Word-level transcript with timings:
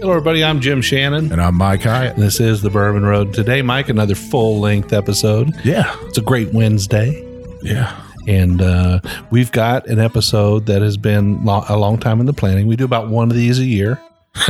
Hello, 0.00 0.12
everybody. 0.12 0.42
I'm 0.42 0.62
Jim 0.62 0.80
Shannon. 0.80 1.30
And 1.30 1.42
I'm 1.42 1.56
Mike 1.56 1.82
Hyatt. 1.82 2.14
And 2.14 2.22
this 2.22 2.40
is 2.40 2.62
the 2.62 2.70
Bourbon 2.70 3.04
Road. 3.04 3.34
Today, 3.34 3.60
Mike, 3.60 3.90
another 3.90 4.14
full 4.14 4.58
length 4.58 4.94
episode. 4.94 5.54
Yeah. 5.62 5.94
It's 6.06 6.16
a 6.16 6.22
great 6.22 6.54
Wednesday. 6.54 7.22
Yeah. 7.60 8.02
And 8.26 8.62
uh, 8.62 9.00
we've 9.30 9.52
got 9.52 9.86
an 9.88 9.98
episode 9.98 10.64
that 10.66 10.80
has 10.80 10.96
been 10.96 11.44
lo- 11.44 11.66
a 11.68 11.76
long 11.76 11.98
time 11.98 12.18
in 12.18 12.24
the 12.24 12.32
planning. 12.32 12.66
We 12.66 12.76
do 12.76 12.86
about 12.86 13.10
one 13.10 13.30
of 13.30 13.36
these 13.36 13.58
a 13.58 13.64
year. 13.66 14.00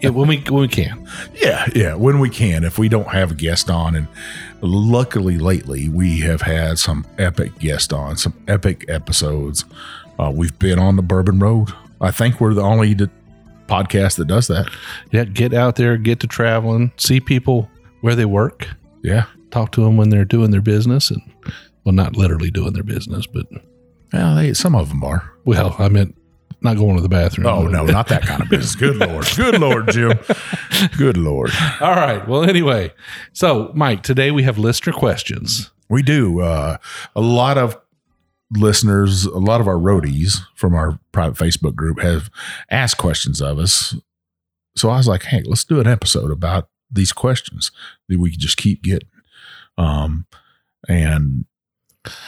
yeah, 0.00 0.10
when 0.10 0.28
we 0.28 0.36
when 0.48 0.60
we 0.60 0.68
can. 0.68 1.08
Yeah, 1.34 1.66
yeah, 1.74 1.94
when 1.94 2.20
we 2.20 2.30
can. 2.30 2.62
If 2.62 2.78
we 2.78 2.88
don't 2.88 3.08
have 3.08 3.32
a 3.32 3.34
guest 3.34 3.70
on, 3.70 3.96
and 3.96 4.06
luckily 4.60 5.38
lately 5.38 5.88
we 5.88 6.20
have 6.20 6.42
had 6.42 6.78
some 6.78 7.04
epic 7.18 7.58
guests 7.58 7.92
on, 7.92 8.16
some 8.16 8.34
epic 8.46 8.84
episodes. 8.86 9.64
Uh, 10.20 10.30
we've 10.32 10.56
been 10.60 10.78
on 10.78 10.94
the 10.94 11.02
Bourbon 11.02 11.40
Road. 11.40 11.72
I 12.00 12.12
think 12.12 12.40
we're 12.40 12.54
the 12.54 12.62
only 12.62 12.94
podcast 13.66 14.16
that 14.16 14.26
does 14.26 14.46
that. 14.48 14.68
Yeah, 15.10 15.24
get 15.24 15.54
out 15.54 15.76
there, 15.76 15.96
get 15.96 16.20
to 16.20 16.26
traveling, 16.26 16.92
see 16.96 17.20
people 17.20 17.70
where 18.00 18.14
they 18.14 18.24
work, 18.26 18.68
Yeah, 19.02 19.24
talk 19.50 19.72
to 19.72 19.82
them 19.82 19.96
when 19.96 20.10
they're 20.10 20.24
doing 20.24 20.50
their 20.50 20.60
business, 20.62 21.10
and 21.10 21.22
well, 21.84 21.94
not 21.94 22.16
literally 22.16 22.50
doing 22.50 22.72
their 22.72 22.82
business, 22.82 23.26
but 23.26 23.46
well, 24.12 24.36
they, 24.36 24.52
some 24.54 24.74
of 24.74 24.88
them 24.90 25.02
are. 25.04 25.30
well, 25.44 25.74
I 25.78 25.88
meant 25.88 26.14
not 26.60 26.76
going 26.78 26.96
to 26.96 27.02
the 27.02 27.08
bathroom. 27.10 27.46
Oh 27.46 27.66
no, 27.66 27.84
not 27.84 28.08
that 28.08 28.22
kind 28.22 28.40
of 28.42 28.48
business. 28.48 28.74
Good 28.74 28.96
lord, 28.96 29.26
good 29.36 29.60
lord, 29.60 29.88
Jim. 29.90 30.18
Good 30.96 31.16
lord. 31.18 31.50
All 31.80 31.94
right. 31.94 32.26
Well, 32.26 32.44
anyway, 32.48 32.92
so 33.34 33.70
Mike, 33.74 34.02
today 34.02 34.30
we 34.30 34.44
have 34.44 34.56
listener 34.56 34.92
questions. 34.94 35.70
We 35.90 36.02
do. 36.02 36.40
Uh, 36.40 36.78
a 37.14 37.20
lot 37.20 37.58
of 37.58 37.76
listeners, 38.56 39.24
a 39.24 39.38
lot 39.38 39.60
of 39.60 39.68
our 39.68 39.76
roadies 39.76 40.38
from 40.54 40.74
our 40.74 40.98
private 41.12 41.36
Facebook 41.36 41.74
group 41.74 42.00
have 42.00 42.30
asked 42.70 42.98
questions 42.98 43.40
of 43.40 43.58
us. 43.58 43.94
So 44.76 44.90
I 44.90 44.96
was 44.96 45.08
like, 45.08 45.24
hey, 45.24 45.42
let's 45.44 45.64
do 45.64 45.80
an 45.80 45.86
episode 45.86 46.30
about 46.30 46.68
these 46.90 47.12
questions 47.12 47.70
that 48.08 48.18
we 48.18 48.30
can 48.30 48.40
just 48.40 48.56
keep 48.56 48.82
getting. 48.82 49.08
Um, 49.78 50.26
and 50.88 51.44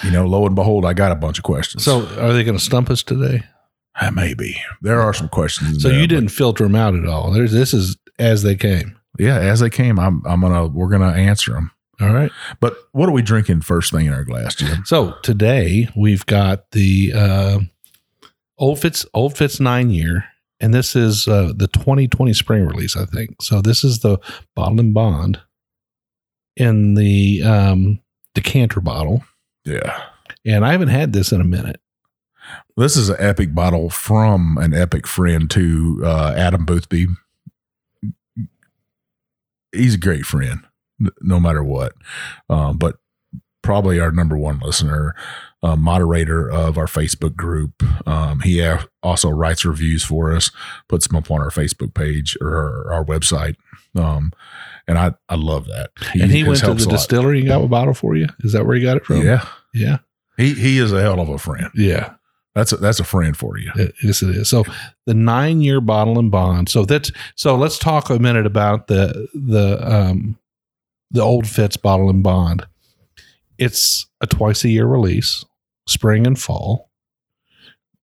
you 0.03 0.11
know, 0.11 0.27
lo 0.27 0.47
and 0.47 0.55
behold, 0.55 0.85
I 0.85 0.95
got 0.95 1.13
a 1.13 1.17
bunch 1.17 1.39
of 1.39 1.45
questions. 1.45 1.85
So, 1.85 2.07
are 2.19 2.33
they 2.33 2.45
going 2.45 2.57
to 2.57 2.65
stump 2.65 2.91
us 2.91 3.03
today? 3.03 3.45
Uh, 4.01 4.11
maybe 4.11 4.57
there 4.83 5.01
are 5.01 5.13
some 5.13 5.29
questions. 5.29 5.83
So 5.83 5.89
there, 5.89 5.99
you 5.99 6.07
didn't 6.07 6.29
filter 6.29 6.65
them 6.65 6.75
out 6.75 6.95
at 6.95 7.07
all. 7.07 7.31
There's 7.31 7.53
this 7.53 7.73
is 7.73 7.97
as 8.19 8.43
they 8.43 8.55
came. 8.55 8.99
yeah, 9.19 9.39
as 9.39 9.61
they 9.61 9.71
came, 9.71 9.99
I'm 9.99 10.23
I'm 10.27 10.41
gonna 10.41 10.67
we're 10.67 10.89
gonna 10.89 11.13
answer 11.13 11.53
them. 11.53 11.71
All 12.01 12.13
right. 12.13 12.31
But 12.61 12.77
what 12.93 13.09
are 13.09 13.13
we 13.13 13.23
drinking 13.23 13.63
first 13.63 13.91
thing 13.93 14.07
in 14.07 14.13
our 14.13 14.25
glass, 14.25 14.55
Jim? 14.55 14.85
So 14.85 15.15
today 15.23 15.89
we've 15.97 16.27
got 16.27 16.71
the 16.73 17.13
uh, 17.15 17.59
Old 18.59 18.81
Fitz 18.81 19.07
Old 19.15 19.37
Fitz 19.37 19.61
nine 19.61 19.91
year, 19.91 20.25
and 20.61 20.75
this 20.75 20.95
is 20.95 21.27
uh, 21.27 21.53
the 21.57 21.69
2020 21.69 22.33
spring 22.35 22.67
release, 22.67 22.97
I 22.97 23.07
think. 23.07 23.41
So 23.41 23.63
this 23.63 23.83
is 23.85 24.01
the 24.01 24.19
bottled 24.55 24.81
in 24.81 24.93
bond 24.93 25.41
in 26.57 26.95
the 26.95 27.43
um, 27.43 28.01
decanter 28.35 28.81
bottle, 28.81 29.23
Yeah. 29.65 29.99
and 30.45 30.65
I 30.65 30.73
haven't 30.73 30.89
had 30.89 31.13
this 31.13 31.33
in 31.33 31.41
a 31.41 31.45
minute. 31.45 31.81
This 32.77 32.97
is 32.97 33.09
an 33.09 33.17
epic 33.19 33.55
bottle 33.55 33.89
from 33.91 34.57
an 34.59 34.73
epic 34.75 35.07
friend 35.07 35.51
to 35.51 36.03
uh, 36.05 36.35
Adam 36.37 36.65
Boothby. 36.65 37.07
He's 39.73 39.95
a 39.95 39.99
great 39.99 40.25
friend, 40.25 40.61
no 41.21 41.39
matter 41.41 41.63
what. 41.63 41.93
Um, 42.49 42.77
but 42.79 42.97
probably 43.63 43.99
our 43.99 44.13
number 44.13 44.37
one 44.37 44.61
listener, 44.61 45.15
uh, 45.63 45.75
moderator 45.75 46.49
of 46.49 46.79
our 46.79 46.87
Facebook 46.87 47.35
group. 47.35 47.83
Um, 48.07 48.41
he 48.41 48.61
a- 48.61 48.87
also 49.03 49.29
writes 49.29 49.65
reviews 49.65 50.05
for 50.05 50.33
us, 50.33 50.51
puts 50.89 51.09
them 51.09 51.17
up 51.17 51.31
on 51.31 51.41
our 51.41 51.51
Facebook 51.51 51.93
page 51.95 52.37
or 52.41 52.57
our, 52.57 52.93
our 52.95 53.05
website. 53.05 53.57
Um, 53.97 54.33
and 54.87 54.99
I, 54.99 55.15
I 55.29 55.35
love 55.35 55.67
that. 55.67 55.91
and 56.15 56.31
he 56.31 56.45
went 56.45 56.61
to 56.61 56.75
the 56.75 56.87
distillery 56.87 57.41
and 57.41 57.49
got 57.49 57.65
a 57.65 57.67
bottle 57.67 57.95
for 57.95 58.15
you. 58.15 58.29
Is 58.41 58.53
that 58.53 58.67
where 58.67 58.77
he 58.77 58.83
got 58.83 58.99
it 58.99 59.05
from? 59.07 59.23
Yeah. 59.23 59.45
Yeah. 59.75 59.99
He, 60.37 60.55
he 60.55 60.79
is 60.79 60.93
a 60.93 61.01
hell 61.01 61.19
of 61.19 61.29
a 61.29 61.39
friend. 61.39 61.69
Yeah. 61.75 62.15
That's 62.55 62.73
a, 62.73 62.77
that's 62.77 63.01
a 63.01 63.05
friend 63.05 63.37
for 63.37 63.59
you. 63.59 63.73
It- 63.75 63.95
yes, 64.03 64.23
it 64.23 64.31
is. 64.37 64.49
So 64.49 64.65
the 65.07 65.15
nine 65.15 65.61
year 65.61 65.81
bottled 65.81 66.19
in 66.19 66.31
bond. 66.31 66.69
So 66.69 66.85
that's 66.85 67.11
so 67.35 67.57
let's 67.57 67.79
talk 67.79 68.11
a 68.11 68.19
minute 68.19 68.47
about 68.47 68.87
the 68.87 69.27
the 69.35 69.79
um 69.85 70.39
the 71.11 71.23
old 71.23 71.47
Fitz 71.47 71.77
bottled 71.77 72.15
in 72.15 72.23
bond. 72.23 72.67
It's 73.59 74.07
a 74.21 74.27
twice 74.27 74.65
a 74.65 74.69
year 74.69 74.87
release, 74.87 75.45
spring 75.87 76.27
and 76.27 76.39
fall. 76.39 76.91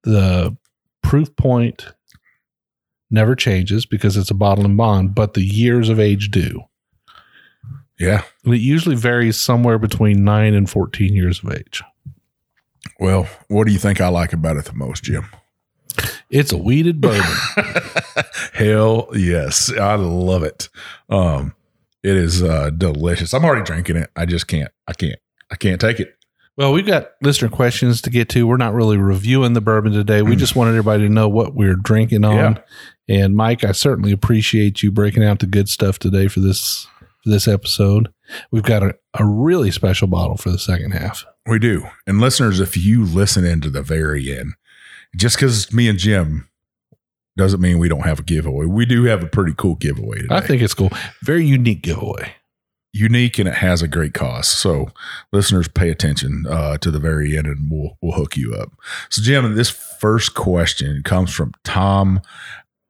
The 0.03 0.56
proof 1.02 1.36
point 1.36 1.94
never 3.12 3.36
changes 3.36 3.86
because 3.86 4.18
it's 4.18 4.31
a 4.31 4.36
bottled 4.36 4.66
in 4.66 4.75
bond, 4.75 5.16
but 5.16 5.34
the 5.34 5.44
years 5.44 5.90
of 5.90 6.00
age 6.00 6.31
do. 6.31 6.63
Yeah. 8.00 8.24
And 8.44 8.53
it 8.53 8.62
usually 8.62 8.96
varies 8.96 9.40
somewhere 9.40 9.78
between 9.78 10.24
nine 10.24 10.53
and 10.53 10.69
14 10.69 11.13
years 11.13 11.44
of 11.44 11.52
age. 11.52 11.84
Well, 13.00 13.28
what 13.47 13.68
do 13.68 13.74
you 13.74 13.80
think 13.80 14.02
I 14.02 14.08
like 14.09 14.34
about 14.34 14.58
it 14.58 14.66
the 14.66 14.74
most, 14.74 15.03
Jim? 15.03 15.28
It's 16.30 16.52
a 16.52 16.58
wheated 16.58 17.00
bourbon. 17.00 17.38
Hell 18.53 19.09
yes. 19.13 19.72
I 19.72 19.96
love 19.96 20.44
it. 20.44 20.69
Um, 21.09 21.53
it 22.03 22.16
is 22.16 22.44
uh 22.44 22.69
delicious. 22.69 23.34
I'm 23.34 23.46
already 23.46 23.64
drinking 23.64 23.97
it. 23.97 24.09
I 24.16 24.25
just 24.25 24.47
can't. 24.47 24.72
I 24.88 24.94
can't. 24.94 25.19
I 25.52 25.56
can't 25.56 25.80
take 25.80 26.00
it. 26.00 26.16
Well, 26.56 26.72
we've 26.72 26.86
got 26.86 27.12
listener 27.22 27.50
questions 27.50 28.00
to 28.03 28.12
get 28.12 28.30
to. 28.30 28.46
We're 28.46 28.58
not 28.58 28.75
really 28.75 28.97
reviewing 28.97 29.53
the 29.53 29.62
bourbon 29.62 29.91
today. 29.91 30.22
We 30.22 30.36
just 30.36 30.56
wanted 30.56 30.72
everybody 30.72 31.03
to 31.03 31.09
know 31.09 31.28
what 31.28 31.56
we're 31.56 31.75
drinking 31.75 32.24
on. 32.25 32.60
And 33.10 33.36
Mike, 33.36 33.63
I 33.63 33.72
certainly 33.72 34.12
appreciate 34.12 34.83
you 34.83 34.92
breaking 34.92 35.24
out 35.24 35.39
the 35.39 35.48
good 35.48 35.68
stuff 35.68 35.98
today 35.98 36.27
for 36.27 36.42
this 36.42 36.88
for 37.24 37.30
this 37.30 37.48
episode. 37.48 38.13
We've 38.51 38.63
got 38.63 38.83
a, 38.83 38.95
a 39.16 39.25
really 39.25 39.72
special 39.72 40.07
bottle 40.07 40.38
for 40.38 40.51
the 40.51 40.60
second 40.60 40.92
half. 40.92 41.25
We 41.48 41.57
do. 41.57 41.88
And 42.06 42.22
listeners, 42.22 42.60
if 42.60 42.77
you 42.77 43.04
listen 43.04 43.45
into 43.45 43.69
the 43.69 43.81
very 43.81 44.38
end, 44.38 44.54
just 45.16 45.38
because 45.38 45.74
me 45.74 45.88
and 45.88 45.98
Jim 45.98 46.50
doesn't 47.38 47.62
mean 47.62 47.80
we 47.80 47.89
don't 47.89 48.06
have 48.06 48.19
a 48.19 48.24
giveaway. 48.24 48.65
We 48.65 48.85
do 48.85 49.03
have 49.06 49.24
a 49.24 49.27
pretty 49.27 49.53
cool 49.57 49.75
giveaway 49.75 50.19
today. 50.19 50.35
I 50.35 50.41
think 50.41 50.62
it's 50.62 50.74
cool. 50.74 50.91
Very 51.24 51.45
unique 51.45 51.81
giveaway. 51.81 52.33
unique 52.94 53.39
and 53.39 53.47
it 53.50 53.56
has 53.56 53.81
a 53.81 53.88
great 53.88 54.13
cost. 54.13 54.59
So 54.59 54.89
listeners 55.31 55.68
pay 55.68 55.89
attention 55.89 56.45
uh, 56.47 56.77
to 56.77 56.91
the 56.91 57.00
very 57.00 57.35
end 57.35 57.47
and 57.47 57.69
we'll 57.71 57.97
we'll 58.01 58.12
hook 58.13 58.38
you 58.38 58.53
up. 58.53 58.71
So 59.09 59.21
Jim, 59.24 59.56
this 59.56 59.69
first 59.71 60.35
question 60.35 61.01
comes 61.03 61.33
from 61.33 61.53
Tom. 61.63 62.21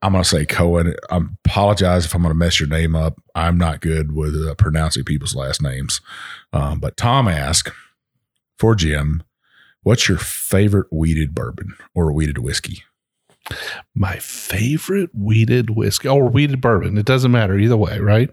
I'm 0.02 0.12
going 0.12 0.22
to 0.22 0.28
say 0.28 0.44
Cohen. 0.44 0.94
I 1.08 1.20
apologize 1.46 2.04
if 2.04 2.14
I'm 2.14 2.20
going 2.20 2.34
to 2.34 2.38
mess 2.38 2.60
your 2.60 2.68
name 2.68 2.94
up. 2.94 3.18
I'm 3.34 3.56
not 3.56 3.80
good 3.80 4.12
with 4.12 4.34
uh, 4.36 4.54
pronouncing 4.56 5.04
people's 5.04 5.34
last 5.34 5.62
names. 5.62 6.02
Um, 6.52 6.78
but 6.78 6.98
Tom 6.98 7.26
asked 7.26 7.70
for 8.58 8.74
Jim, 8.74 9.22
what's 9.82 10.06
your 10.06 10.18
favorite 10.18 10.88
wheated 10.92 11.34
bourbon 11.34 11.74
or 11.94 12.12
wheated 12.12 12.36
whiskey? 12.36 12.82
My 13.94 14.16
favorite 14.16 15.10
wheated 15.14 15.70
whiskey 15.70 16.08
or 16.08 16.28
wheated 16.28 16.60
bourbon. 16.60 16.96
It 16.96 17.06
doesn't 17.06 17.30
matter 17.30 17.58
either 17.58 17.76
way, 17.76 17.98
right? 17.98 18.30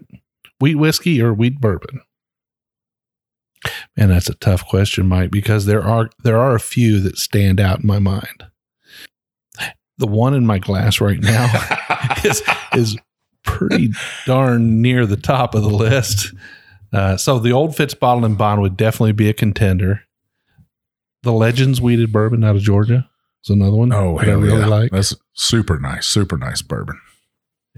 Wheat 0.60 0.76
whiskey 0.76 1.20
or 1.20 1.34
wheat 1.34 1.60
bourbon. 1.60 2.00
And 3.96 4.10
that's 4.10 4.28
a 4.28 4.34
tough 4.34 4.66
question, 4.66 5.06
Mike, 5.06 5.30
because 5.30 5.66
there 5.66 5.82
are 5.82 6.10
there 6.24 6.38
are 6.38 6.54
a 6.54 6.60
few 6.60 7.00
that 7.00 7.18
stand 7.18 7.60
out 7.60 7.80
in 7.80 7.86
my 7.86 7.98
mind. 7.98 8.44
The 9.98 10.06
one 10.06 10.34
in 10.34 10.46
my 10.46 10.58
glass 10.58 11.00
right 11.00 11.20
now 11.20 11.48
is 12.24 12.42
is 12.74 12.96
pretty 13.44 13.90
darn 14.26 14.80
near 14.80 15.06
the 15.06 15.16
top 15.16 15.54
of 15.54 15.62
the 15.62 15.68
list. 15.68 16.34
Uh, 16.92 17.16
so 17.16 17.38
the 17.38 17.52
Old 17.52 17.76
Fitz 17.76 17.94
Bottled 17.94 18.24
in 18.24 18.34
Bond 18.34 18.60
would 18.60 18.76
definitely 18.76 19.12
be 19.12 19.28
a 19.28 19.34
contender. 19.34 20.02
The 21.22 21.32
Legends 21.32 21.80
Wheated 21.80 22.12
Bourbon 22.12 22.42
out 22.42 22.56
of 22.56 22.62
Georgia 22.62 23.08
is 23.44 23.50
another 23.50 23.76
one. 23.76 23.92
Oh, 23.92 24.18
that 24.18 24.28
I 24.28 24.32
really 24.32 24.58
yeah. 24.60 24.66
like. 24.66 24.90
That's 24.90 25.14
super 25.32 25.78
nice, 25.78 26.06
super 26.06 26.36
nice 26.36 26.62
bourbon. 26.62 27.00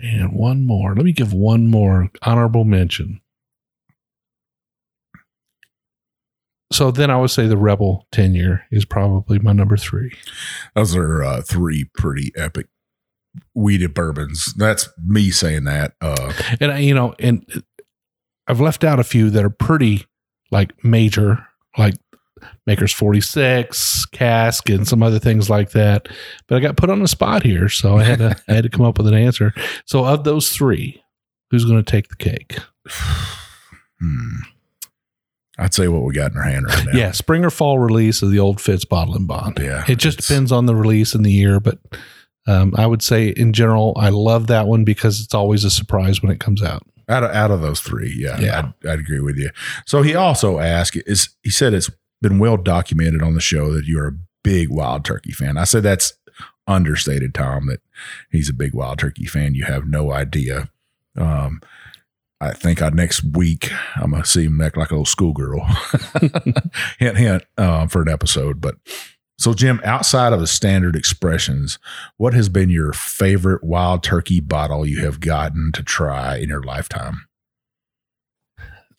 And 0.02 0.32
one 0.32 0.66
more. 0.66 0.94
Let 0.94 1.04
me 1.04 1.12
give 1.12 1.32
one 1.32 1.68
more 1.68 2.10
honorable 2.22 2.64
mention. 2.64 3.20
So 6.72 6.90
then 6.90 7.10
I 7.10 7.16
would 7.20 7.30
say 7.30 7.46
the 7.46 7.56
Rebel 7.56 8.06
10 8.12 8.34
year 8.34 8.64
is 8.70 8.84
probably 8.84 9.38
my 9.38 9.52
number 9.52 9.76
three. 9.76 10.12
Those 10.74 10.96
are 10.96 11.22
uh, 11.22 11.42
three 11.42 11.88
pretty 11.94 12.32
epic 12.36 12.66
wheated 13.54 13.94
bourbons. 13.94 14.52
That's 14.54 14.88
me 15.02 15.30
saying 15.30 15.64
that. 15.64 15.92
Uh, 16.00 16.32
And, 16.60 16.72
I- 16.72 16.78
you 16.78 16.94
know, 16.94 17.14
and 17.20 17.44
I've 18.48 18.60
left 18.60 18.82
out 18.82 18.98
a 18.98 19.04
few 19.04 19.30
that 19.30 19.44
are 19.44 19.50
pretty 19.50 20.06
like 20.50 20.72
major, 20.84 21.46
like 21.78 21.94
Maker's 22.66 22.92
46, 22.92 24.06
Cask, 24.06 24.68
and 24.70 24.86
some 24.86 25.02
other 25.02 25.18
things 25.18 25.50
like 25.50 25.70
that. 25.72 26.08
But 26.46 26.56
I 26.56 26.60
got 26.60 26.76
put 26.76 26.90
on 26.90 27.00
the 27.00 27.08
spot 27.08 27.42
here. 27.42 27.68
So 27.68 27.98
I 27.98 28.04
had 28.04 28.18
to, 28.18 28.36
I 28.48 28.54
had 28.54 28.64
to 28.64 28.70
come 28.70 28.84
up 28.86 28.98
with 28.98 29.06
an 29.06 29.14
answer. 29.14 29.52
So 29.84 30.04
of 30.04 30.24
those 30.24 30.50
three, 30.50 31.02
who's 31.50 31.64
going 31.64 31.82
to 31.82 31.90
take 31.90 32.08
the 32.08 32.16
cake? 32.16 32.58
hmm. 34.00 34.36
I'd 35.56 35.74
say 35.74 35.86
what 35.86 36.02
we 36.02 36.14
got 36.14 36.32
in 36.32 36.38
our 36.38 36.44
hand 36.44 36.66
right 36.66 36.86
now. 36.86 36.98
Yeah, 36.98 37.12
spring 37.12 37.44
or 37.44 37.50
fall 37.50 37.78
release 37.78 38.22
of 38.22 38.30
the 38.32 38.40
old 38.40 38.60
Fitz 38.60 38.84
bottled 38.84 39.16
in 39.16 39.26
bond. 39.26 39.58
Yeah, 39.60 39.84
it 39.86 39.96
just 39.98 40.18
depends 40.18 40.50
on 40.50 40.66
the 40.66 40.74
release 40.74 41.14
and 41.14 41.24
the 41.24 41.30
year, 41.30 41.60
but 41.60 41.78
um, 42.48 42.74
I 42.76 42.86
would 42.88 43.02
say 43.02 43.28
in 43.28 43.52
general, 43.52 43.92
I 43.96 44.08
love 44.08 44.48
that 44.48 44.66
one 44.66 44.84
because 44.84 45.20
it's 45.20 45.32
always 45.32 45.62
a 45.64 45.70
surprise 45.70 46.20
when 46.22 46.32
it 46.32 46.40
comes 46.40 46.60
out. 46.60 46.82
Out 47.08 47.22
of 47.22 47.30
out 47.30 47.50
of 47.50 47.60
those 47.60 47.80
three, 47.80 48.12
yeah, 48.16 48.40
Yeah. 48.40 48.72
I'd, 48.82 48.88
I'd 48.88 48.98
agree 48.98 49.20
with 49.20 49.36
you. 49.36 49.50
So 49.86 50.02
he 50.02 50.14
also 50.14 50.58
asked, 50.58 50.96
is 51.06 51.28
he 51.42 51.50
said 51.50 51.72
it's 51.72 51.90
been 52.24 52.38
well 52.38 52.56
documented 52.56 53.22
on 53.22 53.34
the 53.34 53.40
show 53.40 53.70
that 53.74 53.84
you're 53.84 54.08
a 54.08 54.18
big 54.42 54.70
wild 54.70 55.04
turkey 55.04 55.30
fan. 55.30 55.58
I 55.58 55.64
said 55.64 55.82
that's 55.82 56.14
understated, 56.66 57.34
Tom. 57.34 57.66
That 57.66 57.80
he's 58.30 58.48
a 58.48 58.54
big 58.54 58.72
wild 58.72 58.98
turkey 58.98 59.26
fan. 59.26 59.54
You 59.54 59.64
have 59.64 59.86
no 59.86 60.10
idea. 60.10 60.70
Um, 61.18 61.60
I 62.40 62.54
think 62.54 62.80
I 62.80 62.88
next 62.88 63.22
week 63.36 63.70
I'm 63.96 64.12
gonna 64.12 64.24
see 64.24 64.44
him 64.44 64.60
act 64.62 64.78
like 64.78 64.90
a 64.90 64.94
little 64.94 65.04
schoolgirl. 65.04 65.60
hint, 66.98 67.18
hint, 67.18 67.44
um, 67.58 67.88
for 67.88 68.00
an 68.00 68.08
episode. 68.08 68.58
But 68.58 68.76
so, 69.38 69.52
Jim, 69.52 69.82
outside 69.84 70.32
of 70.32 70.40
the 70.40 70.46
standard 70.46 70.96
expressions, 70.96 71.78
what 72.16 72.32
has 72.32 72.48
been 72.48 72.70
your 72.70 72.94
favorite 72.94 73.62
wild 73.62 74.02
turkey 74.02 74.40
bottle 74.40 74.86
you 74.86 75.04
have 75.04 75.20
gotten 75.20 75.72
to 75.72 75.82
try 75.82 76.36
in 76.38 76.48
your 76.48 76.62
lifetime? 76.62 77.26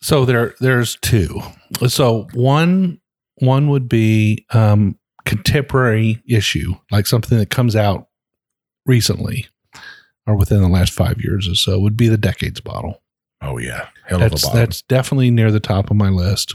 So 0.00 0.24
there, 0.24 0.54
there's 0.60 0.96
two. 1.00 1.40
So 1.88 2.28
one, 2.32 3.00
one 3.36 3.68
would 3.68 3.88
be 3.88 4.46
um, 4.52 4.98
contemporary 5.24 6.22
issue, 6.28 6.74
like 6.90 7.06
something 7.06 7.38
that 7.38 7.50
comes 7.50 7.76
out 7.76 8.08
recently 8.86 9.46
or 10.26 10.36
within 10.36 10.60
the 10.60 10.68
last 10.68 10.92
five 10.92 11.20
years 11.20 11.48
or 11.48 11.54
so, 11.54 11.78
would 11.78 11.96
be 11.96 12.08
the 12.08 12.18
decades 12.18 12.60
bottle. 12.60 13.02
Oh 13.42 13.58
yeah, 13.58 13.88
hell 14.04 14.18
that's 14.18 14.34
of 14.34 14.40
a 14.40 14.46
bottle. 14.46 14.60
that's 14.60 14.82
definitely 14.82 15.30
near 15.30 15.52
the 15.52 15.60
top 15.60 15.90
of 15.90 15.96
my 15.96 16.08
list. 16.08 16.54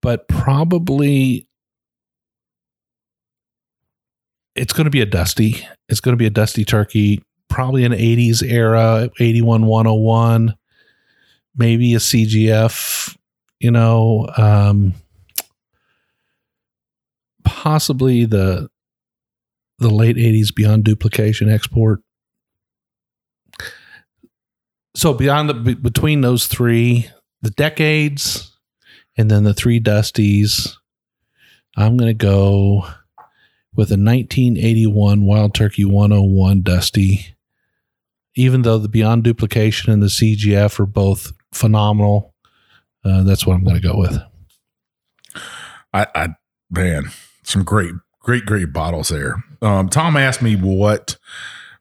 But 0.00 0.28
probably 0.28 1.46
it's 4.54 4.72
going 4.72 4.84
to 4.84 4.90
be 4.90 5.00
a 5.00 5.06
dusty. 5.06 5.66
It's 5.88 6.00
going 6.00 6.12
to 6.12 6.18
be 6.18 6.26
a 6.26 6.30
dusty 6.30 6.64
turkey, 6.64 7.22
probably 7.48 7.84
an 7.84 7.92
80s 7.92 8.42
era, 8.42 9.10
81 9.18 9.66
101, 9.66 10.54
maybe 11.56 11.94
a 11.94 11.98
CGF, 11.98 13.16
you 13.60 13.70
know, 13.70 14.28
um 14.36 14.94
possibly 17.44 18.24
the 18.24 18.68
the 19.78 19.90
late 19.90 20.16
80s 20.16 20.54
beyond 20.54 20.84
duplication 20.84 21.50
export. 21.50 22.00
So 24.94 25.14
beyond 25.14 25.48
the 25.48 25.54
be- 25.54 25.74
between 25.74 26.20
those 26.20 26.46
three 26.46 27.08
the 27.42 27.50
decades 27.50 28.56
and 29.16 29.30
then 29.30 29.44
the 29.44 29.54
three 29.54 29.80
dusties 29.80 30.76
i'm 31.76 31.96
going 31.96 32.10
to 32.10 32.14
go 32.26 32.84
with 33.74 33.90
a 33.90 33.96
1981 33.96 35.24
wild 35.24 35.54
turkey 35.54 35.84
101 35.84 36.62
dusty. 36.62 37.36
Even 38.34 38.62
though 38.62 38.78
the 38.78 38.88
beyond 38.88 39.24
duplication 39.24 39.92
and 39.92 40.02
the 40.02 40.06
cgf 40.06 40.78
are 40.80 40.86
both 40.86 41.32
phenomenal 41.52 42.29
uh, 43.04 43.22
that's 43.22 43.46
what 43.46 43.54
i'm 43.54 43.64
going 43.64 43.80
to 43.80 43.86
go 43.88 43.96
with 43.96 44.18
I, 45.92 46.06
I 46.14 46.28
man, 46.70 47.06
some 47.42 47.64
great, 47.64 47.92
great, 48.20 48.46
great 48.46 48.72
bottles 48.72 49.08
there. 49.08 49.42
Um, 49.60 49.88
Tom 49.88 50.16
asked 50.16 50.40
me 50.40 50.54
what 50.54 51.16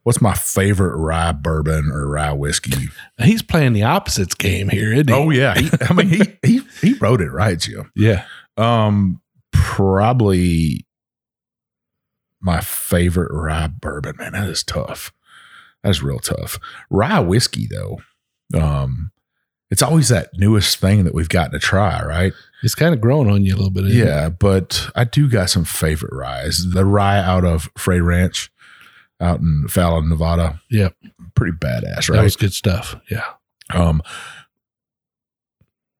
what's 0.02 0.20
my 0.20 0.34
favorite 0.34 0.98
rye 0.98 1.32
bourbon 1.32 1.92
or 1.92 2.08
rye 2.10 2.32
whiskey. 2.32 2.88
he's 3.22 3.44
playing 3.44 3.74
the 3.74 3.84
opposites 3.84 4.34
game 4.34 4.70
here 4.70 4.92
isn't 4.94 5.10
he 5.10 5.14
Oh 5.14 5.30
yeah, 5.30 5.54
he, 5.60 5.70
I 5.82 5.94
mean 5.94 6.08
he 6.10 6.22
he 6.44 6.62
he 6.82 6.94
wrote 6.94 7.22
it 7.22 7.30
right, 7.32 7.60
Jim. 7.60 7.92
yeah 7.96 8.26
Um, 8.58 9.22
probably 9.52 10.88
my 12.42 12.62
favorite 12.62 13.32
rye 13.32 13.68
bourbon. 13.68 14.16
Man, 14.18 14.34
that 14.34 14.50
is 14.50 14.64
tough. 14.64 15.12
That's 15.84 16.02
real 16.02 16.20
tough. 16.20 16.58
Rye 16.90 17.20
whiskey 17.20 17.68
though, 17.68 18.00
um, 18.60 19.12
it's 19.72 19.82
always 19.82 20.10
that 20.10 20.30
newest 20.36 20.78
thing 20.78 21.04
that 21.04 21.14
we've 21.14 21.30
got 21.30 21.52
to 21.52 21.60
try, 21.60 22.04
right? 22.04 22.34
it's 22.62 22.76
kind 22.76 22.94
of 22.94 23.00
growing 23.00 23.30
on 23.30 23.46
you 23.46 23.54
a 23.54 23.58
little 23.58 23.72
bit 23.72 23.86
isn't 23.86 23.98
it? 24.02 24.06
Yeah, 24.06 24.30
but 24.30 24.90
I 24.96 25.06
do 25.06 25.30
got 25.30 25.50
some 25.50 25.64
favorite 25.64 26.14
ryes. 26.14 26.66
The 26.74 26.86
rye 26.86 27.20
out 27.20 27.46
of 27.46 27.70
Frey 27.78 28.02
Ranch, 28.02 28.52
out 29.22 29.40
in 29.40 29.68
Fallon, 29.70 30.10
Nevada. 30.10 30.62
Yep. 30.70 30.96
pretty 31.36 31.56
badass, 31.58 32.10
right? 32.10 32.18
that 32.18 32.24
was 32.24 32.36
good 32.36 32.54
stuff 32.54 32.96
yeah 33.10 33.24
Um, 33.74 34.02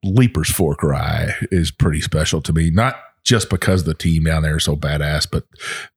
Leiper's 0.04 0.50
Fork 0.50 0.84
Rye 0.84 1.36
is 1.52 1.72
pretty 1.72 2.02
special 2.02 2.42
to 2.42 2.54
me. 2.54 2.70
Not 2.70 2.96
just 3.24 3.50
because 3.50 3.84
the 3.84 3.94
team 3.94 4.24
down 4.24 4.44
there 4.44 4.58
is 4.58 4.64
so 4.64 4.76
badass, 4.76 5.28
but 5.30 5.44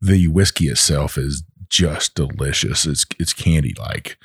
the 0.00 0.26
whiskey 0.28 0.66
itself 0.66 1.16
is 1.16 1.44
just 1.68 2.14
delicious. 2.14 2.84
It's 2.84 3.06
it's 3.18 3.32
candy 3.32 3.74
like. 3.78 4.18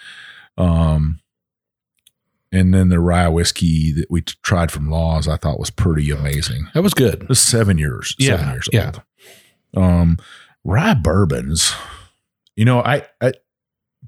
Um, 0.57 1.19
and 2.51 2.73
then 2.73 2.89
the 2.89 2.99
rye 2.99 3.27
whiskey 3.27 3.91
that 3.93 4.09
we 4.09 4.21
tried 4.21 4.71
from 4.71 4.89
Laws, 4.89 5.27
I 5.27 5.37
thought 5.37 5.59
was 5.59 5.69
pretty 5.69 6.09
amazing. 6.11 6.67
that 6.73 6.83
was 6.83 6.93
good 6.93 7.23
It 7.23 7.29
was 7.29 7.41
seven 7.41 7.77
years, 7.77 8.15
Yeah, 8.17 8.37
seven 8.37 8.49
years 8.53 8.69
yeah. 8.71 8.91
old. 9.75 9.83
Um, 9.83 10.17
rye 10.63 10.93
bourbons. 10.93 11.73
You 12.55 12.65
know, 12.65 12.81
I, 12.81 13.05
I 13.21 13.33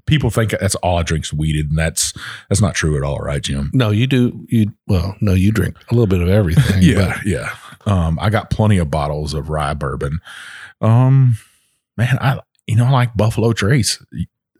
people 0.06 0.30
think 0.30 0.50
that's 0.50 0.74
all 0.76 0.98
I 0.98 1.02
drink's 1.04 1.32
wheated, 1.32 1.68
and 1.70 1.78
that's 1.78 2.12
that's 2.48 2.60
not 2.60 2.74
true 2.74 2.96
at 2.96 3.02
all, 3.04 3.18
right, 3.18 3.42
Jim? 3.42 3.70
No, 3.72 3.90
you 3.90 4.06
do. 4.06 4.44
You 4.48 4.72
well, 4.88 5.16
no, 5.20 5.34
you 5.34 5.52
drink 5.52 5.76
a 5.90 5.94
little 5.94 6.06
bit 6.08 6.20
of 6.20 6.28
everything. 6.28 6.82
Yeah, 6.82 7.20
yeah. 7.24 7.54
Um, 7.86 8.18
I 8.20 8.30
got 8.30 8.50
plenty 8.50 8.78
of 8.78 8.90
bottles 8.90 9.34
of 9.34 9.50
rye 9.50 9.74
bourbon. 9.74 10.18
Um, 10.80 11.36
man, 11.96 12.18
I 12.20 12.40
you 12.66 12.74
know 12.76 12.86
I 12.86 12.90
like 12.90 13.16
Buffalo 13.16 13.52
Trace. 13.52 14.02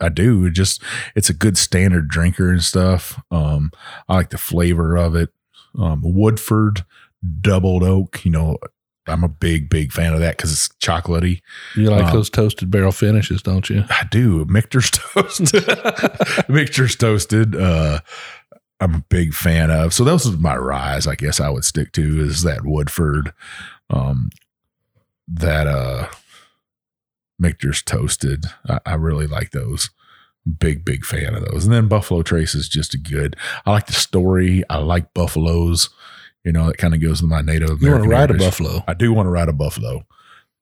I 0.01 0.09
do. 0.09 0.47
It 0.47 0.53
just 0.53 0.83
it's 1.15 1.29
a 1.31 1.35
good 1.35 1.59
standard 1.59 2.09
drinker 2.09 2.51
and 2.51 2.63
stuff. 2.63 3.21
Um, 3.31 3.71
I 4.09 4.15
like 4.15 4.31
the 4.31 4.39
flavor 4.39 4.97
of 4.97 5.15
it. 5.15 5.31
Um, 5.79 6.01
Woodford 6.03 6.85
Double 7.41 7.85
Oaked. 7.85 8.25
You 8.25 8.31
know, 8.33 8.59
I'm 9.07 9.25
a 9.25 9.29
big 9.29 9.69
big 9.69 9.93
fan 9.93 10.15
of 10.15 10.21
that 10.21 10.37
because 10.37 10.53
it's 10.53 10.69
chocolatey. 10.83 11.43
you 11.77 11.91
like 11.91 12.07
Um, 12.07 12.13
those 12.13 12.31
toasted 12.31 12.71
barrel 12.71 12.93
finishes, 12.93 13.43
don't 13.43 13.69
you? 13.69 13.85
I 13.91 14.07
do. 14.11 14.45
Michter's 14.49 14.91
toasted. 14.95 15.65
Michter's 16.49 16.97
toasted. 16.97 17.55
Uh, 17.57 18.01
I'm 18.81 18.95
a 18.95 19.05
big 19.11 19.35
fan 19.35 19.71
of. 19.71 19.93
So 19.93 20.05
those 20.05 20.27
are 20.27 20.37
my 20.39 20.57
ryes. 20.57 21.07
I 21.07 21.15
guess 21.15 21.39
I 21.41 21.51
would 21.51 21.65
stick 21.65 21.93
to 21.93 22.21
is 22.21 22.43
that 22.45 22.65
Woodford, 22.65 23.35
um, 23.91 24.31
that 25.29 25.67
uh, 25.67 26.09
Michter's 27.41 27.83
toasted. 27.83 28.45
I, 28.69 28.81
I 28.87 28.95
really 28.95 29.27
like 29.27 29.51
those. 29.51 29.91
Big 30.59 30.85
big 30.85 31.05
fan 31.05 31.35
of 31.35 31.45
those. 31.45 31.65
And 31.65 31.75
then 31.75 31.89
Buffalo 31.89 32.23
Trace 32.23 32.55
is 32.55 32.69
just 32.69 32.95
a 32.95 32.99
good. 32.99 33.37
I 33.67 33.73
like 33.73 33.87
the 33.87 33.93
story. 33.93 34.63
I 34.71 34.79
like 34.79 35.13
buffaloes. 35.13 35.91
You 36.45 36.53
know, 36.53 36.69
it 36.69 36.79
kind 36.79 36.95
of 36.95 37.03
goes 37.03 37.21
with 37.21 37.31
my 37.31 37.43
native. 37.43 37.83
You 37.83 37.91
want 37.91 38.05
to 38.05 38.09
American 38.09 38.11
ride 38.11 38.31
a 38.31 38.35
buffalo? 38.35 38.85
I 38.89 38.95
do 38.95 39.13
want 39.13 39.27
to 39.27 39.31
ride 39.31 39.49
a 39.49 39.53
buffalo. 39.53 40.07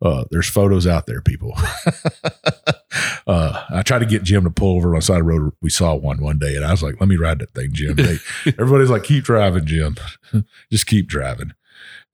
Uh, 0.01 0.25
there's 0.31 0.49
photos 0.49 0.87
out 0.87 1.07
there, 1.07 1.21
people. 1.21 1.53
uh, 3.27 3.65
I 3.71 3.83
tried 3.83 3.99
to 4.01 4.07
get 4.07 4.23
Jim 4.23 4.45
to 4.45 4.51
pull 4.51 4.77
over 4.77 4.91
on 4.91 4.97
the 4.97 5.03
side 5.03 5.21
of 5.21 5.27
the 5.27 5.33
road. 5.33 5.53
We 5.61 5.71
saw 5.71 5.95
one 5.95 6.23
one 6.23 6.39
day, 6.39 6.55
and 6.55 6.65
I 6.65 6.71
was 6.71 6.83
like, 6.83 7.01
"Let 7.01 7.09
me 7.09 7.17
ride 7.17 7.41
that 7.41 7.53
thing, 7.53 7.71
Jim." 7.73 7.97
They, 7.97 8.19
everybody's 8.47 8.91
like, 8.91 9.05
"Keep 9.05 9.25
driving, 9.25 9.67
Jim. 9.67 9.97
Just 10.71 10.87
keep 10.87 11.09
driving." 11.09 11.53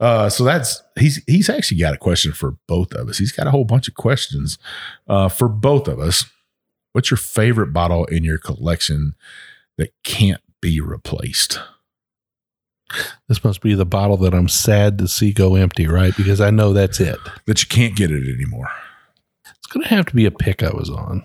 Uh, 0.05 0.29
so 0.29 0.45
that's 0.45 0.83
he's 0.99 1.25
he's 1.27 1.49
actually 1.49 1.79
got 1.79 1.95
a 1.95 1.97
question 1.97 2.31
for 2.31 2.59
both 2.69 2.93
of 2.93 3.09
us. 3.09 3.17
He's 3.17 3.33
got 3.33 3.47
a 3.47 3.51
whole 3.51 3.65
bunch 3.65 3.89
of 3.89 3.95
questions 3.95 4.59
uh, 5.09 5.31
for 5.31 5.49
both 5.49 5.89
of 5.89 5.99
us. 5.99 6.27
what's 6.93 7.11
your 7.11 7.17
favorite 7.17 7.73
bottle 7.73 8.05
in 8.05 8.23
your 8.23 8.37
collection 8.37 9.15
that 9.79 9.95
can't 10.03 10.43
be 10.61 10.79
replaced? 10.79 11.59
This 13.29 13.43
must 13.43 13.63
be 13.63 13.75
the 13.75 13.87
bottle 13.87 14.19
that 14.19 14.35
I'm 14.35 14.47
sad 14.47 14.99
to 14.99 15.09
see 15.09 15.33
go 15.33 15.55
empty, 15.55 15.87
right? 15.87 16.15
Because 16.15 16.39
I 16.39 16.51
know 16.51 16.75
that's 16.75 17.01
it. 17.01 17.19
That 17.47 17.63
you 17.63 17.69
can't 17.69 17.97
get 17.97 18.11
it 18.11 18.31
anymore. 18.31 18.69
It's 19.47 19.69
going 19.69 19.85
to 19.85 19.89
have 19.89 20.05
to 20.05 20.15
be 20.15 20.27
a 20.27 20.31
pick 20.31 20.63
I 20.63 20.75
was 20.75 20.91
on. 20.91 21.25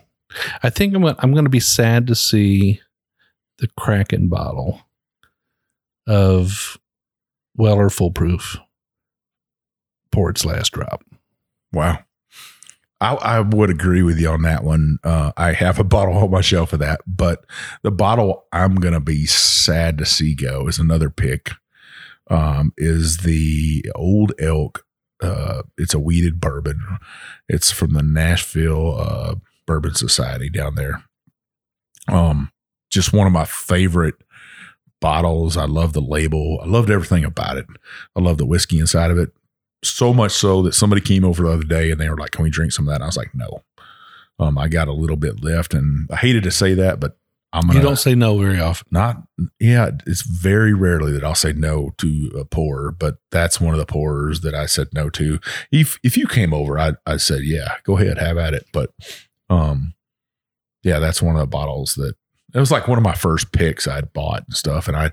I 0.63 0.69
think 0.69 0.95
I'm 0.95 1.01
gonna, 1.01 1.17
I'm 1.19 1.33
going 1.33 1.43
to 1.43 1.49
be 1.49 1.59
sad 1.59 2.07
to 2.07 2.15
see 2.15 2.79
the 3.57 3.67
Kraken 3.77 4.29
bottle 4.29 4.83
of 6.07 6.77
Weller 7.57 7.89
Full 7.89 8.11
Proof 8.11 8.57
pour 10.11 10.29
its 10.29 10.45
last 10.45 10.71
drop. 10.71 11.03
Wow. 11.71 11.99
I, 13.01 13.13
I 13.15 13.39
would 13.39 13.69
agree 13.69 14.03
with 14.03 14.19
you 14.19 14.29
on 14.29 14.41
that 14.41 14.63
one. 14.63 14.97
Uh, 15.03 15.31
I 15.37 15.53
have 15.53 15.79
a 15.79 15.83
bottle 15.85 16.17
on 16.17 16.31
my 16.31 16.41
shelf 16.41 16.73
of 16.73 16.79
that, 16.79 17.01
but 17.07 17.45
the 17.83 17.91
bottle 17.91 18.45
I'm 18.51 18.75
going 18.75 18.93
to 18.93 18.99
be 18.99 19.25
sad 19.25 19.97
to 19.99 20.05
see 20.05 20.35
go 20.35 20.67
is 20.67 20.79
another 20.79 21.09
pick. 21.09 21.51
Um, 22.31 22.73
is 22.77 23.17
the 23.17 23.83
Old 23.95 24.33
Elk. 24.39 24.85
Uh, 25.21 25.63
it's 25.79 25.95
a 25.95 25.99
wheated 25.99 26.39
bourbon. 26.39 26.79
It's 27.47 27.71
from 27.71 27.93
the 27.93 28.03
Nashville 28.03 28.99
uh, 28.99 29.35
Bourbon 29.65 29.95
Society 29.95 30.47
down 30.47 30.75
there. 30.75 31.03
Um, 32.07 32.51
just 32.91 33.13
one 33.13 33.25
of 33.25 33.33
my 33.33 33.45
favorite 33.45 34.13
bottles. 35.01 35.57
I 35.57 35.65
love 35.65 35.93
the 35.93 36.01
label. 36.01 36.59
I 36.61 36.67
loved 36.67 36.91
everything 36.91 37.25
about 37.25 37.57
it. 37.57 37.65
I 38.15 38.19
love 38.19 38.37
the 38.37 38.45
whiskey 38.45 38.77
inside 38.79 39.09
of 39.09 39.17
it 39.17 39.31
so 39.83 40.13
much 40.13 40.31
so 40.31 40.61
that 40.63 40.73
somebody 40.73 41.01
came 41.01 41.23
over 41.23 41.43
the 41.43 41.51
other 41.51 41.63
day 41.63 41.91
and 41.91 41.99
they 41.99 42.09
were 42.09 42.17
like, 42.17 42.31
"Can 42.31 42.43
we 42.43 42.49
drink 42.49 42.71
some 42.71 42.87
of 42.87 42.91
that?" 42.91 42.95
And 42.95 43.03
I 43.03 43.07
was 43.07 43.17
like, 43.17 43.33
"No." 43.33 43.63
Um, 44.39 44.57
I 44.57 44.67
got 44.69 44.87
a 44.87 44.93
little 44.93 45.17
bit 45.17 45.43
left, 45.43 45.73
and 45.73 46.09
I 46.11 46.15
hated 46.15 46.43
to 46.43 46.51
say 46.51 46.73
that, 46.75 46.99
but 46.99 47.17
I'm 47.51 47.61
gonna 47.63 47.79
You 47.79 47.81
don't 47.81 47.97
say 47.97 48.13
no 48.15 48.37
very 48.37 48.59
often. 48.59 48.87
not. 48.91 49.23
Yeah, 49.59 49.89
it's 50.05 50.21
very 50.21 50.73
rarely 50.73 51.11
that 51.13 51.23
I'll 51.23 51.35
say 51.35 51.51
no 51.51 51.91
to 51.97 52.31
a 52.39 52.45
pour, 52.45 52.91
but 52.91 53.17
that's 53.31 53.59
one 53.59 53.73
of 53.73 53.79
the 53.79 53.85
pourers 53.85 54.41
that 54.41 54.53
I 54.53 54.65
said 54.65 54.89
no 54.93 55.09
to. 55.11 55.39
If 55.71 55.99
if 56.03 56.15
you 56.15 56.27
came 56.27 56.53
over, 56.53 56.77
I 56.77 56.93
I 57.05 57.17
said, 57.17 57.43
"Yeah, 57.43 57.75
go 57.83 57.97
ahead, 57.97 58.17
have 58.19 58.37
at 58.37 58.53
it." 58.53 58.65
But 58.71 58.91
um, 59.49 59.93
yeah, 60.83 60.99
that's 60.99 61.21
one 61.21 61.35
of 61.35 61.41
the 61.41 61.47
bottles 61.47 61.95
that 61.95 62.15
it 62.53 62.59
was 62.59 62.71
like 62.71 62.87
one 62.87 62.97
of 62.97 63.03
my 63.03 63.13
first 63.13 63.51
picks 63.51 63.87
I'd 63.87 64.11
bought 64.13 64.43
and 64.45 64.55
stuff, 64.55 64.87
and 64.87 64.97
I 64.97 65.05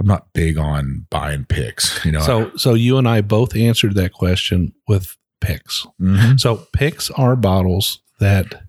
I'm 0.00 0.06
not 0.06 0.32
big 0.32 0.58
on 0.58 1.06
buying 1.10 1.44
picks, 1.44 2.04
you 2.04 2.12
know. 2.12 2.20
So, 2.20 2.50
so 2.56 2.74
you 2.74 2.98
and 2.98 3.08
I 3.08 3.20
both 3.20 3.54
answered 3.56 3.94
that 3.94 4.12
question 4.12 4.72
with 4.88 5.16
picks. 5.40 5.86
Mhm. 6.00 6.40
So 6.40 6.66
picks 6.72 7.10
are 7.12 7.36
bottles 7.36 8.00
that 8.20 8.62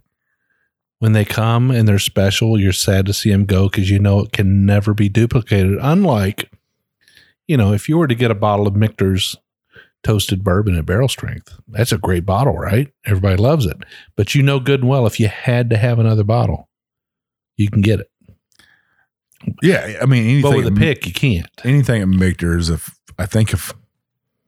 when 1.00 1.14
they 1.14 1.26
come 1.26 1.72
and 1.72 1.88
they're 1.88 2.00
special, 2.00 2.60
you're 2.60 2.72
sad 2.72 3.06
to 3.06 3.14
see 3.14 3.32
them 3.32 3.46
go 3.46 3.70
because 3.70 3.90
you 3.90 4.00
know 4.00 4.22
it 4.22 4.32
can 4.32 4.66
never 4.66 4.94
be 4.94 5.10
duplicated. 5.10 5.78
Unlike, 5.82 6.50
you 7.48 7.58
know, 7.58 7.74
if 7.74 7.88
you 7.90 7.98
were 7.98 8.08
to 8.08 8.16
get 8.16 8.32
a 8.32 8.36
bottle 8.36 8.68
of 8.68 8.76
Michter's 8.76 9.36
toasted 10.04 10.44
bourbon 10.44 10.76
at 10.78 10.86
barrel 10.86 11.08
strength, 11.08 11.58
that's 11.68 11.92
a 11.92 11.98
great 11.98 12.26
bottle, 12.26 12.58
right? 12.58 12.92
Everybody 13.06 13.36
loves 13.38 13.66
it. 13.66 13.78
But 14.16 14.36
you 14.36 14.44
know 14.44 14.60
good 14.60 14.82
and 14.82 14.90
well 14.90 15.06
if 15.08 15.20
you 15.20 15.28
had 15.28 15.70
to 15.72 15.78
have 15.78 16.00
another 16.00 16.24
bottle, 16.24 16.70
you 17.58 17.70
can 17.70 17.82
get 17.82 18.00
it. 18.02 18.10
yeah, 19.62 19.98
I 20.02 20.06
mean 20.06 20.24
anything 20.24 20.42
But 20.42 20.58
with 20.58 20.68
a 20.68 20.72
pick, 20.72 21.06
you 21.06 21.14
can't. 21.14 21.48
anything 21.64 22.02
at 22.02 22.08
Michter's, 22.08 22.70
if 22.70 22.96
I 23.20 23.26
think 23.26 23.54
if 23.54 23.74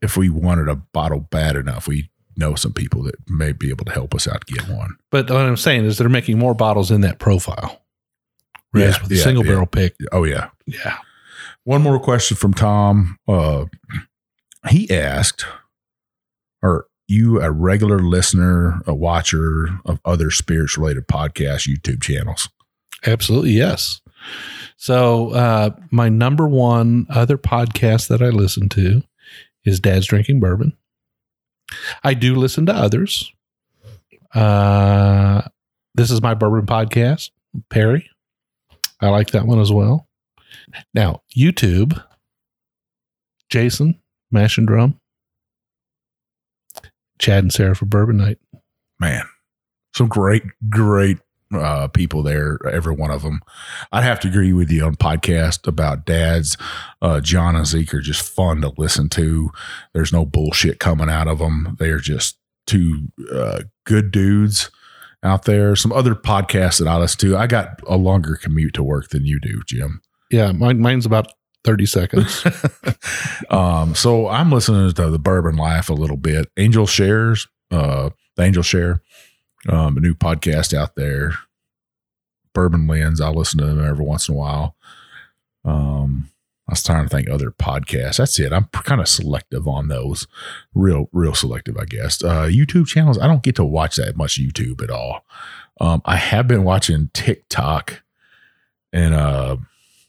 if 0.02 0.16
we 0.18 0.30
wanted 0.30 0.68
a 0.70 0.76
bottle 0.76 1.20
bad 1.22 1.56
enough, 1.56 1.88
we 1.88 2.10
know 2.36 2.54
some 2.56 2.74
people 2.74 3.02
that 3.04 3.16
may 3.28 3.52
be 3.52 3.70
able 3.70 3.86
to 3.86 3.92
help 3.92 4.14
us 4.14 4.28
out 4.28 4.46
get 4.46 4.68
one. 4.70 4.96
But 5.10 5.30
what 5.30 5.42
I'm 5.42 5.58
saying 5.58 5.86
is 5.86 5.98
they're 5.98 6.08
making 6.10 6.38
more 6.38 6.54
bottles 6.54 6.92
in 6.92 7.02
that 7.02 7.18
profile. 7.20 7.82
Whereas 8.72 8.96
Yeah, 8.98 9.02
with 9.04 9.12
yeah, 9.12 9.24
single 9.24 9.44
yeah. 9.46 9.52
barrel 9.52 9.66
pick, 9.66 9.96
Oh 10.12 10.24
yeah. 10.24 10.50
yeah. 10.66 10.98
One 11.64 11.82
more 11.82 12.00
question 12.00 12.38
from 12.38 12.54
Tom. 12.54 13.18
Uh, 13.28 13.66
he 14.70 14.90
asked, 14.90 15.46
"Are 16.64 16.86
you 17.08 17.42
a 17.42 17.52
regular 17.52 18.00
listener, 18.00 18.82
a 18.86 18.94
watcher 18.94 19.70
of 19.86 20.00
other 20.06 20.30
spirits 20.32 20.78
related 20.78 21.08
podcasts, 21.08 21.68
YouTube 21.68 22.02
channels?" 22.02 22.50
Absolutely, 23.08 23.52
yes. 23.52 24.02
So, 24.76 25.32
uh, 25.32 25.72
my 25.92 26.10
number 26.10 26.48
one 26.48 27.08
other 27.10 27.38
podcast 27.38 28.10
that 28.10 28.22
I 28.22 28.30
listen 28.30 28.70
to 28.70 29.02
is 29.64 29.80
Dad's 29.80 30.06
Drinking 30.06 30.40
Bourbon. 30.40 30.78
I 32.04 32.14
do 32.14 32.36
listen 32.36 32.66
to 32.68 32.74
others. 32.74 33.32
Uh, 34.34 35.42
this 35.96 36.12
is 36.12 36.22
my 36.22 36.34
bourbon 36.34 36.66
podcast, 36.66 37.32
Perry. 37.70 38.10
I 39.02 39.10
like 39.10 39.32
that 39.32 39.48
one 39.48 39.60
as 39.60 39.72
well. 39.72 40.08
Now, 40.94 41.22
YouTube, 41.36 42.02
Jason, 43.50 44.00
Mash 44.32 44.58
and 44.58 44.68
Drum, 44.68 45.00
Chad 47.20 47.44
and 47.44 47.54
Sarah 47.54 47.76
for 47.76 47.86
Bourbon 47.86 48.18
Night. 48.18 48.38
Man, 49.00 49.24
some 49.96 50.08
great, 50.08 50.44
great 50.70 51.18
uh, 51.54 51.88
people 51.88 52.24
there. 52.24 52.60
Every 52.70 52.94
one 52.94 53.12
of 53.12 53.24
them. 53.24 53.42
I'd 53.92 54.04
have 54.04 54.20
to 54.22 54.28
agree 54.28 54.54
with 54.54 54.70
you 54.70 54.86
on 54.86 54.96
podcast 54.96 55.68
about 55.68 56.06
dads. 56.06 56.58
Uh, 57.02 57.20
John 57.20 57.56
and 57.56 57.66
Zeke 57.66 57.94
are 57.94 58.02
just 58.02 58.22
fun 58.22 58.62
to 58.62 58.72
listen 58.78 59.10
to. 59.10 59.52
There's 59.94 60.14
no 60.14 60.26
bullshit 60.26 60.80
coming 60.80 61.10
out 61.10 61.28
of 61.28 61.40
them. 61.40 61.76
They're 61.80 62.00
just 62.00 62.38
two 62.66 63.08
uh, 63.34 63.62
good 63.86 64.12
dudes 64.12 64.70
out 65.24 65.46
there. 65.46 65.76
Some 65.76 65.92
other 65.92 66.16
podcasts 66.16 66.80
that 66.80 66.88
I 66.88 66.98
listen 66.98 67.20
to. 67.30 67.38
I 67.38 67.48
got 67.48 67.82
a 67.88 67.98
longer 67.98 68.36
commute 68.36 68.74
to 68.76 68.84
work 68.84 69.10
than 69.10 69.26
you 69.26 69.40
do, 69.40 69.62
Jim. 69.66 70.02
Yeah, 70.30 70.52
mine, 70.52 70.80
mine's 70.80 71.06
about 71.06 71.32
30 71.64 71.86
seconds. 71.86 72.46
um, 73.50 73.96
so 73.96 74.28
I'm 74.28 74.52
listening 74.52 74.92
to 74.92 75.10
the 75.10 75.20
Bourbon 75.20 75.56
Life 75.56 75.90
a 75.90 75.94
little 75.94 76.18
bit. 76.18 76.50
Angel 76.58 76.86
Shares, 76.86 77.48
uh, 77.72 78.10
the 78.36 78.44
Angel 78.44 78.64
Share, 78.64 79.02
um, 79.68 79.98
a 79.98 80.00
new 80.00 80.14
podcast 80.14 80.74
out 80.74 80.96
there. 80.96 81.34
Bourbon 82.54 82.88
Lens, 82.88 83.22
I 83.22 83.30
listen 83.30 83.60
to 83.60 83.66
them 83.66 83.84
every 83.84 84.04
once 84.04 84.28
in 84.28 84.36
a 84.36 84.38
while. 84.38 84.76
Um, 85.64 86.30
I 86.68 86.74
was 86.74 86.84
trying 86.84 87.04
to 87.04 87.10
think 87.10 87.30
other 87.30 87.52
podcasts. 87.52 88.18
That's 88.18 88.40
it. 88.40 88.52
I'm 88.52 88.66
kind 88.66 89.00
of 89.00 89.08
selective 89.08 89.68
on 89.68 89.88
those. 89.88 90.28
Real, 90.74 91.08
real 91.14 91.34
selective, 91.34 91.78
I 91.78 91.86
guess. 91.86 92.24
Uh, 92.24 92.46
YouTube 92.46 92.88
channels. 92.88 93.20
I 93.20 93.28
don't 93.28 93.44
get 93.44 93.56
to 93.56 93.64
watch 93.64 93.96
that 93.98 94.18
much 94.18 94.40
YouTube 94.40 94.84
at 94.84 94.90
all. 94.90 95.26
Um, 95.80 96.02
I 96.06 96.16
have 96.16 96.48
been 96.48 96.64
watching 96.64 97.10
TikTok 97.14 98.02
and 98.92 99.14
uh, 99.14 99.58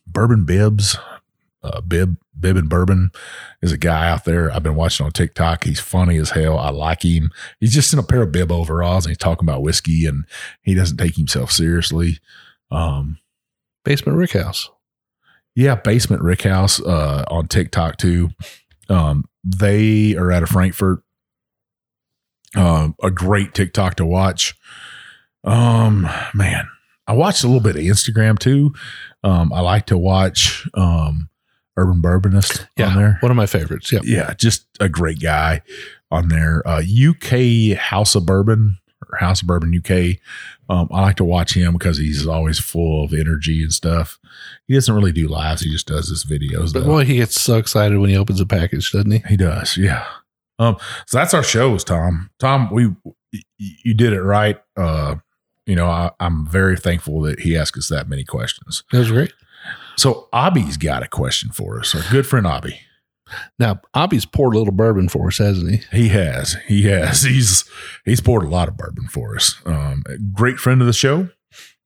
Bourbon 0.07 0.45
Bibs 0.45 0.97
uh, 1.63 1.81
Bib 1.81 2.17
Bib 2.41 2.57
and 2.57 2.69
Bourbon 2.69 3.11
is 3.63 3.73
a 3.73 3.79
guy 3.79 4.09
out 4.09 4.25
there 4.25 4.51
I've 4.51 4.63
been 4.63 4.75
watching 4.75 5.07
on 5.07 5.13
TikTok. 5.13 5.65
He's 5.65 5.81
funny 5.81 6.17
as 6.19 6.31
hell. 6.31 6.59
I 6.59 6.71
like 6.71 7.05
him. 7.05 7.31
He's 7.61 7.75
just 7.75 7.93
in 7.93 7.99
a 7.99 8.03
pair 8.03 8.23
of 8.23 8.33
bib 8.33 8.53
overalls 8.53 9.05
and 9.05 9.11
he's 9.11 9.19
talking 9.19 9.49
about 9.49 9.63
whiskey 9.63 10.07
and 10.07 10.25
he 10.63 10.75
doesn't 10.75 10.97
take 10.97 11.17
himself 11.17 11.51
seriously. 11.51 12.19
Um, 12.71 13.19
Basement 13.85 14.19
Rick 14.19 14.33
House. 14.33 14.71
yeah, 15.55 15.75
Basement 15.75 16.23
Rick 16.23 16.43
House 16.43 16.81
uh, 16.81 17.25
on 17.29 17.49
TikTok 17.49 17.97
too. 17.97 18.31
Um, 18.89 19.25
they 19.45 20.15
are 20.17 20.31
out 20.33 20.43
of 20.43 20.49
Frankfort. 20.49 21.03
Um, 22.57 22.95
a 23.03 23.11
great 23.11 23.55
TikTok 23.55 23.97
to 23.97 24.07
watch. 24.07 24.55
Um, 25.45 26.09
man, 26.35 26.67
I 27.07 27.13
watched 27.15 27.45
a 27.45 27.47
little 27.47 27.63
bit 27.63 27.77
of 27.77 27.83
Instagram 27.83 28.39
too. 28.39 28.75
Um, 29.23 29.53
I 29.53 29.61
like 29.61 29.87
to 29.87 29.99
watch 29.99 30.67
um, 30.75 31.29
Urban 31.79 32.03
Bourbonist 32.03 32.67
Yeah, 32.77 32.89
on 32.89 32.97
there. 32.97 33.17
one 33.21 33.31
of 33.31 33.37
my 33.37 33.47
favorites. 33.47 33.93
Yeah, 33.93 34.01
Yeah, 34.05 34.35
just 34.35 34.67
a 34.81 34.89
great 34.89 35.21
guy 35.21 35.63
on 36.11 36.29
there. 36.29 36.67
Uh, 36.67 36.83
UK 36.83 37.77
House 37.79 38.15
of 38.15 38.27
Bourbon 38.27 38.79
or 39.11 39.17
House 39.19 39.41
of 39.43 39.49
Bourbon 39.49 39.73
UK. 39.77 40.19
Um, 40.69 40.89
I 40.93 41.01
like 41.01 41.17
to 41.17 41.25
watch 41.25 41.55
him 41.55 41.73
because 41.75 41.97
he's 41.99 42.27
always 42.27 42.59
full 42.59 43.05
of 43.05 43.15
energy 43.15 43.63
and 43.63 43.73
stuff. 43.73 44.19
He 44.67 44.75
doesn't 44.75 44.95
really 44.95 45.13
do 45.13 45.29
lives; 45.29 45.63
he 45.63 45.71
just 45.71 45.87
does 45.87 46.09
his 46.09 46.25
videos. 46.25 46.73
but 46.73 46.81
though. 46.81 46.87
boy, 46.87 47.05
he 47.05 47.17
gets 47.17 47.41
so 47.41 47.57
excited 47.57 47.97
when 47.99 48.11
he 48.11 48.17
opens 48.19 48.41
a 48.41 48.47
package, 48.47 48.91
doesn't 48.93 49.11
he? 49.11 49.23
He 49.29 49.37
does, 49.37 49.77
yeah. 49.79 50.05
Um, 50.59 50.77
so 51.07 51.17
that's 51.19 51.33
our 51.33 51.43
shows, 51.45 51.85
Tom. 51.85 52.31
Tom, 52.39 52.71
we 52.71 52.91
you 53.57 53.95
did 53.95 54.13
it 54.13 54.23
right. 54.23 54.61
Uh, 54.77 55.17
you 55.67 55.77
know, 55.77 55.87
I, 55.87 56.11
I'm 56.21 56.47
very 56.47 56.77
thankful 56.77 57.21
that 57.23 57.41
he 57.41 57.57
asked 57.57 57.77
us 57.79 57.89
that 57.89 58.09
many 58.09 58.25
questions. 58.25 58.83
That 58.91 58.99
was 58.99 59.11
great. 59.11 59.33
So 59.99 60.29
Abby's 60.33 60.77
got 60.77 61.03
a 61.03 61.09
question 61.09 61.51
for 61.51 61.81
us. 61.81 61.95
Our 61.95 62.03
good 62.11 62.27
friend 62.27 62.47
Abby. 62.47 62.81
Now, 63.59 63.81
Abby's 63.95 64.25
poured 64.25 64.55
a 64.55 64.59
little 64.59 64.73
bourbon 64.73 65.09
for 65.09 65.27
us, 65.27 65.39
hasn't 65.39 65.71
he? 65.71 65.97
He 65.97 66.09
has. 66.09 66.57
He 66.67 66.85
has. 66.85 67.23
He's 67.23 67.69
he's 68.05 68.21
poured 68.21 68.45
a 68.45 68.49
lot 68.49 68.69
of 68.69 68.77
bourbon 68.77 69.09
for 69.09 69.35
us. 69.35 69.61
Um, 69.67 70.05
great 70.33 70.59
friend 70.59 70.81
of 70.81 70.87
the 70.87 70.93
show. 70.93 71.29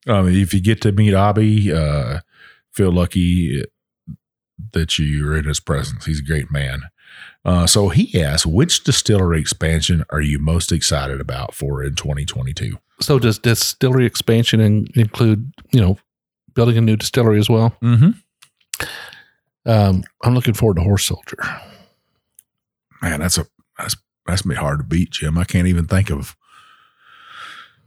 Um, 0.07 0.28
if 0.28 0.52
you 0.52 0.61
get 0.61 0.83
to 0.83 0.92
meet 0.92 1.14
Abby, 1.14 1.73
uh, 1.73 2.21
feel 2.71 2.92
lucky 2.92 3.64
that 4.73 4.99
you're 4.99 5.37
in 5.37 5.45
his 5.45 5.61
presence. 5.61 6.04
He's 6.04 6.21
a 6.21 6.25
great 6.25 6.50
man. 6.50 6.83
Uh, 7.45 7.66
so 7.66 7.88
he 7.88 8.21
asked, 8.21 8.47
which 8.47 8.85
distillery 8.85 9.40
expansion 9.40 10.04
are 10.11 10.21
you 10.21 10.38
most 10.38 10.71
excited 10.71 11.21
about 11.21 11.54
for 11.54 11.83
in 11.83 11.95
2022? 11.95 12.78
So 13.00 13.19
does 13.19 13.38
distillery 13.38 14.07
expansion 14.07 14.61
in, 14.61 14.87
include, 14.95 15.52
you 15.73 15.81
know, 15.81 15.99
building 16.54 16.78
a 16.78 16.80
new 16.80 16.97
distillery 16.97 17.38
as 17.38 17.49
well? 17.49 17.76
Mm-hmm. 17.82 18.11
Um, 19.64 20.04
I'm 20.23 20.35
looking 20.35 20.54
forward 20.54 20.76
to 20.76 20.82
Horse 20.82 21.04
Soldier. 21.04 21.38
Man, 23.00 23.21
that's 23.21 23.38
a 23.38 23.47
that's 23.78 23.97
that's 24.26 24.42
gonna 24.42 24.54
be 24.54 24.61
hard 24.61 24.80
to 24.80 24.85
beat, 24.85 25.11
Jim. 25.11 25.38
I 25.38 25.44
can't 25.44 25.68
even 25.68 25.87
think 25.87 26.11
of. 26.11 26.37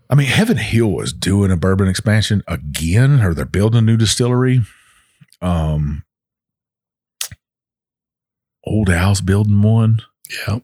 I 0.09 0.15
mean, 0.15 0.27
Heaven 0.27 0.57
Hill 0.57 0.91
was 0.91 1.11
doing 1.11 1.51
a 1.51 1.57
bourbon 1.57 1.87
expansion 1.87 2.43
again, 2.47 3.21
or 3.21 3.33
they're 3.33 3.45
building 3.45 3.79
a 3.79 3.81
new 3.81 3.97
distillery. 3.97 4.61
Um, 5.41 6.03
Old 8.65 8.89
Al's 8.89 9.21
building 9.21 9.61
one. 9.61 10.01
Yeah. 10.29 10.59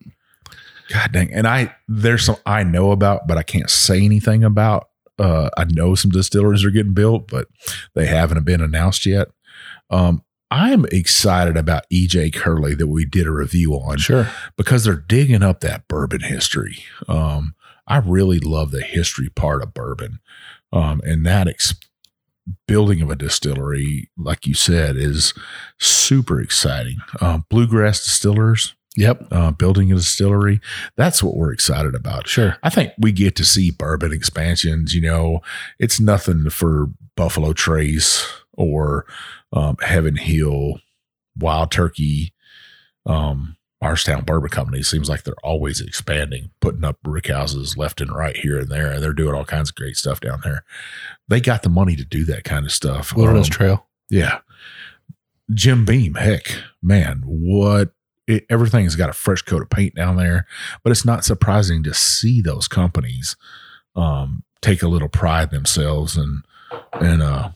God 0.92 1.12
dang. 1.12 1.34
And 1.34 1.48
I 1.48 1.76
there's 1.88 2.26
some 2.26 2.38
I 2.46 2.64
know 2.64 2.92
about, 2.92 3.28
but 3.28 3.38
I 3.38 3.44
can't 3.44 3.70
say 3.70 4.04
anything 4.04 4.44
about. 4.44 4.90
Uh 5.22 5.50
I 5.58 5.66
know 5.66 5.96
some 5.96 6.12
distilleries 6.12 6.66
are 6.66 6.72
getting 6.72 6.94
built, 6.94 7.28
but 7.28 7.48
they 7.96 8.08
haven't 8.08 8.44
been 8.46 8.62
announced 8.62 9.06
yet. 9.06 9.28
Um 9.90 10.24
I'm 10.54 10.86
excited 10.92 11.56
about 11.56 11.86
EJ 11.94 12.34
Curley 12.34 12.76
that 12.76 12.88
we 12.88 13.06
did 13.06 13.26
a 13.26 13.32
review 13.32 13.74
on 13.76 13.98
Sure. 14.00 14.28
because 14.58 14.84
they're 14.84 14.98
digging 14.98 15.44
up 15.44 15.62
that 15.62 15.88
bourbon 15.88 16.20
history. 16.20 16.84
Um, 17.08 17.56
I 17.88 18.00
really 18.00 18.38
love 18.40 18.72
the 18.72 18.82
history 18.82 19.30
part 19.30 19.64
of 19.64 19.74
bourbon. 19.74 20.20
Um, 20.74 21.00
and 21.06 21.26
that 21.26 21.48
ex- 21.48 21.74
building 22.68 23.02
of 23.02 23.10
a 23.10 23.16
distillery, 23.16 24.10
like 24.18 24.46
you 24.46 24.54
said, 24.54 24.98
is 24.98 25.34
super 25.80 26.42
exciting. 26.42 26.98
Um, 27.22 27.46
Bluegrass 27.50 28.04
Distillers, 28.04 28.76
Yep. 28.98 29.28
uh, 29.32 29.52
building 29.52 29.92
a 29.92 29.96
distillery, 29.96 30.60
that's 30.98 31.24
what 31.24 31.38
we're 31.38 31.54
excited 31.54 31.96
about. 31.96 32.28
Sure. 32.28 32.58
I 32.62 32.70
think 32.70 32.92
we 32.98 33.12
get 33.14 33.36
to 33.38 33.46
see 33.46 33.72
bourbon 33.72 34.12
expansions. 34.12 34.94
You 34.94 35.02
know, 35.02 35.42
it's 35.80 36.00
nothing 36.00 36.50
for 36.50 36.88
Buffalo 37.16 37.54
Trace 37.54 38.28
or 38.54 39.06
um, 39.54 39.78
Heaven 39.82 40.18
Hill, 40.18 40.82
Wild 41.38 41.72
Turkey, 41.72 42.34
um, 43.06 43.56
Bardstown 43.80 44.26
Bourbon 44.26 44.50
Company. 44.50 44.84
Seems 44.84 45.10
like 45.10 45.24
they're 45.24 45.34
always 45.42 45.80
expanding, 45.82 46.52
putting 46.60 46.84
up 46.84 47.02
brick 47.02 47.28
houses 47.28 47.78
left 47.78 48.02
and 48.02 48.14
right 48.14 48.36
here 48.36 48.60
and 48.60 48.70
there. 48.70 48.92
And 48.92 49.02
they're 49.02 49.14
doing 49.14 49.34
all 49.34 49.46
kinds 49.46 49.70
of 49.70 49.76
great 49.76 49.96
stuff 49.96 50.20
down 50.20 50.42
there. 50.44 50.64
They 51.30 51.40
got 51.40 51.64
the 51.64 51.70
money 51.70 51.96
to 51.96 52.04
do 52.06 52.26
that 52.26 52.44
kind 52.44 52.66
of 52.66 52.72
stuff. 52.74 53.16
Wilderness 53.16 53.48
Um, 53.48 53.52
Trail. 53.52 53.88
yeah. 54.10 54.40
Jim 55.54 55.84
Beam, 55.86 56.14
heck, 56.16 56.52
man, 56.82 57.24
what 57.26 57.94
it, 58.32 58.46
everything's 58.50 58.96
got 58.96 59.10
a 59.10 59.14
fresh 59.14 59.42
coat 59.42 59.62
of 59.62 59.70
paint 59.70 59.96
down 59.96 60.18
there, 60.18 60.46
but 60.84 60.92
it's 60.92 61.06
not 61.06 61.26
surprising 61.26 61.84
to 61.84 61.94
see 61.94 62.42
those 62.42 62.68
companies 62.68 63.36
um, 63.96 64.44
take 64.62 64.82
a 64.82 64.88
little 64.88 65.10
pride 65.10 65.52
themselves 65.52 66.16
and 66.16 66.44
and 66.94 67.22
uh 67.22 67.52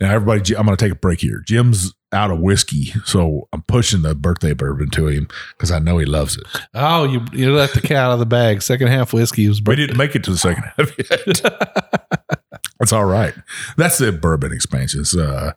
now 0.00 0.12
everybody 0.12 0.56
I'm 0.56 0.66
going 0.66 0.76
to 0.76 0.84
take 0.84 0.92
a 0.92 0.96
break 0.98 1.20
here. 1.20 1.42
Jim's 1.46 1.94
out 2.12 2.30
of 2.30 2.40
whiskey, 2.40 2.86
so 3.04 3.48
I'm 3.52 3.62
pushing 3.62 4.02
the 4.02 4.14
birthday 4.14 4.54
bourbon 4.54 4.90
to 4.90 5.08
him 5.08 5.28
because 5.50 5.70
I 5.70 5.78
know 5.78 5.98
he 5.98 6.06
loves 6.06 6.36
it. 6.36 6.44
Oh, 6.72 7.04
you 7.04 7.24
you 7.32 7.54
let 7.54 7.72
the 7.72 7.80
cat 7.80 7.96
out 7.96 8.12
of 8.12 8.18
the 8.18 8.26
bag. 8.26 8.62
Second 8.62 8.88
half 8.88 9.12
whiskey 9.12 9.46
was 9.48 9.62
We 9.64 9.76
didn't 9.76 9.96
make 9.96 10.14
it 10.16 10.24
to 10.24 10.30
the 10.32 10.38
second 10.38 10.64
half 10.76 10.92
yet. 10.98 11.40
That's 12.78 12.92
all 12.92 13.04
right. 13.04 13.34
That's 13.76 13.98
the 13.98 14.12
bourbon 14.12 14.52
expansions 14.52 15.16
uh, 15.16 15.52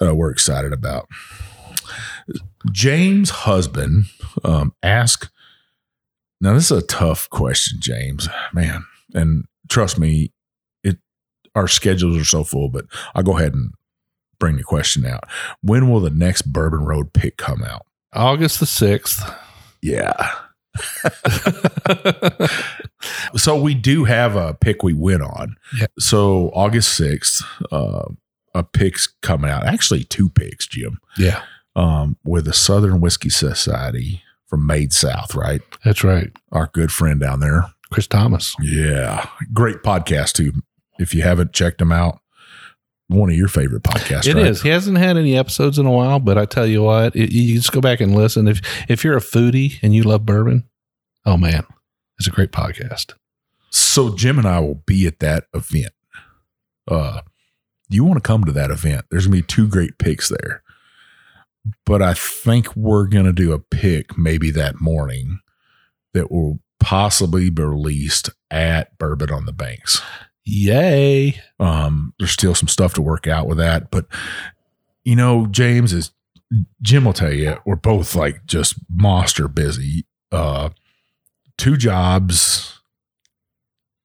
uh, 0.00 0.14
we're 0.14 0.30
excited 0.30 0.72
about. 0.72 1.08
James' 2.72 3.30
husband 3.30 4.04
um, 4.44 4.74
asked. 4.82 5.30
Now 6.40 6.54
this 6.54 6.70
is 6.70 6.82
a 6.82 6.86
tough 6.86 7.28
question, 7.30 7.78
James. 7.80 8.28
Man, 8.52 8.84
and 9.14 9.44
trust 9.68 9.98
me, 9.98 10.32
it 10.82 10.98
our 11.54 11.68
schedules 11.68 12.16
are 12.16 12.24
so 12.24 12.44
full. 12.44 12.68
But 12.68 12.86
I'll 13.14 13.22
go 13.22 13.38
ahead 13.38 13.54
and 13.54 13.72
bring 14.38 14.56
the 14.56 14.62
question 14.62 15.04
out. 15.04 15.24
When 15.62 15.90
will 15.90 16.00
the 16.00 16.10
next 16.10 16.42
Bourbon 16.42 16.80
Road 16.80 17.12
pick 17.12 17.36
come 17.36 17.62
out? 17.62 17.86
August 18.12 18.60
the 18.60 18.66
sixth. 18.66 19.22
Yeah. 19.82 20.30
so 23.36 23.60
we 23.60 23.74
do 23.74 24.04
have 24.04 24.36
a 24.36 24.54
pick 24.54 24.82
we 24.82 24.94
went 24.94 25.22
on. 25.22 25.56
Yeah. 25.78 25.86
So 25.98 26.50
August 26.54 26.98
6th, 27.00 27.42
uh, 27.72 28.12
a 28.54 28.62
pick's 28.62 29.08
coming 29.22 29.50
out. 29.50 29.66
Actually, 29.66 30.04
two 30.04 30.28
picks, 30.28 30.66
Jim, 30.66 31.00
yeah, 31.18 31.42
um, 31.76 32.16
with 32.24 32.44
the 32.44 32.52
Southern 32.52 33.00
Whiskey 33.00 33.30
Society 33.30 34.22
from 34.46 34.66
Made 34.66 34.92
South, 34.92 35.34
right? 35.34 35.60
that's 35.84 36.02
right. 36.04 36.30
Our 36.52 36.66
good 36.72 36.90
friend 36.92 37.20
down 37.20 37.40
there. 37.40 37.64
Chris 37.92 38.06
Thomas. 38.06 38.54
Yeah. 38.60 39.28
Great 39.52 39.82
podcast, 39.82 40.32
too. 40.34 40.52
If 40.98 41.14
you 41.14 41.22
haven't 41.22 41.52
checked 41.52 41.80
him 41.80 41.90
out, 41.92 42.20
one 43.08 43.30
of 43.30 43.36
your 43.36 43.48
favorite 43.48 43.82
podcasts, 43.82 44.26
It 44.28 44.34
right? 44.36 44.46
is. 44.46 44.62
He 44.62 44.68
hasn't 44.68 44.98
had 44.98 45.16
any 45.16 45.36
episodes 45.36 45.78
in 45.78 45.86
a 45.86 45.90
while, 45.90 46.20
but 46.20 46.38
I 46.38 46.44
tell 46.44 46.66
you 46.66 46.82
what, 46.82 47.16
it, 47.16 47.32
you 47.32 47.54
just 47.56 47.72
go 47.72 47.80
back 47.80 48.00
and 48.00 48.14
listen. 48.14 48.46
If 48.46 48.60
if 48.88 49.02
you're 49.02 49.16
a 49.16 49.20
foodie 49.20 49.78
and 49.82 49.92
you 49.92 50.04
love 50.04 50.24
bourbon, 50.24 50.68
oh 51.26 51.36
man, 51.36 51.64
it's 52.18 52.28
a 52.28 52.30
great 52.30 52.52
podcast. 52.52 53.14
So 53.70 54.14
Jim 54.14 54.38
and 54.38 54.46
I 54.46 54.60
will 54.60 54.76
be 54.86 55.06
at 55.08 55.18
that 55.20 55.44
event. 55.54 55.92
Uh, 56.86 57.22
you 57.88 58.04
want 58.04 58.22
to 58.22 58.26
come 58.26 58.44
to 58.44 58.52
that 58.52 58.70
event? 58.70 59.06
There's 59.10 59.26
gonna 59.26 59.38
be 59.38 59.42
two 59.42 59.66
great 59.66 59.98
picks 59.98 60.28
there, 60.28 60.62
but 61.84 62.02
I 62.02 62.14
think 62.14 62.74
we're 62.76 63.06
gonna 63.06 63.32
do 63.32 63.52
a 63.52 63.58
pick 63.58 64.16
maybe 64.16 64.50
that 64.52 64.80
morning 64.80 65.40
that 66.14 66.30
will 66.30 66.60
possibly 66.78 67.50
be 67.50 67.62
released 67.62 68.30
at 68.50 68.96
Bourbon 68.98 69.30
on 69.30 69.46
the 69.46 69.52
Banks. 69.52 70.02
Yay! 70.44 71.40
Um, 71.60 72.14
there's 72.18 72.32
still 72.32 72.54
some 72.54 72.68
stuff 72.68 72.94
to 72.94 73.02
work 73.02 73.26
out 73.26 73.46
with 73.46 73.58
that, 73.58 73.90
but 73.90 74.06
you 75.04 75.14
know, 75.16 75.46
James 75.46 75.92
is 75.92 76.12
Jim 76.82 77.04
will 77.04 77.12
tell 77.12 77.32
you 77.32 77.56
we're 77.64 77.76
both 77.76 78.14
like 78.14 78.44
just 78.46 78.74
monster 78.88 79.48
busy. 79.48 80.06
Uh, 80.32 80.70
two 81.56 81.76
jobs, 81.76 82.80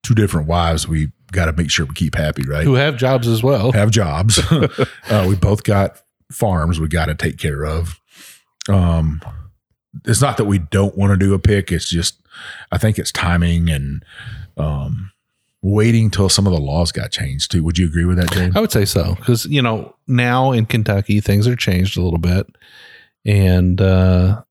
two 0.04 0.14
different 0.14 0.48
wives. 0.48 0.88
We 0.88 1.12
got 1.32 1.46
to 1.46 1.54
make 1.54 1.72
sure 1.72 1.86
we 1.86 1.96
keep 1.96 2.16
happy, 2.16 2.44
right? 2.48 2.64
Who 2.64 2.76
have 2.76 2.98
jobs 2.98 3.28
as 3.28 3.42
well? 3.42 3.72
Have 3.72 3.92
jobs. 3.92 4.40
uh, 4.52 5.26
we 5.28 5.36
both 5.36 5.64
got 5.64 6.02
farms 6.32 6.80
we 6.80 6.88
got 6.88 7.06
to 7.06 7.16
take 7.16 7.38
care 7.38 7.66
of. 7.66 8.00
Um, 8.68 9.22
it's 10.06 10.22
not 10.22 10.38
that 10.38 10.46
we 10.46 10.60
don't 10.60 10.98
want 10.98 11.12
to 11.12 11.18
do 11.18 11.34
a 11.34 11.40
pick. 11.40 11.72
It's 11.72 11.90
just 11.90 12.20
I 12.72 12.78
think 12.78 13.00
it's 13.00 13.12
timing 13.12 13.70
and 13.70 14.04
um 14.58 15.12
waiting 15.62 16.12
till 16.12 16.30
some 16.30 16.46
of 16.46 16.54
the 16.54 16.60
laws 16.60 16.92
got 16.92 17.12
changed 17.12 17.52
too. 17.52 17.64
Would 17.64 17.78
you 17.78 17.88
agree 17.88 18.06
with 18.06 18.18
that, 18.18 18.32
James? 18.32 18.56
I 18.56 18.60
would 18.60 18.72
say 18.72 18.86
so 18.86 19.16
because 19.16 19.46
you 19.46 19.62
know 19.62 19.96
now 20.08 20.52
in 20.52 20.66
Kentucky 20.66 21.22
things 21.22 21.48
are 21.48 21.56
changed 21.56 21.98
a 21.98 22.02
little 22.02 22.20
bit, 22.20 22.48
and 23.26 23.80
uh, 23.82 24.44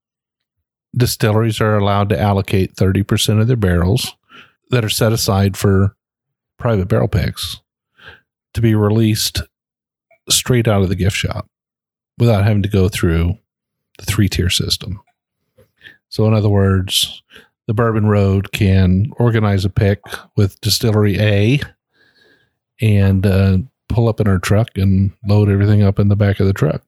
distilleries 0.96 1.60
are 1.60 1.76
allowed 1.76 2.08
to 2.08 2.20
allocate 2.20 2.76
thirty 2.76 3.02
percent 3.02 3.40
of 3.40 3.46
their 3.46 3.56
barrels 3.56 4.14
that 4.70 4.84
are 4.84 4.90
set 4.90 5.12
aside 5.12 5.56
for 5.56 5.94
private 6.58 6.88
barrel 6.88 7.08
picks 7.08 7.60
to 8.54 8.60
be 8.60 8.74
released 8.74 9.42
straight 10.30 10.66
out 10.66 10.82
of 10.82 10.88
the 10.88 10.96
gift 10.96 11.16
shop 11.16 11.48
without 12.18 12.44
having 12.44 12.62
to 12.62 12.68
go 12.68 12.88
through 12.88 13.38
the 13.98 14.04
three 14.04 14.28
tier 14.28 14.50
system. 14.50 15.00
So, 16.08 16.26
in 16.26 16.34
other 16.34 16.48
words, 16.48 17.22
the 17.66 17.74
Bourbon 17.74 18.06
Road 18.06 18.52
can 18.52 19.10
organize 19.16 19.64
a 19.64 19.70
pick 19.70 20.00
with 20.36 20.60
Distillery 20.60 21.18
A 21.18 21.60
and 22.80 23.26
uh, 23.26 23.58
pull 23.88 24.08
up 24.08 24.20
in 24.20 24.28
our 24.28 24.38
truck 24.38 24.76
and 24.76 25.12
load 25.26 25.48
everything 25.48 25.82
up 25.82 25.98
in 25.98 26.08
the 26.08 26.16
back 26.16 26.40
of 26.40 26.46
the 26.46 26.52
truck. 26.52 26.82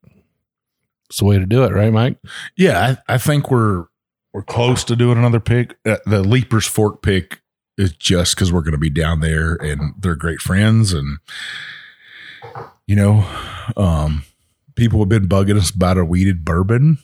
It's 1.09 1.19
the 1.19 1.25
way 1.25 1.39
to 1.39 1.47
do 1.47 1.65
it, 1.65 1.73
right, 1.73 1.93
Mike? 1.93 2.19
Yeah, 2.57 2.97
I, 3.09 3.15
I 3.15 3.19
think 3.19 3.51
we're 3.51 3.87
we're 4.33 4.43
close 4.43 4.85
to 4.85 4.97
doing 4.97 5.17
another 5.17 5.41
pick. 5.41 5.77
Uh, 5.87 5.97
the 6.05 6.23
Leipers 6.23 6.67
Fork 6.67 7.01
pick 7.01 7.41
is 7.79 7.93
just 7.93 8.35
because 8.35 8.53
we're 8.53 8.63
going 8.63 8.73
to 8.73 8.79
be 8.79 8.91
down 8.91 9.21
there 9.21 9.55
and 9.55 9.95
they're 9.99 10.17
great 10.17 10.41
friends, 10.41 10.93
and 10.93 11.19
you 12.87 12.97
know, 12.97 13.25
um, 13.77 14.25
people 14.77 15.01
have 15.01 15.09
been 15.09 15.29
bugging 15.29 15.57
us 15.57 15.71
about 15.71 15.99
a 15.99 16.05
wheated 16.05 16.45
bourbon, 16.45 16.99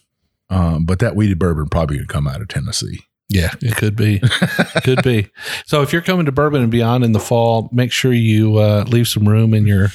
um, 0.50 0.84
but 0.84 0.98
that 1.00 1.16
wheated 1.16 1.38
bourbon 1.38 1.68
probably 1.68 1.98
to 1.98 2.06
come 2.06 2.28
out 2.28 2.40
of 2.40 2.48
Tennessee. 2.48 3.00
Yeah, 3.28 3.54
it 3.62 3.76
could 3.76 3.96
be. 3.96 4.20
It 4.22 4.84
could 4.84 5.02
be. 5.02 5.30
So 5.64 5.80
if 5.80 5.90
you're 5.92 6.02
coming 6.02 6.26
to 6.26 6.32
Bourbon 6.32 6.60
and 6.60 6.70
Beyond 6.70 7.02
in 7.02 7.12
the 7.12 7.20
fall, 7.20 7.70
make 7.72 7.92
sure 7.92 8.12
you 8.12 8.58
uh, 8.58 8.84
leave 8.88 9.08
some 9.08 9.26
room 9.26 9.54
in 9.54 9.66
your 9.66 9.88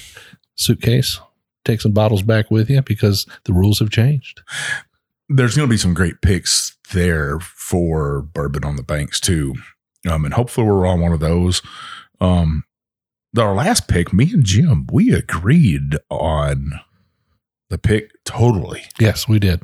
suitcase. 0.55 1.19
Take 1.65 1.81
some 1.81 1.91
bottles 1.91 2.23
back 2.23 2.49
with 2.49 2.67
you 2.69 2.81
because 2.81 3.27
the 3.43 3.53
rules 3.53 3.77
have 3.77 3.91
changed. 3.91 4.41
There's 5.29 5.55
going 5.55 5.67
to 5.67 5.71
be 5.71 5.77
some 5.77 5.93
great 5.93 6.21
picks 6.21 6.75
there 6.93 7.39
for 7.39 8.23
bourbon 8.23 8.63
on 8.63 8.75
the 8.75 8.81
banks 8.81 9.19
too, 9.19 9.55
um, 10.09 10.25
and 10.25 10.33
hopefully 10.33 10.65
we're 10.65 10.87
on 10.87 11.01
one 11.01 11.11
of 11.11 11.19
those. 11.19 11.61
Um, 12.19 12.63
our 13.37 13.53
last 13.53 13.87
pick, 13.87 14.13
me 14.13 14.31
and 14.33 14.43
Jim, 14.43 14.87
we 14.91 15.13
agreed 15.13 15.97
on 16.09 16.79
the 17.69 17.77
pick 17.77 18.11
totally. 18.25 18.83
Yes, 18.99 19.27
we 19.27 19.39
did. 19.39 19.61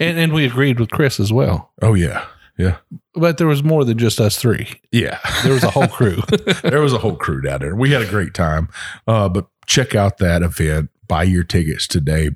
And 0.00 0.18
and 0.18 0.32
we 0.32 0.44
agreed 0.44 0.78
with 0.78 0.90
Chris 0.90 1.18
as 1.18 1.32
well. 1.32 1.72
Oh 1.82 1.94
yeah, 1.94 2.24
Yeah. 2.58 2.76
But 3.14 3.38
there 3.38 3.46
was 3.46 3.62
more 3.62 3.84
than 3.84 3.98
just 3.98 4.20
us 4.20 4.36
three. 4.36 4.68
Yeah. 4.92 5.18
There 5.42 5.52
was 5.52 5.64
a 5.64 5.70
whole 5.70 5.88
crew. 5.88 6.18
there 6.62 6.80
was 6.80 6.92
a 6.92 6.98
whole 6.98 7.16
crew 7.16 7.40
down 7.40 7.60
there. 7.60 7.74
We 7.74 7.90
had 7.92 8.02
a 8.02 8.06
great 8.08 8.34
time. 8.34 8.68
Uh, 9.06 9.28
but 9.28 9.46
check 9.66 9.94
out 9.94 10.18
that 10.18 10.42
event. 10.42 10.90
Buy 11.08 11.22
your 11.24 11.44
tickets 11.44 11.86
today. 11.86 12.30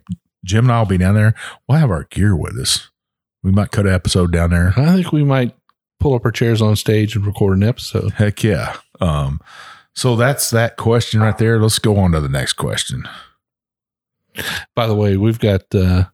Jim 0.44 0.66
and 0.66 0.72
I 0.72 0.78
will 0.80 0.86
be 0.86 0.98
down 0.98 1.14
there. 1.14 1.34
We'll 1.68 1.78
have 1.78 1.90
our 1.90 2.04
gear 2.04 2.34
with 2.36 2.56
us. 2.56 2.90
We 3.42 3.50
might 3.50 3.70
cut 3.70 3.86
an 3.86 3.94
episode 3.94 4.32
down 4.32 4.50
there. 4.50 4.72
I 4.76 4.94
think 4.94 5.12
we 5.12 5.24
might 5.24 5.54
pull 6.00 6.14
up 6.14 6.24
our 6.24 6.30
chairs 6.32 6.62
on 6.62 6.76
stage 6.76 7.14
and 7.16 7.26
record 7.26 7.56
an 7.58 7.64
episode. 7.64 8.12
Heck 8.12 8.42
yeah. 8.42 8.76
Um, 9.00 9.40
so 9.94 10.16
that's 10.16 10.50
that 10.50 10.76
question 10.76 11.20
right 11.20 11.36
there. 11.38 11.60
Let's 11.60 11.78
go 11.78 11.96
on 11.96 12.12
to 12.12 12.20
the 12.20 12.28
next 12.28 12.54
question. 12.54 13.04
By 14.74 14.86
the 14.86 14.94
way, 14.94 15.16
we've 15.16 15.38
got 15.38 15.62
uh, 15.74 16.04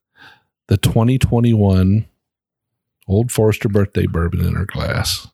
the 0.69 0.77
2021 0.77 2.07
Old 3.07 3.33
Forester 3.33 3.69
birthday 3.69 4.07
bourbon 4.07 4.45
in 4.45 4.57
our 4.57 4.65
glass. 4.65 5.29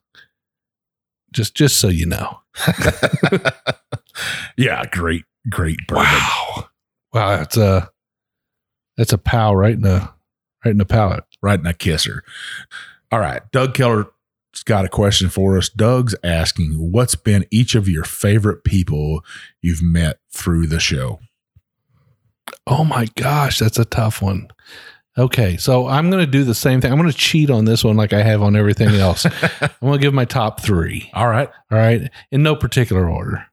Just 1.31 1.55
just 1.55 1.79
so 1.79 1.87
you 1.87 2.05
know. 2.05 2.41
yeah, 4.57 4.83
great, 4.91 5.23
great 5.49 5.79
bourbon. 5.87 6.03
Wow. 6.05 6.65
Wow, 7.13 7.37
that's 7.37 7.57
a 7.57 7.89
that's 8.97 9.13
a 9.13 9.17
pow 9.17 9.53
right 9.53 9.73
in 9.73 9.81
the 9.81 10.09
right 10.65 10.71
in 10.71 10.77
the 10.77 10.85
palate. 10.85 11.23
Right 11.41 11.59
in 11.59 11.65
a 11.65 11.73
kisser. 11.73 12.23
All 13.11 13.19
right. 13.19 13.41
Doug 13.51 13.73
Keller's 13.73 14.05
got 14.65 14.85
a 14.85 14.89
question 14.89 15.29
for 15.29 15.57
us. 15.57 15.67
Doug's 15.69 16.15
asking, 16.23 16.73
what's 16.73 17.15
been 17.15 17.45
each 17.51 17.75
of 17.75 17.89
your 17.89 18.05
favorite 18.05 18.63
people 18.63 19.23
you've 19.61 19.83
met 19.83 20.19
through 20.31 20.67
the 20.67 20.79
show? 20.79 21.19
Oh 22.67 22.83
my 22.83 23.07
gosh, 23.15 23.59
that's 23.59 23.79
a 23.79 23.85
tough 23.85 24.21
one. 24.21 24.49
Okay, 25.17 25.57
so 25.57 25.87
I'm 25.87 26.09
going 26.09 26.25
to 26.25 26.31
do 26.31 26.43
the 26.43 26.55
same 26.55 26.79
thing. 26.79 26.91
I'm 26.91 26.97
going 26.97 27.11
to 27.11 27.17
cheat 27.17 27.49
on 27.49 27.65
this 27.65 27.83
one 27.83 27.97
like 27.97 28.13
I 28.13 28.23
have 28.23 28.41
on 28.41 28.55
everything 28.55 28.89
else. 28.89 29.25
I'm 29.61 29.69
going 29.81 29.93
to 29.93 29.99
give 29.99 30.13
my 30.13 30.25
top 30.25 30.61
three. 30.61 31.09
All 31.13 31.27
right. 31.27 31.49
All 31.69 31.77
right, 31.77 32.09
in 32.31 32.43
no 32.43 32.55
particular 32.55 33.09
order. 33.09 33.45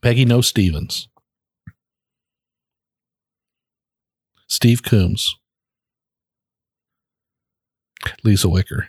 Peggy 0.00 0.24
Noe 0.24 0.40
Stevens, 0.40 1.08
Steve 4.46 4.82
Coomes, 4.82 5.36
Lisa 8.24 8.48
Wicker. 8.48 8.88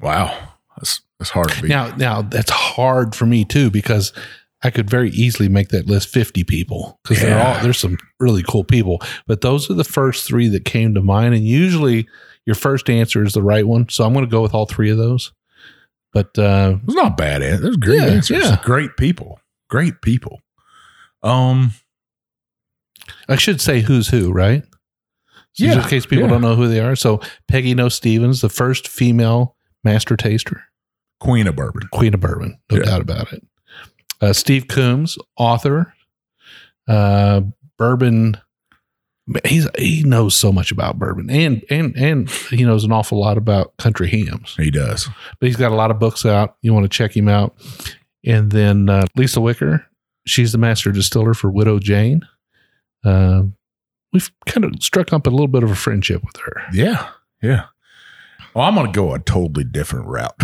Wow. 0.00 0.54
That's, 0.76 1.02
that's 1.18 1.30
hard 1.30 1.50
to 1.50 1.62
beat. 1.62 1.68
Now, 1.68 1.94
now 1.96 2.22
that's 2.22 2.50
hard 2.50 3.14
for 3.14 3.26
me 3.26 3.44
too 3.44 3.70
because 3.70 4.12
I 4.62 4.70
could 4.70 4.90
very 4.90 5.10
easily 5.10 5.48
make 5.48 5.68
that 5.70 5.86
list 5.86 6.08
50 6.08 6.44
people 6.44 6.98
because 7.02 7.20
they're 7.22 7.30
Yeah. 7.30 7.56
all 7.56 7.62
there's 7.62 7.78
some 7.78 7.96
really 8.18 8.42
cool 8.42 8.64
people. 8.64 9.00
But 9.26 9.40
those 9.40 9.70
are 9.70 9.74
the 9.74 9.84
first 9.84 10.26
three 10.26 10.48
that 10.48 10.64
came 10.66 10.94
to 10.94 11.00
mind. 11.00 11.34
And 11.34 11.44
usually 11.44 12.06
your 12.46 12.54
first 12.56 12.90
answer 12.90 13.24
is 13.24 13.32
the 13.32 13.42
right 13.42 13.66
one. 13.66 13.88
So 13.88 14.04
I'm 14.04 14.12
going 14.12 14.24
to 14.26 14.30
go 14.30 14.42
with 14.42 14.52
all 14.54 14.66
three 14.66 14.90
of 14.90 14.98
those. 14.98 15.32
But 16.12 16.36
uh, 16.38 16.76
It's 16.84 16.94
not 16.94 17.16
bad. 17.16 17.40
There's 17.42 17.76
great 17.76 18.00
Yeah, 18.02 18.06
answers. 18.06 18.44
yeah. 18.44 18.58
Great 18.62 18.96
people. 18.98 19.40
Great 19.70 20.02
people. 20.02 20.40
Um, 21.22 21.72
I 23.28 23.36
should 23.36 23.60
say 23.60 23.80
who's 23.80 24.08
who, 24.08 24.32
right? 24.32 24.64
So 25.52 25.64
Yeah, 25.64 25.74
just 25.74 25.86
in 25.86 25.90
case 25.90 26.06
people 26.06 26.24
yeah. 26.24 26.30
don't 26.30 26.42
know 26.42 26.54
who 26.56 26.68
they 26.68 26.80
are. 26.80 26.96
So 26.96 27.20
Peggy 27.48 27.74
Noe 27.74 27.88
Stevens, 27.88 28.40
the 28.40 28.48
first 28.48 28.88
female 28.88 29.56
master 29.84 30.16
taster, 30.16 30.64
Queen 31.20 31.46
of 31.46 31.56
Bourbon. 31.56 31.88
Queen 31.92 32.14
of 32.14 32.20
Bourbon, 32.20 32.58
no 32.70 32.78
doubt 32.82 33.00
about 33.00 33.32
it. 33.32 33.42
Uh, 34.20 34.32
Steve 34.32 34.66
Coomes, 34.66 35.18
author, 35.36 35.92
uh, 36.88 37.42
bourbon. 37.78 38.36
He's 39.44 39.68
he 39.78 40.02
knows 40.02 40.34
so 40.34 40.52
much 40.52 40.72
about 40.72 40.98
bourbon, 40.98 41.30
and 41.30 41.64
and 41.70 41.96
and 41.96 42.30
he 42.50 42.64
knows 42.64 42.84
an 42.84 42.92
awful 42.92 43.18
lot 43.18 43.38
about 43.38 43.76
country 43.76 44.08
hams. 44.08 44.54
He 44.56 44.70
does. 44.70 45.08
But 45.38 45.46
he's 45.46 45.56
got 45.56 45.72
a 45.72 45.76
lot 45.76 45.90
of 45.90 45.98
books 45.98 46.26
out. 46.26 46.56
You 46.62 46.74
want 46.74 46.84
to 46.84 46.88
check 46.88 47.16
him 47.16 47.28
out. 47.28 47.54
And 48.24 48.50
then 48.50 48.88
uh, 48.88 49.06
Lisa 49.16 49.40
Wicker, 49.40 49.86
she's 50.26 50.52
the 50.52 50.58
master 50.58 50.92
distiller 50.92 51.32
for 51.32 51.50
Widow 51.50 51.78
Jane. 51.78 52.22
Uh, 53.04 53.44
we've 54.12 54.30
kind 54.46 54.64
of 54.64 54.82
struck 54.82 55.12
up 55.12 55.26
a 55.26 55.30
little 55.30 55.48
bit 55.48 55.62
of 55.62 55.70
a 55.70 55.76
friendship 55.76 56.22
with 56.24 56.36
her. 56.36 56.62
Yeah. 56.72 57.08
Yeah. 57.42 57.66
Well, 58.54 58.66
I'm 58.66 58.74
going 58.74 58.86
to 58.86 58.92
go 58.92 59.14
a 59.14 59.18
totally 59.18 59.64
different 59.64 60.06
route. 60.06 60.36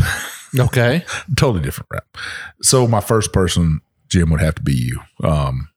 Okay. 0.59 1.05
totally 1.37 1.63
different 1.63 1.89
route. 1.91 2.07
So 2.63 2.87
my 2.87 3.01
first 3.01 3.33
person, 3.33 3.81
Jim, 4.09 4.31
would 4.31 4.41
have 4.41 4.55
to 4.57 4.63
be 4.63 4.75
you. 4.75 5.01
Um, 5.23 5.69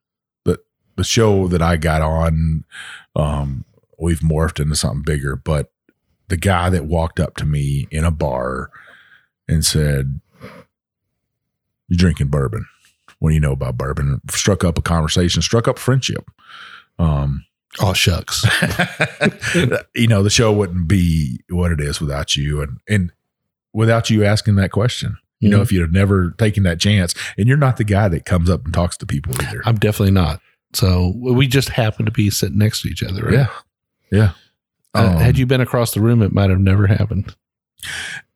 the 0.45 0.59
the 0.95 1.03
show 1.03 1.47
that 1.47 1.61
I 1.61 1.77
got 1.77 2.01
on, 2.01 2.63
um, 3.15 3.65
we've 3.97 4.19
morphed 4.19 4.59
into 4.59 4.75
something 4.75 5.03
bigger. 5.03 5.35
But 5.35 5.71
the 6.27 6.37
guy 6.37 6.69
that 6.69 6.85
walked 6.85 7.19
up 7.19 7.35
to 7.37 7.45
me 7.45 7.87
in 7.91 8.03
a 8.03 8.11
bar 8.11 8.69
and 9.47 9.65
said, 9.65 10.19
You're 11.87 11.97
drinking 11.97 12.27
bourbon? 12.27 12.65
What 13.19 13.29
do 13.29 13.33
you 13.35 13.41
know 13.41 13.53
about 13.53 13.77
bourbon?" 13.77 14.21
Struck 14.29 14.63
up 14.63 14.77
a 14.77 14.81
conversation, 14.81 15.41
struck 15.41 15.67
up 15.67 15.79
friendship. 15.79 16.29
Um, 16.97 17.45
Oh 17.79 17.93
shucks. 17.93 18.43
you 19.95 20.07
know, 20.07 20.23
the 20.23 20.29
show 20.31 20.51
wouldn't 20.51 20.87
be 20.87 21.39
what 21.49 21.71
it 21.71 21.79
is 21.79 22.01
without 22.01 22.35
you, 22.35 22.61
and 22.61 22.79
and 22.87 23.11
without 23.73 24.09
you 24.09 24.23
asking 24.23 24.55
that 24.55 24.71
question. 24.71 25.17
You 25.39 25.49
know, 25.49 25.59
Mhm. 25.59 25.63
if 25.63 25.71
you'd 25.71 25.81
have 25.81 25.91
never 25.93 26.31
taken 26.31 26.63
that 26.63 26.79
chance, 26.81 27.13
and 27.37 27.47
you're 27.47 27.55
not 27.57 27.77
the 27.77 27.83
guy 27.85 28.09
that 28.09 28.25
comes 28.25 28.49
up 28.49 28.65
and 28.65 28.73
talks 28.73 28.97
to 28.97 29.05
people 29.05 29.33
either. 29.41 29.61
I'm 29.65 29.77
definitely 29.77 30.11
not. 30.13 30.41
So 30.73 31.13
we 31.17 31.47
just 31.47 31.69
happen 31.69 32.05
to 32.05 32.11
be 32.11 32.29
sitting 32.29 32.57
next 32.57 32.81
to 32.81 32.89
each 32.89 33.01
other. 33.03 33.23
Right? 33.23 33.33
yeah, 33.33 33.47
yeah. 34.11 34.31
Uh, 34.93 35.13
Um, 35.13 35.17
had 35.17 35.37
you 35.37 35.45
been 35.45 35.61
across 35.61 35.93
the 35.93 36.01
room, 36.01 36.21
it 36.21 36.33
might 36.33 36.49
have 36.49 36.59
never 36.59 36.87
happened. 36.87 37.35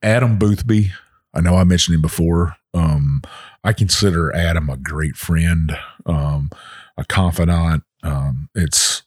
Adam 0.02 0.38
Boothby, 0.38 0.92
I 1.34 1.42
know 1.42 1.56
I 1.56 1.64
mentioned 1.64 1.96
him 1.96 2.02
before. 2.02 2.56
Um, 2.74 3.22
I 3.64 3.74
consider 3.74 4.34
Adam 4.36 4.70
a 4.70 4.78
great 4.78 5.16
friend, 5.16 5.76
um, 6.06 6.50
a 6.98 7.04
confidant. 7.06 7.84
Um, 8.02 8.50
it's 8.56 9.04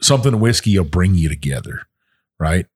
something 0.00 0.38
whiskey 0.40 0.76
will 0.78 0.84
bring 0.84 1.14
you 1.14 1.28
together, 1.28 1.82
right? 2.38 2.66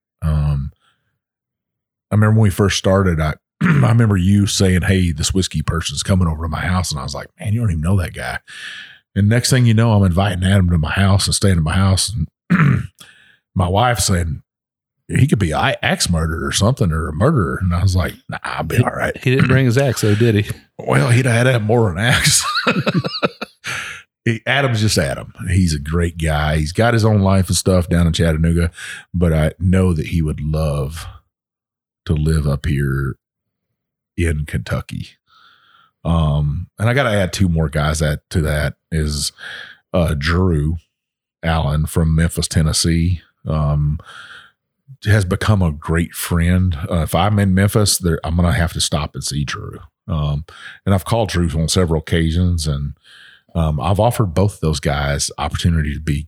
I 2.15 2.17
remember 2.17 2.39
when 2.39 2.43
we 2.43 2.49
first 2.49 2.77
started, 2.77 3.19
I 3.19 3.33
I 3.61 3.89
remember 3.89 4.15
you 4.15 4.47
saying, 4.47 4.83
"Hey, 4.83 5.11
this 5.11 5.33
whiskey 5.33 5.61
person's 5.61 6.01
coming 6.01 6.29
over 6.29 6.43
to 6.45 6.49
my 6.49 6.61
house," 6.61 6.91
and 6.91 6.99
I 6.99 7.03
was 7.03 7.13
like, 7.13 7.27
"Man, 7.37 7.51
you 7.51 7.59
don't 7.59 7.71
even 7.71 7.81
know 7.81 7.97
that 7.97 8.13
guy." 8.13 8.39
And 9.15 9.27
next 9.27 9.49
thing 9.49 9.65
you 9.65 9.73
know, 9.73 9.91
I'm 9.91 10.03
inviting 10.03 10.43
Adam 10.45 10.69
to 10.69 10.77
my 10.77 10.91
house 10.91 11.25
and 11.27 11.35
staying 11.35 11.57
at 11.57 11.63
my 11.63 11.73
house, 11.73 12.09
and 12.49 12.83
my 13.55 13.67
wife 13.67 13.99
saying, 13.99 14.43
"He 15.09 15.27
could 15.27 15.39
be 15.39 15.51
a 15.51 15.75
axe 15.81 16.09
murderer 16.09 16.45
or 16.47 16.53
something, 16.53 16.89
or 16.93 17.09
a 17.09 17.13
murderer," 17.13 17.59
and 17.61 17.73
I 17.75 17.81
was 17.83 17.97
like, 17.97 18.13
"Nah, 18.29 18.39
I'll 18.43 18.63
be 18.63 18.77
all 18.77 18.91
right." 18.91 19.17
He 19.17 19.31
didn't 19.31 19.49
bring 19.49 19.65
his 19.65 19.77
axe, 19.77 19.99
though, 20.01 20.15
did 20.15 20.35
he? 20.35 20.51
Well, 20.77 21.09
he'd 21.09 21.25
have 21.25 21.35
had 21.35 21.43
to 21.43 21.51
have 21.51 21.63
more 21.63 21.89
than 21.89 21.97
an 21.97 22.05
axe. 22.05 22.45
He- 24.25 24.41
Adam's 24.47 24.81
just 24.81 24.97
Adam. 24.97 25.33
He's 25.51 25.75
a 25.75 25.79
great 25.79 26.17
guy. 26.17 26.57
He's 26.57 26.71
got 26.71 26.95
his 26.95 27.05
own 27.05 27.21
life 27.21 27.47
and 27.47 27.55
stuff 27.55 27.87
down 27.87 28.07
in 28.07 28.13
Chattanooga, 28.13 28.71
but 29.13 29.31
I 29.31 29.53
know 29.59 29.93
that 29.93 30.07
he 30.07 30.23
would 30.23 30.41
love 30.41 31.05
to 32.05 32.13
live 32.13 32.47
up 32.47 32.65
here 32.65 33.17
in 34.17 34.45
Kentucky. 34.45 35.09
Um, 36.03 36.69
and 36.77 36.89
I 36.89 36.93
got 36.93 37.03
to 37.03 37.09
add 37.09 37.33
two 37.33 37.49
more 37.49 37.69
guys 37.69 37.99
that 37.99 38.29
to 38.29 38.41
that 38.41 38.75
is 38.91 39.31
uh, 39.93 40.15
Drew 40.17 40.77
Allen 41.43 41.85
from 41.85 42.15
Memphis, 42.15 42.47
Tennessee. 42.47 43.21
Um, 43.47 43.99
has 45.05 45.25
become 45.25 45.61
a 45.61 45.71
great 45.71 46.13
friend. 46.13 46.75
Uh, 46.89 47.01
if 47.01 47.13
I'm 47.13 47.39
in 47.39 47.53
Memphis, 47.53 47.97
there 47.97 48.19
I'm 48.23 48.35
gonna 48.35 48.53
have 48.53 48.73
to 48.73 48.81
stop 48.81 49.13
and 49.13 49.23
see 49.23 49.43
Drew. 49.43 49.79
Um, 50.07 50.45
and 50.85 50.93
I've 50.93 51.05
called 51.05 51.29
Drew 51.29 51.49
on 51.49 51.67
several 51.67 52.01
occasions, 52.01 52.67
and 52.67 52.93
um, 53.53 53.79
I've 53.79 53.99
offered 53.99 54.33
both 54.33 54.59
those 54.59 54.79
guys 54.79 55.31
opportunity 55.37 55.93
to 55.93 55.99
be 55.99 56.27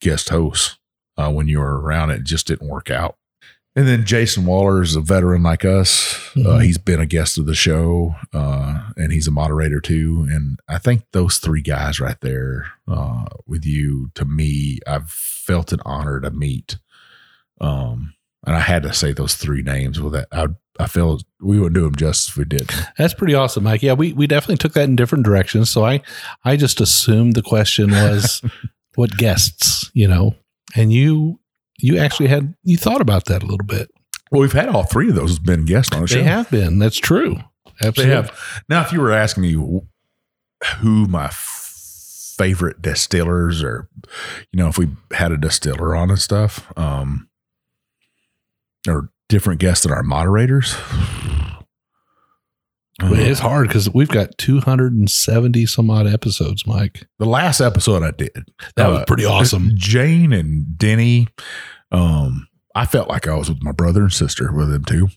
guest 0.00 0.28
hosts 0.28 0.78
uh, 1.16 1.30
when 1.30 1.48
you 1.48 1.58
were 1.58 1.80
around. 1.80 2.10
It 2.10 2.24
just 2.24 2.46
didn't 2.46 2.68
work 2.68 2.90
out. 2.90 3.17
And 3.78 3.86
then 3.86 4.04
Jason 4.04 4.44
Waller 4.44 4.82
is 4.82 4.96
a 4.96 5.00
veteran 5.00 5.44
like 5.44 5.64
us. 5.64 6.16
Uh, 6.36 6.40
Mhm. 6.58 6.64
he's 6.64 6.78
been 6.78 6.98
a 6.98 7.06
guest 7.06 7.38
of 7.38 7.46
the 7.46 7.54
show, 7.54 8.16
uh, 8.32 8.90
and 8.96 9.12
he's 9.12 9.28
a 9.28 9.30
moderator 9.30 9.80
too. 9.80 10.26
And 10.28 10.58
I 10.68 10.78
think 10.78 11.02
those 11.12 11.38
three 11.38 11.62
guys 11.62 12.00
right 12.00 12.20
there 12.20 12.66
uh, 12.88 13.26
with 13.46 13.64
you, 13.64 14.10
to 14.16 14.24
me, 14.24 14.80
I've 14.84 15.08
felt 15.10 15.72
an 15.72 15.78
honor 15.84 16.18
to 16.20 16.30
meet. 16.32 16.78
Um, 17.60 18.14
and 18.44 18.56
I 18.56 18.60
had 18.60 18.82
to 18.82 18.92
say 18.92 19.12
those 19.12 19.34
three 19.34 19.62
names 19.62 20.00
with 20.00 20.12
that. 20.14 20.26
I 20.32 20.46
I 20.80 20.86
feel 20.88 21.20
we 21.40 21.58
wouldn't 21.58 21.74
do 21.74 21.82
them 21.82 21.94
justice 21.94 22.30
if 22.30 22.36
we 22.36 22.44
didn't. 22.46 22.72
That's 22.98 23.14
pretty 23.14 23.34
awesome, 23.34 23.62
Mike. 23.64 23.82
Yeah, 23.82 23.92
we, 23.94 24.12
we 24.12 24.26
definitely 24.28 24.56
took 24.58 24.72
that 24.74 24.88
in 24.88 24.94
different 24.96 25.24
directions. 25.24 25.70
So 25.70 25.84
I 25.84 26.00
I 26.44 26.56
just 26.56 26.80
assumed 26.80 27.34
the 27.34 27.42
question 27.42 27.90
was 27.92 28.42
what 28.96 29.16
guests, 29.16 29.88
you 29.94 30.08
know, 30.08 30.34
and 30.74 30.92
you 30.92 31.38
you 31.78 31.98
actually 31.98 32.28
had 32.28 32.54
you 32.64 32.76
thought 32.76 33.00
about 33.00 33.26
that 33.26 33.42
a 33.42 33.46
little 33.46 33.66
bit. 33.66 33.90
Well, 34.30 34.40
we've 34.42 34.52
had 34.52 34.68
all 34.68 34.84
three 34.84 35.08
of 35.08 35.14
those 35.14 35.38
been 35.38 35.64
guests 35.64 35.94
on 35.94 36.02
the 36.02 36.08
show. 36.08 36.16
They 36.16 36.24
have 36.24 36.50
been. 36.50 36.78
That's 36.78 36.98
true. 36.98 37.36
They 37.80 37.88
Absolutely. 37.88 38.14
have. 38.14 38.62
Now, 38.68 38.82
if 38.82 38.92
you 38.92 39.00
were 39.00 39.12
asking 39.12 39.42
me 39.42 39.52
who 39.52 41.06
my 41.06 41.26
f- 41.26 42.34
favorite 42.36 42.82
distillers 42.82 43.62
or, 43.62 43.88
you 44.52 44.58
know, 44.58 44.68
if 44.68 44.76
we 44.76 44.88
had 45.12 45.32
a 45.32 45.36
distiller 45.36 45.94
on 45.94 46.10
and 46.10 46.18
stuff, 46.18 46.70
um, 46.76 47.28
or 48.86 49.10
different 49.28 49.60
guests 49.60 49.84
than 49.84 49.92
our 49.92 50.02
moderators. 50.02 50.74
But 52.98 53.20
it's 53.20 53.38
hard 53.38 53.68
because 53.68 53.88
we've 53.94 54.08
got 54.08 54.36
270 54.38 55.66
some 55.66 55.88
odd 55.88 56.08
episodes, 56.08 56.66
Mike. 56.66 57.06
The 57.20 57.26
last 57.26 57.60
episode 57.60 58.02
I 58.02 58.10
did, 58.10 58.50
That 58.74 58.88
was 58.88 59.04
pretty 59.06 59.24
awesome. 59.24 59.70
Jane 59.74 60.32
and 60.32 60.76
Denny, 60.76 61.28
um, 61.92 62.48
I 62.74 62.86
felt 62.86 63.08
like 63.08 63.28
I 63.28 63.34
was 63.36 63.48
with 63.48 63.62
my 63.62 63.70
brother 63.72 64.02
and 64.02 64.12
sister 64.12 64.52
with 64.52 64.70
them 64.70 64.84
too. 64.84 65.08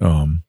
Um, 0.00 0.44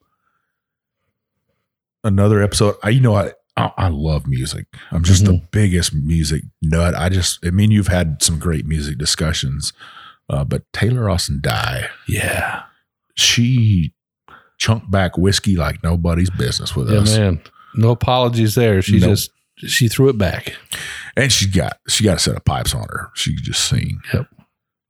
another 2.03 2.41
episode, 2.41 2.75
I 2.83 2.89
you 2.89 3.01
know 3.01 3.15
I 3.15 3.33
I, 3.57 3.71
I 3.77 3.87
love 3.89 4.27
music. 4.27 4.67
I'm 4.91 5.03
just 5.03 5.25
the 5.25 5.41
biggest 5.51 5.93
music 5.93 6.43
nut. 6.61 6.95
I 6.95 7.09
just 7.09 7.45
I 7.45 7.49
mean 7.51 7.71
you've 7.71 7.87
had 7.87 8.23
some 8.23 8.39
great 8.39 8.65
music 8.65 8.97
discussions, 8.97 9.73
uh, 10.29 10.45
but 10.45 10.63
Taylor 10.71 11.09
Austin 11.09 11.41
Dye. 11.41 11.87
Yeah. 12.07 12.63
She 13.15 13.93
chunked 14.61 14.91
back 14.91 15.17
whiskey 15.17 15.55
like 15.55 15.81
nobody's 15.83 16.29
business 16.29 16.75
with 16.75 16.89
Yeah, 16.91 16.99
us. 16.99 17.17
man. 17.17 17.41
No 17.73 17.89
apologies 17.89 18.53
there. 18.55 18.81
She 18.83 18.99
Nope. 18.99 19.09
just 19.09 19.31
she 19.57 19.87
threw 19.87 20.07
it 20.09 20.17
back. 20.17 20.55
and 21.17 21.31
she 21.31 21.47
got 21.49 21.77
she 21.89 22.03
got 22.03 22.17
a 22.17 22.19
set 22.19 22.35
of 22.37 22.45
pipes 22.45 22.75
on 22.75 22.83
her. 22.89 23.09
She 23.15 23.35
just 23.35 23.67
sing. 23.67 23.99
Yep. 24.13 24.27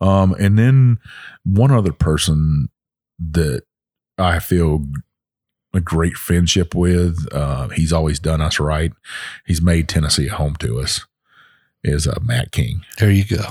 Um, 0.02 0.34
and 0.40 0.58
then 0.60 0.98
one 1.46 1.72
other 1.72 1.94
person 1.94 2.68
that 3.20 3.64
I 4.18 4.40
feel 4.40 4.86
a 5.74 5.80
great 5.80 6.16
friendship 6.18 6.76
with. 6.76 7.28
Uh, 7.32 7.70
he's 7.70 7.94
always 7.94 8.20
done 8.20 8.42
us 8.42 8.60
right. 8.60 8.92
He's 9.46 9.62
made 9.62 9.88
Tennessee 9.88 10.28
a 10.28 10.34
home 10.34 10.56
to 10.58 10.80
us. 10.82 11.06
Is 11.84 12.08
uh, 12.08 12.20
Matt 12.22 12.52
King. 12.52 12.82
There 13.00 13.10
you 13.12 13.24
go. 13.26 13.44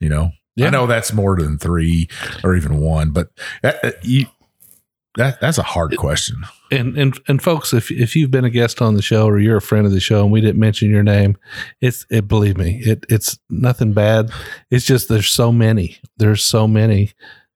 You 0.00 0.08
know, 0.10 0.32
Yeah. 0.54 0.66
I 0.66 0.70
know 0.70 0.86
that's 0.86 1.12
more 1.12 1.36
than 1.36 1.56
three 1.58 2.08
or 2.44 2.54
even 2.54 2.78
one, 2.78 3.10
but 3.10 3.30
that, 3.62 3.80
that- 3.82 4.04
you 4.04 4.26
that 5.16 5.40
that's 5.40 5.58
a 5.58 5.62
hard 5.62 5.96
question. 5.96 6.36
And 6.70 6.96
and 6.96 7.18
and 7.28 7.42
folks, 7.42 7.72
if 7.72 7.90
if 7.90 8.14
you've 8.14 8.30
been 8.30 8.44
a 8.44 8.50
guest 8.50 8.82
on 8.82 8.94
the 8.94 9.02
show 9.02 9.26
or 9.26 9.38
you're 9.38 9.56
a 9.56 9.62
friend 9.62 9.86
of 9.86 9.92
the 9.92 10.00
show 10.00 10.22
and 10.22 10.32
we 10.32 10.40
didn't 10.40 10.60
mention 10.60 10.90
your 10.90 11.02
name, 11.02 11.36
it's 11.80 12.06
it 12.10 12.28
believe 12.28 12.56
me, 12.56 12.80
it 12.84 13.04
it's 13.08 13.38
nothing 13.48 13.92
bad. 13.92 14.30
It's 14.70 14.84
just 14.84 15.08
there's 15.08 15.28
so 15.28 15.52
many. 15.52 15.98
There's 16.16 16.44
so 16.44 16.66
many. 16.66 17.12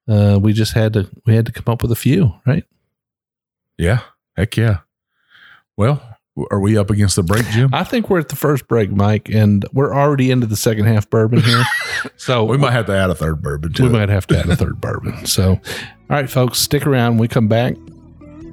Uh, 0.08 0.38
we 0.40 0.52
just 0.52 0.72
had 0.72 0.92
to 0.94 1.08
we 1.26 1.34
had 1.34 1.46
to 1.46 1.52
come 1.52 1.72
up 1.72 1.82
with 1.82 1.92
a 1.92 1.96
few, 1.96 2.34
right? 2.46 2.64
Yeah, 3.78 4.00
heck 4.36 4.56
yeah. 4.56 4.78
Well, 5.76 6.02
are 6.50 6.60
we 6.60 6.76
up 6.78 6.90
against 6.90 7.16
the 7.16 7.22
break, 7.22 7.44
Jim? 7.48 7.70
I 7.72 7.84
think 7.84 8.08
we're 8.10 8.18
at 8.20 8.28
the 8.28 8.36
first 8.36 8.66
break, 8.68 8.90
Mike, 8.90 9.28
and 9.28 9.64
we're 9.72 9.94
already 9.94 10.30
into 10.30 10.46
the 10.46 10.56
second 10.56 10.86
half 10.86 11.08
bourbon 11.10 11.40
here. 11.40 11.62
So 12.16 12.44
we 12.44 12.56
might 12.56 12.70
have 12.72 12.86
to 12.86 12.96
add 12.96 13.10
a 13.10 13.14
third 13.14 13.42
bourbon 13.42 13.72
to 13.74 13.82
we 13.82 13.88
it. 13.88 13.92
might 13.92 14.08
have 14.08 14.26
to 14.28 14.38
add 14.38 14.48
a 14.48 14.56
third 14.56 14.80
bourbon. 14.80 15.26
So, 15.26 15.50
all 15.52 15.60
right, 16.08 16.30
folks, 16.30 16.58
stick 16.58 16.86
around. 16.86 17.12
When 17.12 17.20
we 17.20 17.28
come 17.28 17.48
back. 17.48 17.74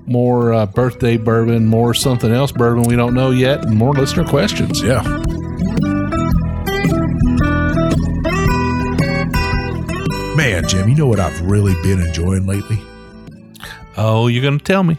More 0.05 0.53
uh, 0.53 0.65
birthday 0.65 1.17
bourbon, 1.17 1.65
more 1.65 1.93
something 1.93 2.31
else 2.31 2.51
bourbon 2.53 2.83
we 2.83 2.95
don't 2.95 3.13
know 3.13 3.31
yet, 3.31 3.65
and 3.65 3.75
more 3.75 3.93
listener 3.93 4.23
questions. 4.25 4.81
Yeah. 4.81 5.01
Man, 10.35 10.67
Jim, 10.67 10.87
you 10.87 10.95
know 10.95 11.07
what 11.07 11.19
I've 11.19 11.39
really 11.41 11.73
been 11.81 11.99
enjoying 11.99 12.45
lately? 12.45 12.79
Oh, 13.97 14.27
you're 14.27 14.43
going 14.43 14.59
to 14.59 14.63
tell 14.63 14.83
me? 14.83 14.97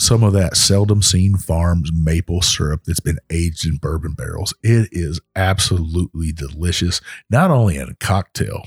Some 0.00 0.22
of 0.22 0.32
that 0.32 0.56
seldom 0.56 1.02
seen 1.02 1.36
farms 1.36 1.90
maple 1.92 2.40
syrup 2.40 2.84
that's 2.84 3.00
been 3.00 3.18
aged 3.30 3.66
in 3.66 3.76
bourbon 3.76 4.12
barrels. 4.12 4.54
It 4.62 4.88
is 4.92 5.20
absolutely 5.36 6.32
delicious, 6.32 7.02
not 7.28 7.50
only 7.50 7.76
in 7.76 7.90
a 7.90 7.94
cocktail, 7.96 8.66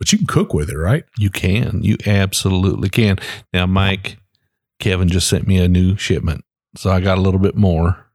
but 0.00 0.10
you 0.10 0.18
can 0.18 0.26
cook 0.26 0.52
with 0.52 0.68
it, 0.68 0.76
right? 0.76 1.04
You 1.16 1.30
can. 1.30 1.84
You 1.84 1.96
absolutely 2.04 2.88
can. 2.88 3.18
Now, 3.52 3.66
Mike, 3.66 4.18
Kevin 4.80 5.08
just 5.08 5.28
sent 5.28 5.46
me 5.46 5.58
a 5.58 5.68
new 5.68 5.96
shipment. 5.96 6.44
So 6.76 6.90
I 6.90 6.98
got 6.98 7.18
a 7.18 7.20
little 7.20 7.38
bit 7.38 7.54
more. 7.54 8.06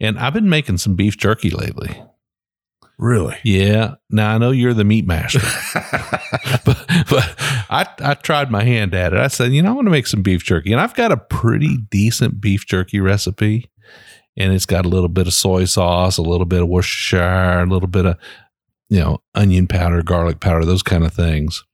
And 0.00 0.18
I've 0.18 0.32
been 0.32 0.48
making 0.48 0.78
some 0.78 0.94
beef 0.94 1.18
jerky 1.18 1.50
lately. 1.50 2.02
Really? 2.98 3.36
Yeah. 3.44 3.96
Now 4.08 4.34
I 4.34 4.38
know 4.38 4.50
you're 4.52 4.72
the 4.74 4.84
meat 4.84 5.06
master, 5.06 5.40
but, 6.64 6.86
but 7.10 7.34
I, 7.68 7.86
I 8.00 8.14
tried 8.14 8.50
my 8.50 8.64
hand 8.64 8.94
at 8.94 9.12
it. 9.12 9.18
I 9.18 9.28
said, 9.28 9.52
you 9.52 9.62
know, 9.62 9.70
I 9.70 9.74
want 9.74 9.86
to 9.86 9.90
make 9.90 10.06
some 10.06 10.22
beef 10.22 10.42
jerky. 10.42 10.72
And 10.72 10.80
I've 10.80 10.94
got 10.94 11.12
a 11.12 11.16
pretty 11.16 11.76
decent 11.90 12.40
beef 12.40 12.66
jerky 12.66 13.00
recipe. 13.00 13.70
And 14.38 14.52
it's 14.52 14.66
got 14.66 14.84
a 14.84 14.88
little 14.88 15.08
bit 15.08 15.26
of 15.26 15.32
soy 15.32 15.64
sauce, 15.64 16.18
a 16.18 16.22
little 16.22 16.44
bit 16.46 16.62
of 16.62 16.68
Worcestershire, 16.68 17.60
a 17.62 17.66
little 17.66 17.88
bit 17.88 18.04
of, 18.06 18.18
you 18.88 19.00
know, 19.00 19.22
onion 19.34 19.66
powder, 19.66 20.02
garlic 20.02 20.40
powder, 20.40 20.64
those 20.64 20.82
kind 20.82 21.04
of 21.04 21.12
things. 21.14 21.64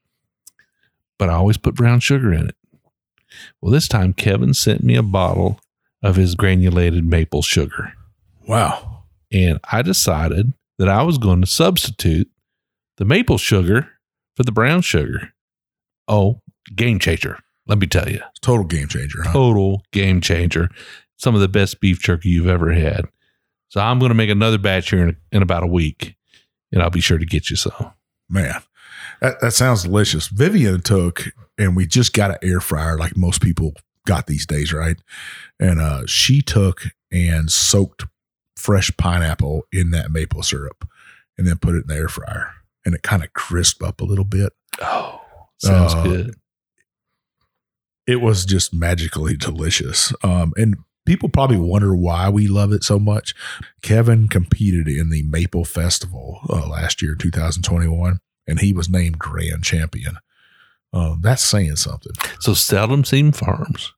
But 1.18 1.28
I 1.28 1.35
always 1.35 1.56
put 1.56 1.74
brown 1.74 2.00
sugar 2.00 2.32
in 2.32 2.48
it. 2.48 2.56
Well, 3.61 3.72
this 3.72 3.88
time 3.88 4.12
Kevin 4.12 4.54
sent 4.54 4.82
me 4.85 4.96
a 4.96 5.02
bottle 5.02 5.58
of 6.02 6.16
his 6.16 6.35
granulated 6.35 7.04
maple 7.04 7.42
sugar. 7.42 7.94
wow. 8.46 9.04
And 9.32 9.58
I 9.72 9.80
decided 9.80 10.52
that 10.78 10.88
I 10.88 11.02
was 11.02 11.18
going 11.18 11.40
to 11.40 11.46
substitute 11.46 12.30
the 12.96 13.04
maple 13.04 13.38
sugar 13.38 13.88
for 14.37 14.42
the 14.42 14.52
brown 14.52 14.82
sugar. 14.82 15.32
Oh, 16.08 16.40
game 16.74 16.98
changer. 16.98 17.38
Let 17.66 17.78
me 17.78 17.87
tell 17.87 18.08
you, 18.08 18.20
Total 18.40 18.64
game 18.64 18.88
changer, 18.88 19.22
huh? 19.22 19.32
total 19.32 19.82
game 19.92 20.20
changer. 20.20 20.68
Some 21.16 21.35
of 21.35 21.40
the 21.40 21.48
best 21.48 21.80
beef 21.80 22.00
jerky 22.00 22.30
you've 22.30 22.48
ever 22.48 22.72
had. 22.72 23.06
So 23.68 23.80
I'm 23.80 23.98
going 23.98 24.11
to 24.11 24.14
make 24.16 24.30
another 24.30 24.58
batch 24.58 24.90
here 24.90 25.06
in, 25.08 25.16
in 25.30 25.42
about 25.42 25.62
a 25.62 25.68
week, 25.68 26.16
and 26.72 26.82
I'll 26.82 26.90
be 26.90 27.00
sure 27.00 27.18
to 27.18 27.24
get 27.24 27.48
you 27.48 27.56
some. 27.56 27.92
Man, 28.28 28.61
that, 29.20 29.40
that 29.40 29.52
sounds 29.52 29.85
delicious. 29.85 30.26
Vivian 30.26 30.82
took, 30.82 31.24
and 31.56 31.76
we 31.76 31.87
just 31.87 32.12
got 32.12 32.32
an 32.32 32.38
air 32.42 32.61
fryer 32.61 32.98
like 32.98 33.16
most 33.16 33.40
people 33.40 33.74
got 34.06 34.26
these 34.26 34.44
days, 34.46 34.72
right? 34.72 34.96
And 35.61 35.80
uh, 35.80 36.06
she 36.06 36.42
took 36.42 36.82
and 37.12 37.50
soaked 37.50 38.04
fresh 38.57 38.91
pineapple 38.97 39.62
in 39.73 39.91
that 39.91 40.11
maple 40.11 40.43
syrup 40.43 40.88
and 41.38 41.47
then 41.47 41.57
put 41.59 41.75
it 41.75 41.83
in 41.83 41.87
the 41.88 41.95
air 41.95 42.09
fryer. 42.09 42.53
And 42.85 42.95
it 42.95 43.03
kind 43.03 43.23
of 43.23 43.33
crisped 43.33 43.83
up 43.83 44.01
a 44.01 44.05
little 44.05 44.25
bit. 44.25 44.53
Oh, 44.81 45.21
sounds 45.59 45.95
Uh, 45.95 46.03
good. 46.03 46.35
It 48.07 48.17
was 48.21 48.45
just 48.45 48.75
magically 48.75 49.37
delicious. 49.37 50.12
Um, 50.25 50.53
and 50.57 50.77
people 51.07 51.29
probably 51.29 51.57
wonder 51.59 51.95
why 51.95 52.29
we 52.29 52.49
love 52.49 52.73
it 52.73 52.83
so 52.83 52.99
much. 52.99 53.35
Kevin 53.83 54.27
competed 54.29 54.88
in 54.88 55.11
the 55.11 55.23
Maple 55.23 55.65
Festival 55.65 56.41
uh, 56.49 56.67
last 56.67 57.01
year, 57.01 57.15
2021, 57.15 58.19
and 58.49 58.59
he 58.61 58.73
was 58.73 58.88
named 58.88 59.19
grand 59.19 59.62
champion. 59.62 60.17
Um, 60.93 61.21
that's 61.23 61.45
saying 61.45 61.77
something. 61.77 62.12
So 62.41 62.53
Seldom 62.55 63.05
Seen 63.05 63.31
Farms, 63.33 63.95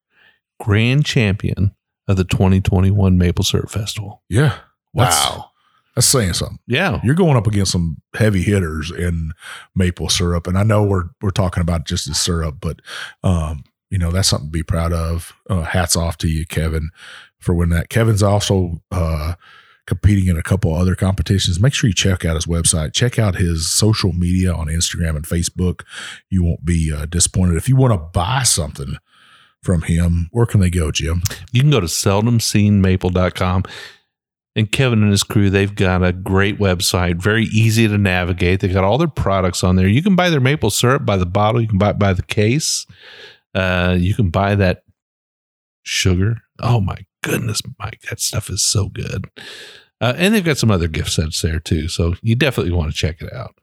grand 0.61 1.05
champion 1.07 1.75
of 2.09 2.17
the 2.17 2.25
2021 2.25 3.17
Maple 3.17 3.45
Syrup 3.45 3.71
Festival. 3.71 4.23
Yeah. 4.29 4.59
Wow. 4.93 5.51
That's 5.95 6.07
saying 6.07 6.35
something. 6.35 6.59
Yeah. 6.67 7.01
You're 7.05 7.15
going 7.15 7.37
up 7.37 7.47
against 7.47 7.73
some 7.73 8.01
heavy 8.15 8.43
hitters 8.43 8.91
in 8.91 9.33
maple 9.75 10.09
syrup. 10.09 10.47
And 10.47 10.59
I 10.59 10.65
know 10.65 10.83
we're 10.83 11.05
we're 11.23 11.31
talking 11.31 11.61
about 11.61 11.87
just 11.87 12.09
the 12.09 12.15
syrup, 12.15 12.57
but 12.61 12.81
um, 13.23 13.65
you 13.91 13.99
know, 13.99 14.11
that's 14.11 14.29
something 14.29 14.49
to 14.49 14.53
be 14.53 14.65
proud 14.65 14.93
of. 14.93 15.33
Uh, 15.49 15.63
hats 15.63 15.97
off 15.97 16.19
to 16.19 16.29
you, 16.29 16.47
Kevin, 16.47 16.91
for 17.39 17.55
winning 17.55 17.77
that. 17.77 17.91
Kevin's 17.91 18.23
also 18.23 18.83
uh 18.91 19.35
competing 19.87 20.29
in 20.29 20.39
a 20.39 20.43
couple 20.43 20.75
other 20.75 20.95
competitions. 20.95 21.61
Make 21.61 21.75
sure 21.75 21.89
you 21.89 21.95
check 21.95 22.25
out 22.25 22.37
his 22.37 22.47
website. 22.47 22.95
Check 22.95 23.19
out 23.19 23.37
his 23.37 23.69
social 23.69 24.13
media 24.13 24.53
on 24.53 24.69
Instagram 24.69 25.17
and 25.17 25.27
Facebook. 25.27 25.83
You 26.31 26.43
won't 26.43 26.65
be 26.65 26.93
uh, 26.93 27.07
disappointed. 27.07 27.57
If 27.57 27.69
you 27.69 27.77
want 27.77 27.93
to 27.93 27.99
buy 27.99 28.45
something 28.45 28.97
from 29.65 29.83
him, 29.83 30.29
where 30.31 30.47
can 30.47 30.61
they 30.61 30.71
go, 30.71 30.91
Jim? 30.91 31.23
You 31.53 31.63
can 31.63 31.71
go 31.71 31.81
to 31.81 31.87
seldomseenmaple.com. 31.87 33.65
And 34.57 34.71
Kevin 34.71 35.03
and 35.03 35.11
his 35.11 35.25
crew, 35.25 35.51
they've 35.51 35.75
got 35.75 36.05
a 36.05 36.13
great 36.13 36.61
website, 36.61 37.17
very 37.17 37.47
easy 37.47 37.89
to 37.89 37.99
navigate. 37.99 38.61
They've 38.61 38.73
got 38.73 38.85
all 38.85 38.99
their 38.99 39.09
products 39.09 39.65
on 39.65 39.75
there. 39.75 39.89
You 39.89 40.01
can 40.01 40.15
buy 40.15 40.31
their 40.31 40.41
maple 40.41 40.71
syrup 40.71 41.05
by 41.05 41.17
the 41.17 41.27
bottle. 41.27 41.61
You 41.61 41.67
can 41.67 41.79
buy 41.79 41.91
it 41.91 41.99
by 41.99 42.13
the 42.13 42.23
case. 42.23 42.87
Uh, 43.53 43.97
you 43.99 44.15
can 44.15 44.31
buy 44.31 44.55
that 44.55 44.85
sugar. 45.83 46.43
Oh 46.61 46.81
my 46.81 46.99
goodness, 47.25 47.63
Mike, 47.81 48.03
that 48.11 48.21
stuff 48.21 48.49
is 48.49 48.65
so 48.65 48.89
good. 48.89 49.29
Uh, 50.01 50.13
and 50.17 50.35
they've 50.35 50.45
got 50.45 50.59
some 50.59 50.71
other 50.71 50.89
gift 50.89 51.13
sets 51.13 51.41
there 51.41 51.61
too. 51.61 51.89
So 51.89 52.15
you 52.21 52.35
definitely 52.35 52.73
want 52.73 52.91
to 52.91 52.97
check 52.97 53.23
it 53.23 53.33
out. 53.33 53.59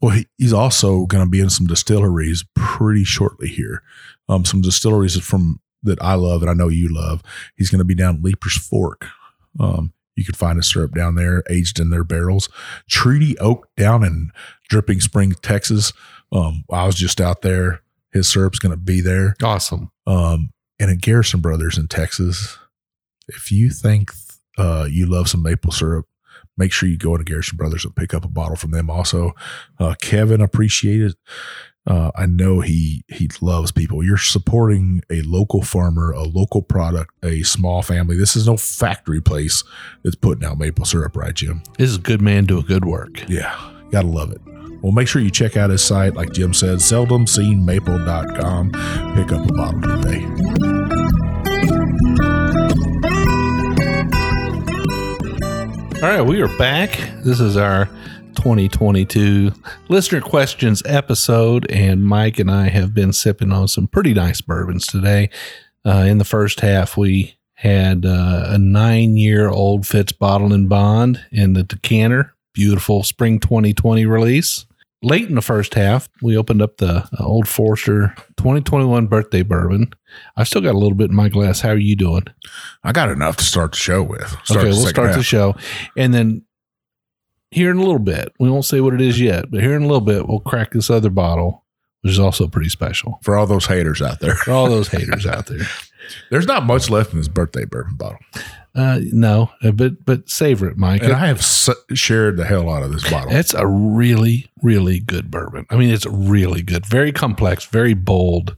Well, 0.00 0.12
he, 0.12 0.26
he's 0.38 0.52
also 0.52 1.06
going 1.06 1.24
to 1.24 1.30
be 1.30 1.40
in 1.40 1.50
some 1.50 1.66
distilleries 1.66 2.44
pretty 2.54 3.04
shortly 3.04 3.48
here. 3.48 3.82
Um, 4.28 4.44
some 4.44 4.60
distilleries 4.60 5.18
from 5.18 5.60
that 5.82 6.00
I 6.02 6.14
love 6.14 6.42
and 6.42 6.50
I 6.50 6.54
know 6.54 6.68
you 6.68 6.88
love. 6.92 7.22
He's 7.56 7.70
going 7.70 7.78
to 7.78 7.84
be 7.84 7.94
down 7.94 8.22
Leiper's 8.22 8.56
Fork. 8.56 9.06
Um, 9.58 9.92
you 10.16 10.24
can 10.24 10.34
find 10.34 10.58
a 10.58 10.62
syrup 10.62 10.94
down 10.94 11.14
there, 11.14 11.42
aged 11.48 11.80
in 11.80 11.90
their 11.90 12.04
barrels. 12.04 12.48
Treaty 12.88 13.38
Oak 13.38 13.68
down 13.76 14.04
in 14.04 14.30
Dripping 14.68 15.00
Spring, 15.00 15.32
Texas. 15.40 15.92
Um, 16.30 16.64
I 16.70 16.84
was 16.84 16.96
just 16.96 17.20
out 17.20 17.42
there. 17.42 17.82
His 18.12 18.28
syrup's 18.28 18.58
going 18.58 18.72
to 18.72 18.76
be 18.76 19.00
there. 19.00 19.34
Awesome. 19.42 19.90
Um, 20.06 20.50
and 20.78 20.90
at 20.90 21.00
Garrison 21.00 21.40
Brothers 21.40 21.78
in 21.78 21.88
Texas, 21.88 22.58
if 23.28 23.50
you 23.50 23.70
think 23.70 24.12
uh, 24.58 24.86
you 24.90 25.06
love 25.06 25.28
some 25.28 25.42
maple 25.42 25.72
syrup, 25.72 26.06
make 26.56 26.72
sure 26.72 26.88
you 26.88 26.96
go 26.98 27.14
into 27.14 27.24
Garrison 27.24 27.56
Brothers 27.56 27.84
and 27.84 27.94
pick 27.96 28.12
up 28.14 28.24
a 28.24 28.28
bottle 28.28 28.56
from 28.56 28.70
them. 28.70 28.90
Also, 28.90 29.32
uh, 29.78 29.94
Kevin 30.00 30.40
appreciated 30.40 31.14
Uh, 31.86 32.10
I 32.14 32.26
know 32.26 32.60
he 32.60 33.04
he 33.08 33.30
loves 33.40 33.72
people. 33.72 34.04
You're 34.04 34.18
supporting 34.18 35.00
a 35.10 35.22
local 35.22 35.62
farmer, 35.62 36.10
a 36.12 36.24
local 36.24 36.60
product, 36.60 37.10
a 37.22 37.42
small 37.42 37.80
family. 37.82 38.18
This 38.18 38.36
is 38.36 38.46
no 38.46 38.58
factory 38.58 39.22
place 39.22 39.64
that's 40.04 40.14
putting 40.14 40.44
out 40.44 40.58
maple 40.58 40.84
syrup, 40.84 41.16
right, 41.16 41.34
Jim? 41.34 41.62
This 41.78 41.88
is 41.88 41.96
a 41.96 42.00
good 42.00 42.20
man 42.20 42.44
doing 42.44 42.66
good 42.66 42.84
work. 42.84 43.26
Yeah, 43.30 43.56
gotta 43.90 44.08
love 44.08 44.30
it. 44.30 44.42
Well, 44.82 44.92
make 44.92 45.08
sure 45.08 45.22
you 45.22 45.30
check 45.30 45.56
out 45.56 45.70
his 45.70 45.82
site, 45.82 46.14
like 46.14 46.32
Jim 46.32 46.52
said, 46.52 46.78
seldomseenmaple.com. 46.80 48.70
Pick 49.16 49.32
up 49.32 49.48
a 49.48 49.52
bottle 49.54 49.80
today. 50.02 50.99
All 56.02 56.08
right, 56.08 56.22
we 56.22 56.40
are 56.40 56.48
back. 56.56 56.92
This 57.24 57.40
is 57.40 57.58
our 57.58 57.84
2022 58.36 59.52
listener 59.90 60.22
questions 60.22 60.82
episode, 60.86 61.70
and 61.70 62.02
Mike 62.02 62.38
and 62.38 62.50
I 62.50 62.70
have 62.70 62.94
been 62.94 63.12
sipping 63.12 63.52
on 63.52 63.68
some 63.68 63.86
pretty 63.86 64.14
nice 64.14 64.40
bourbons 64.40 64.86
today. 64.86 65.28
Uh, 65.84 66.06
in 66.08 66.16
the 66.16 66.24
first 66.24 66.60
half, 66.60 66.96
we 66.96 67.36
had 67.52 68.06
uh, 68.06 68.44
a 68.46 68.56
nine 68.56 69.18
year 69.18 69.50
old 69.50 69.86
Fitz 69.86 70.12
Bottled 70.12 70.54
in 70.54 70.68
Bond 70.68 71.22
in 71.30 71.52
the 71.52 71.64
decanter, 71.64 72.34
beautiful 72.54 73.02
spring 73.02 73.38
2020 73.38 74.06
release. 74.06 74.64
Late 75.02 75.28
in 75.28 75.34
the 75.34 75.42
first 75.42 75.74
half, 75.74 76.10
we 76.20 76.36
opened 76.36 76.60
up 76.60 76.76
the 76.76 77.08
uh, 77.18 77.24
Old 77.24 77.48
Forester 77.48 78.14
2021 78.36 79.06
birthday 79.06 79.42
bourbon. 79.42 79.92
I 80.36 80.44
still 80.44 80.60
got 80.60 80.74
a 80.74 80.78
little 80.78 80.94
bit 80.96 81.08
in 81.08 81.16
my 81.16 81.30
glass. 81.30 81.60
How 81.60 81.70
are 81.70 81.76
you 81.76 81.96
doing? 81.96 82.24
I 82.84 82.92
got 82.92 83.08
enough 83.08 83.38
to 83.38 83.44
start 83.44 83.72
the 83.72 83.78
show 83.78 84.02
with. 84.02 84.28
Start 84.44 84.60
okay, 84.60 84.68
we'll 84.68 84.86
start 84.86 85.14
the 85.14 85.22
show. 85.22 85.56
And 85.96 86.12
then 86.12 86.42
here 87.50 87.70
in 87.70 87.78
a 87.78 87.80
little 87.80 87.98
bit, 87.98 88.32
we 88.38 88.50
won't 88.50 88.66
say 88.66 88.82
what 88.82 88.92
it 88.92 89.00
is 89.00 89.18
yet, 89.18 89.50
but 89.50 89.62
here 89.62 89.74
in 89.74 89.82
a 89.82 89.86
little 89.86 90.02
bit, 90.02 90.28
we'll 90.28 90.40
crack 90.40 90.72
this 90.72 90.90
other 90.90 91.10
bottle, 91.10 91.64
which 92.02 92.12
is 92.12 92.18
also 92.18 92.46
pretty 92.46 92.68
special. 92.68 93.18
for 93.22 93.38
all 93.38 93.46
those 93.46 93.66
haters 93.66 94.02
out 94.02 94.20
there. 94.20 94.34
For 94.34 94.52
all 94.52 94.68
those 94.68 94.88
haters 94.92 95.26
out 95.26 95.46
there. 95.46 95.64
There's 96.30 96.46
not 96.46 96.64
much 96.64 96.90
left 96.90 97.12
in 97.12 97.18
this 97.18 97.28
birthday 97.28 97.64
bourbon 97.64 97.96
bottle, 97.96 98.18
Uh, 98.74 99.00
no, 99.12 99.50
uh, 99.62 99.70
but 99.72 100.04
but 100.04 100.28
savor 100.28 100.68
it, 100.68 100.76
Mike. 100.76 101.02
and 101.02 101.12
I 101.12 101.26
have 101.26 101.38
s- 101.40 101.68
shared 101.94 102.36
the 102.36 102.44
hell 102.44 102.70
out 102.70 102.82
of 102.82 102.92
this 102.92 103.08
bottle. 103.10 103.32
It's 103.32 103.54
a 103.54 103.66
really, 103.66 104.50
really 104.62 105.00
good 105.00 105.30
bourbon. 105.30 105.66
I 105.70 105.76
mean, 105.76 105.90
it's 105.90 106.06
really 106.06 106.62
good, 106.62 106.86
very 106.86 107.12
complex, 107.12 107.64
very 107.66 107.94
bold. 107.94 108.56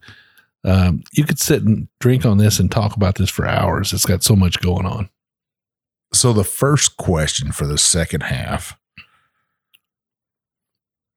Um, 0.64 1.02
you 1.12 1.24
could 1.24 1.38
sit 1.40 1.62
and 1.62 1.88
drink 1.98 2.24
on 2.24 2.38
this 2.38 2.60
and 2.60 2.70
talk 2.70 2.94
about 2.94 3.16
this 3.16 3.30
for 3.30 3.46
hours. 3.46 3.92
It's 3.92 4.06
got 4.06 4.22
so 4.22 4.36
much 4.36 4.60
going 4.60 4.86
on. 4.86 5.08
So 6.12 6.32
the 6.32 6.44
first 6.44 6.96
question 6.98 7.50
for 7.52 7.66
the 7.66 7.78
second 7.78 8.22
half 8.24 8.78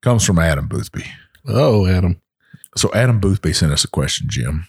comes 0.01 0.23
from 0.25 0.39
Adam 0.39 0.67
Boothby. 0.67 1.05
Oh, 1.47 1.85
Adam. 1.85 2.21
So 2.77 2.91
Adam 2.93 3.19
Boothby 3.19 3.53
sent 3.53 3.71
us 3.71 3.83
a 3.83 3.87
question, 3.89 4.27
Jim. 4.29 4.67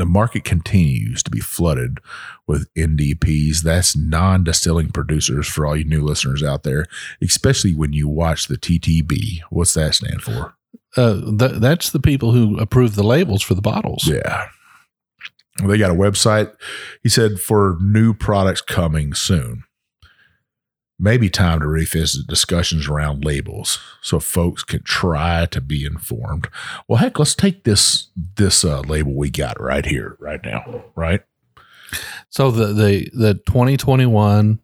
The 0.00 0.06
market 0.06 0.44
continues 0.44 1.22
to 1.24 1.30
be 1.30 1.40
flooded 1.40 1.98
with 2.46 2.72
NDPs. 2.72 3.58
That's 3.58 3.94
non-distilling 3.94 4.92
producers 4.92 5.46
for 5.46 5.66
all 5.66 5.76
you 5.76 5.84
new 5.84 6.02
listeners 6.02 6.42
out 6.42 6.62
there, 6.62 6.86
especially 7.20 7.74
when 7.74 7.92
you 7.92 8.08
watch 8.08 8.46
the 8.46 8.56
TTB. 8.56 9.42
What's 9.50 9.74
that 9.74 9.94
stand 9.94 10.22
for? 10.22 10.54
Uh, 10.96 11.20
th- 11.36 11.60
that's 11.60 11.90
the 11.90 12.00
people 12.00 12.32
who 12.32 12.58
approve 12.58 12.94
the 12.94 13.02
labels 13.02 13.42
for 13.42 13.52
the 13.52 13.60
bottles. 13.60 14.06
Yeah. 14.06 14.46
They 15.62 15.76
got 15.76 15.90
a 15.90 15.94
website. 15.94 16.50
He 17.02 17.10
said 17.10 17.38
for 17.38 17.76
new 17.78 18.14
products 18.14 18.62
coming 18.62 19.12
soon. 19.12 19.64
Maybe 21.02 21.30
time 21.30 21.60
to 21.60 21.66
revisit 21.66 22.26
discussions 22.26 22.86
around 22.86 23.24
labels 23.24 23.78
so 24.02 24.20
folks 24.20 24.62
can 24.62 24.82
try 24.82 25.46
to 25.46 25.60
be 25.60 25.86
informed. 25.86 26.48
Well, 26.86 26.98
heck, 26.98 27.18
let's 27.18 27.34
take 27.34 27.64
this 27.64 28.08
this 28.36 28.64
uh, 28.64 28.80
label 28.82 29.14
we 29.16 29.30
got 29.30 29.58
right 29.58 29.86
here, 29.86 30.16
right 30.20 30.40
now, 30.44 30.84
right? 30.94 31.22
So 32.28 32.50
the 32.50 32.66
the 32.66 33.10
the 33.14 33.34
2021 33.34 34.60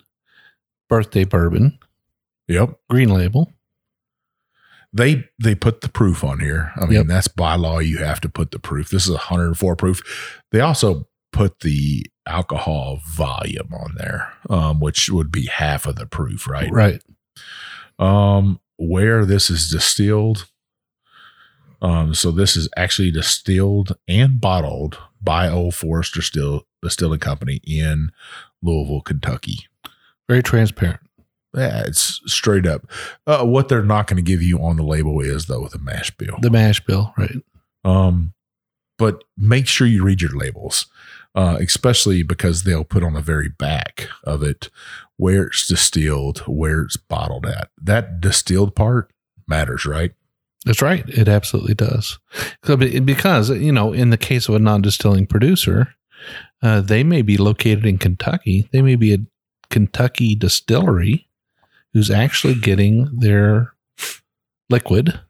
birthday 0.88 1.24
bourbon 1.24 1.78
Yep. 2.48 2.78
green 2.90 3.08
label. 3.08 3.52
They 4.92 5.24
they 5.42 5.54
put 5.54 5.80
the 5.80 5.88
proof 5.88 6.22
on 6.22 6.40
here. 6.40 6.72
I 6.76 6.82
mean, 6.84 6.92
Yep. 6.92 7.06
that's 7.06 7.28
by 7.28 7.54
law. 7.56 7.78
You 7.80 7.98
have 7.98 8.20
to 8.20 8.28
put 8.28 8.50
the 8.50 8.58
proof. 8.58 8.90
This 8.90 9.04
is 9.04 9.10
104 9.10 9.74
proof. 9.76 10.42
They 10.52 10.60
also 10.60 11.08
put 11.32 11.60
the 11.60 12.06
alcohol 12.26 13.00
volume 13.06 13.72
on 13.72 13.94
there, 13.96 14.32
um, 14.50 14.80
which 14.80 15.10
would 15.10 15.30
be 15.30 15.46
half 15.46 15.86
of 15.86 15.96
the 15.96 16.06
proof, 16.06 16.46
right? 16.46 16.70
Right. 16.70 17.02
Um, 17.98 18.60
where 18.78 19.24
this 19.24 19.50
is 19.50 19.70
distilled. 19.70 20.48
Um, 21.82 22.14
so 22.14 22.30
this 22.30 22.56
is 22.56 22.68
actually 22.76 23.10
distilled 23.10 23.96
and 24.08 24.40
bottled 24.40 24.98
by 25.20 25.48
Old 25.48 25.74
Forester 25.74 26.22
Still 26.22 26.66
Distilling 26.82 27.20
Company 27.20 27.60
in 27.64 28.10
Louisville, 28.62 29.02
Kentucky. 29.02 29.66
Very 30.28 30.42
transparent. 30.42 31.00
Yeah, 31.54 31.84
it's 31.86 32.20
straight 32.26 32.66
up. 32.66 32.86
Uh, 33.26 33.44
what 33.44 33.68
they're 33.68 33.82
not 33.82 34.06
going 34.06 34.22
to 34.22 34.22
give 34.22 34.42
you 34.42 34.58
on 34.58 34.76
the 34.76 34.82
label 34.82 35.20
is 35.20 35.46
though 35.46 35.68
the 35.68 35.78
mash 35.78 36.10
bill. 36.10 36.36
The 36.40 36.50
mash 36.50 36.84
bill, 36.84 37.14
right? 37.16 37.36
Um, 37.84 38.34
but 38.98 39.24
make 39.36 39.66
sure 39.66 39.86
you 39.86 40.04
read 40.04 40.20
your 40.20 40.36
labels, 40.36 40.86
uh, 41.36 41.58
especially 41.60 42.22
because 42.22 42.62
they'll 42.62 42.84
put 42.84 43.04
on 43.04 43.12
the 43.12 43.20
very 43.20 43.48
back 43.48 44.08
of 44.24 44.42
it 44.42 44.70
where 45.18 45.44
it's 45.44 45.68
distilled, 45.68 46.38
where 46.40 46.82
it's 46.82 46.96
bottled 46.96 47.46
at. 47.46 47.68
That 47.80 48.20
distilled 48.20 48.74
part 48.74 49.12
matters, 49.46 49.84
right? 49.84 50.12
That's 50.64 50.82
right. 50.82 51.08
It 51.08 51.28
absolutely 51.28 51.74
does. 51.74 52.18
Because, 52.62 53.50
you 53.50 53.70
know, 53.70 53.92
in 53.92 54.10
the 54.10 54.16
case 54.16 54.48
of 54.48 54.54
a 54.56 54.58
non 54.58 54.82
distilling 54.82 55.26
producer, 55.26 55.94
uh, 56.62 56.80
they 56.80 57.04
may 57.04 57.22
be 57.22 57.36
located 57.36 57.86
in 57.86 57.98
Kentucky. 57.98 58.68
They 58.72 58.82
may 58.82 58.96
be 58.96 59.14
a 59.14 59.18
Kentucky 59.70 60.34
distillery 60.34 61.28
who's 61.92 62.10
actually 62.10 62.54
getting 62.54 63.08
their 63.16 63.74
liquid 64.68 65.20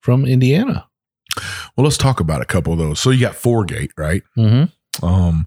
from 0.00 0.26
Indiana. 0.26 0.86
Well, 1.76 1.84
let's 1.84 1.96
talk 1.96 2.20
about 2.20 2.42
a 2.42 2.46
couple 2.46 2.72
of 2.72 2.78
those. 2.78 3.00
So 3.00 3.10
you 3.10 3.20
got 3.20 3.36
Four 3.36 3.64
Gate, 3.64 3.92
right? 3.96 4.22
Mm-hmm. 4.36 4.64
Um, 5.02 5.46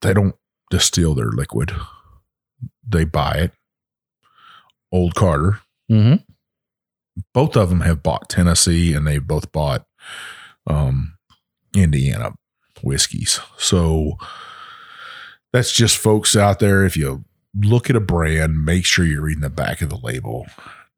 they 0.00 0.12
don't 0.14 0.34
distill 0.70 1.14
their 1.14 1.30
liquid; 1.30 1.72
they 2.86 3.04
buy 3.04 3.32
it. 3.34 3.52
Old 4.90 5.14
Carter, 5.14 5.60
Mm-hmm. 5.90 6.22
both 7.34 7.56
of 7.56 7.68
them 7.68 7.80
have 7.80 8.02
bought 8.02 8.28
Tennessee 8.28 8.94
and 8.94 9.06
they 9.06 9.18
both 9.18 9.52
bought 9.52 9.86
um, 10.66 11.14
Indiana 11.76 12.32
whiskeys. 12.82 13.40
So 13.58 14.16
that's 15.52 15.72
just 15.72 15.96
folks 15.98 16.34
out 16.36 16.58
there. 16.60 16.84
If 16.84 16.96
you 16.96 17.24
look 17.54 17.88
at 17.90 17.96
a 17.96 18.00
brand, 18.00 18.64
make 18.64 18.84
sure 18.86 19.04
you're 19.04 19.22
reading 19.22 19.42
the 19.42 19.50
back 19.50 19.82
of 19.82 19.88
the 19.90 19.98
label, 19.98 20.46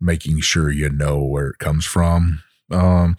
making 0.00 0.40
sure 0.40 0.70
you 0.70 0.88
know 0.90 1.22
where 1.22 1.48
it 1.48 1.59
comes 1.59 1.85
from. 1.85 2.42
Um, 2.70 3.16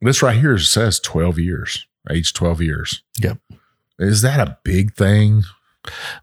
this 0.00 0.22
right 0.22 0.38
here 0.38 0.58
says 0.58 0.98
12 1.00 1.38
years, 1.38 1.86
age 2.10 2.32
12 2.32 2.60
years. 2.62 3.02
Yep. 3.20 3.38
Is 3.98 4.22
that 4.22 4.40
a 4.40 4.58
big 4.64 4.94
thing? 4.94 5.42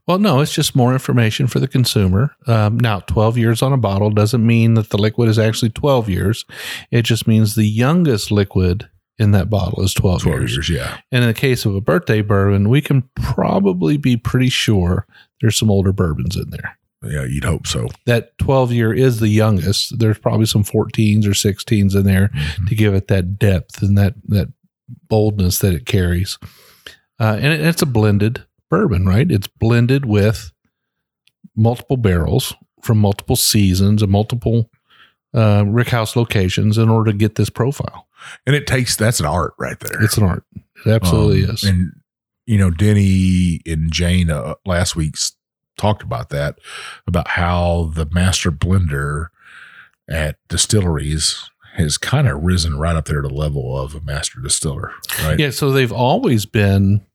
Well, 0.07 0.19
no, 0.19 0.39
it's 0.39 0.53
just 0.53 0.75
more 0.75 0.93
information 0.93 1.47
for 1.47 1.59
the 1.59 1.67
consumer. 1.67 2.33
Um, 2.47 2.79
now, 2.79 3.01
12 3.01 3.37
years 3.37 3.61
on 3.61 3.73
a 3.73 3.77
bottle 3.77 4.09
doesn't 4.09 4.45
mean 4.45 4.75
that 4.75 4.89
the 4.89 4.97
liquid 4.97 5.27
is 5.29 5.37
actually 5.37 5.69
12 5.71 6.07
years. 6.09 6.45
It 6.91 7.01
just 7.03 7.27
means 7.27 7.55
the 7.55 7.65
youngest 7.67 8.31
liquid 8.31 8.89
in 9.17 9.31
that 9.31 9.49
bottle 9.49 9.83
is 9.83 9.93
12, 9.93 10.21
12 10.23 10.39
years. 10.39 10.53
years, 10.53 10.69
yeah. 10.69 10.97
And 11.11 11.23
in 11.25 11.29
the 11.29 11.33
case 11.33 11.65
of 11.65 11.75
a 11.75 11.81
birthday 11.81 12.21
bourbon, 12.21 12.69
we 12.69 12.79
can 12.79 13.03
probably 13.15 13.97
be 13.97 14.15
pretty 14.15 14.47
sure 14.49 15.05
there's 15.41 15.57
some 15.57 15.69
older 15.69 15.91
bourbons 15.91 16.37
in 16.37 16.49
there. 16.51 16.77
Yeah, 17.03 17.23
you'd 17.25 17.43
hope 17.45 17.67
so. 17.67 17.89
That 18.05 18.37
12 18.39 18.71
year 18.71 18.93
is 18.93 19.19
the 19.19 19.27
youngest. 19.29 19.99
There's 19.99 20.17
probably 20.17 20.45
some 20.45 20.63
14s 20.63 21.25
or 21.25 21.31
16s 21.33 21.95
in 21.95 22.03
there 22.03 22.29
Mhm. 22.33 22.67
to 22.69 22.75
give 22.75 22.93
it 22.93 23.07
that 23.09 23.37
depth 23.39 23.81
and 23.81 23.97
that 23.97 24.15
that 24.27 24.47
boldness 25.07 25.59
that 25.59 25.73
it 25.73 25.85
carries. 25.85 26.37
Uh, 27.19 27.37
and 27.39 27.53
it, 27.53 27.61
it's 27.61 27.81
a 27.81 27.85
blended 27.85 28.45
bourbon, 28.69 29.05
right? 29.05 29.29
It's 29.31 29.47
blended 29.47 30.05
with 30.05 30.51
multiple 31.55 31.97
barrels 31.97 32.53
from 32.81 32.99
multiple 32.99 33.35
seasons 33.35 34.01
and 34.01 34.11
multiple 34.11 34.69
uh, 35.33 35.63
Rickhouse 35.63 36.15
locations 36.15 36.77
in 36.77 36.89
order 36.89 37.11
to 37.11 37.17
get 37.17 37.35
this 37.35 37.49
profile. 37.49 38.07
And 38.45 38.55
it 38.55 38.67
takes, 38.67 38.95
that's 38.95 39.19
an 39.19 39.25
art 39.25 39.53
right 39.59 39.79
there. 39.79 40.01
It's 40.03 40.17
an 40.17 40.23
art. 40.23 40.43
It 40.85 40.89
absolutely 40.89 41.43
Um, 41.43 41.51
is. 41.51 41.63
And 41.63 41.91
you 42.45 42.57
know, 42.57 42.71
Denny 42.71 43.61
and 43.67 43.91
Jane 43.91 44.31
uh, 44.31 44.55
last 44.65 44.95
week's 44.95 45.33
talked 45.77 46.01
about 46.01 46.29
that 46.29 46.57
about 47.05 47.27
how 47.27 47.91
the 47.93 48.07
master 48.11 48.51
blender 48.51 49.27
at 50.09 50.37
distilleries 50.47 51.49
has 51.79 51.97
kind 51.97 52.27
of 52.27 52.43
risen 52.43 52.77
right 52.77 52.95
up 52.95 53.05
there 53.05 53.21
to 53.21 53.27
the 53.27 53.33
level 53.33 53.77
of 53.77 53.95
a 53.95 54.01
master 54.01 54.39
distiller, 54.39 54.91
right? 55.23 55.39
Yeah, 55.39 55.49
so 55.49 55.71
they've 55.71 55.91
always 55.91 56.45
been 56.45 57.05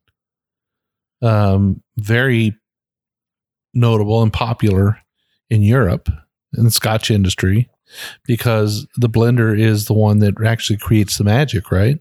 um, 1.22 1.82
very 1.96 2.56
notable 3.72 4.22
and 4.22 4.32
popular 4.32 4.98
in 5.50 5.62
Europe 5.62 6.08
in 6.56 6.64
the 6.64 6.70
Scotch 6.70 7.10
industry. 7.10 7.68
because 8.26 8.86
the 8.96 9.08
blender 9.08 9.58
is 9.58 9.86
the 9.86 9.92
one 9.92 10.18
that 10.20 10.34
actually 10.44 10.78
creates 10.78 11.18
the 11.18 11.24
magic, 11.24 11.70
right? 11.70 12.00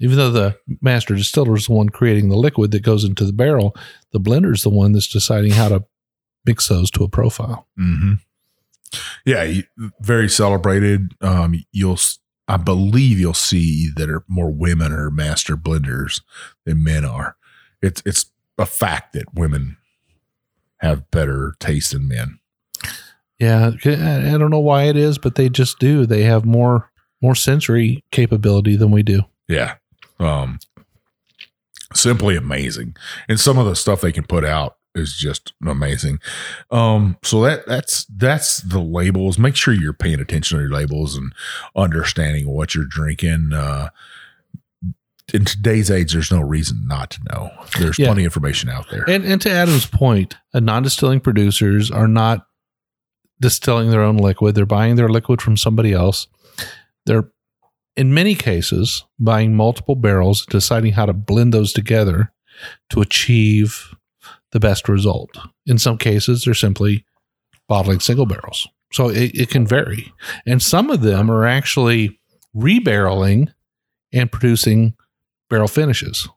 Even 0.00 0.16
though 0.16 0.30
the 0.30 0.58
master 0.80 1.14
distiller 1.14 1.56
is 1.56 1.66
the 1.66 1.72
one 1.72 1.88
creating 1.88 2.28
the 2.28 2.36
liquid 2.36 2.70
that 2.72 2.82
goes 2.82 3.04
into 3.04 3.24
the 3.24 3.32
barrel, 3.32 3.76
the 4.12 4.20
blender 4.20 4.52
is 4.52 4.62
the 4.62 4.70
one 4.70 4.92
that's 4.92 5.08
deciding 5.08 5.52
how 5.52 5.68
to 5.68 5.84
mix 6.44 6.68
those 6.68 6.90
to 6.90 7.04
a 7.04 7.08
profile. 7.08 7.66
Mm-hmm. 7.78 8.14
Yeah, 9.24 9.60
very 10.00 10.28
celebrated. 10.28 11.12
Um, 11.20 11.64
you'll, 11.72 11.98
I 12.48 12.56
believe, 12.56 13.18
you'll 13.18 13.34
see 13.34 13.90
that 13.96 14.10
are 14.10 14.24
more 14.28 14.50
women 14.50 14.92
are 14.92 15.10
master 15.10 15.56
blenders 15.56 16.20
than 16.64 16.84
men 16.84 17.04
are. 17.04 17.36
It's 17.82 18.02
it's 18.06 18.26
a 18.58 18.66
fact 18.66 19.12
that 19.14 19.34
women 19.34 19.76
have 20.78 21.10
better 21.10 21.54
taste 21.58 21.92
than 21.92 22.08
men. 22.08 22.38
Yeah, 23.38 23.72
I 23.84 24.34
I 24.34 24.38
don't 24.38 24.50
know 24.50 24.60
why 24.60 24.84
it 24.84 24.96
is, 24.96 25.18
but 25.18 25.34
they 25.34 25.48
just 25.48 25.78
do. 25.78 26.06
They 26.06 26.22
have 26.22 26.44
more 26.44 26.90
more 27.20 27.34
sensory 27.34 28.04
capability 28.10 28.76
than 28.76 28.90
we 28.90 29.02
do. 29.02 29.22
Yeah, 29.48 29.74
um, 30.18 30.58
simply 31.94 32.36
amazing, 32.36 32.96
and 33.28 33.40
some 33.40 33.58
of 33.58 33.66
the 33.66 33.76
stuff 33.76 34.00
they 34.00 34.12
can 34.12 34.24
put 34.24 34.44
out 34.44 34.73
is 34.94 35.16
just 35.16 35.52
amazing. 35.66 36.20
Um, 36.70 37.16
so 37.22 37.42
that 37.42 37.66
that's 37.66 38.04
that's 38.06 38.58
the 38.58 38.80
labels. 38.80 39.38
Make 39.38 39.56
sure 39.56 39.74
you're 39.74 39.92
paying 39.92 40.20
attention 40.20 40.58
to 40.58 40.62
your 40.64 40.72
labels 40.72 41.16
and 41.16 41.32
understanding 41.76 42.48
what 42.48 42.74
you're 42.74 42.84
drinking. 42.88 43.52
Uh, 43.52 43.88
in 45.32 45.44
today's 45.44 45.90
age, 45.90 46.12
there's 46.12 46.30
no 46.30 46.40
reason 46.40 46.82
not 46.86 47.10
to 47.10 47.20
know. 47.32 47.50
There's 47.78 47.98
Yeah. 47.98 48.06
plenty 48.08 48.22
of 48.22 48.26
information 48.26 48.68
out 48.68 48.90
there. 48.90 49.04
And 49.08 49.24
and 49.24 49.40
to 49.42 49.50
Adam's 49.50 49.86
point, 49.86 50.36
uh, 50.52 50.60
non-distilling 50.60 51.20
producers 51.20 51.90
are 51.90 52.08
not 52.08 52.46
distilling 53.40 53.90
their 53.90 54.02
own 54.02 54.16
liquid. 54.16 54.54
They're 54.54 54.66
buying 54.66 54.96
their 54.96 55.08
liquid 55.08 55.42
from 55.42 55.56
somebody 55.56 55.92
else. 55.92 56.28
They're 57.06 57.30
in 57.96 58.12
many 58.14 58.34
cases 58.34 59.04
buying 59.18 59.56
multiple 59.56 59.94
barrels, 59.96 60.46
deciding 60.46 60.92
how 60.92 61.06
to 61.06 61.12
blend 61.12 61.52
those 61.54 61.72
together 61.72 62.32
to 62.90 63.00
achieve 63.00 63.94
the 64.54 64.60
best 64.60 64.88
result. 64.88 65.36
In 65.66 65.76
some 65.76 65.98
cases, 65.98 66.44
they're 66.44 66.54
simply 66.54 67.04
bottling 67.68 68.00
single 68.00 68.24
barrels. 68.24 68.66
So 68.92 69.08
it, 69.10 69.32
it 69.34 69.50
can 69.50 69.66
vary. 69.66 70.12
And 70.46 70.62
some 70.62 70.88
of 70.90 71.02
them 71.02 71.30
are 71.30 71.44
actually 71.44 72.18
rebarreling 72.56 73.52
and 74.12 74.30
producing 74.32 74.94
barrel 75.50 75.68
finishes. 75.68 76.28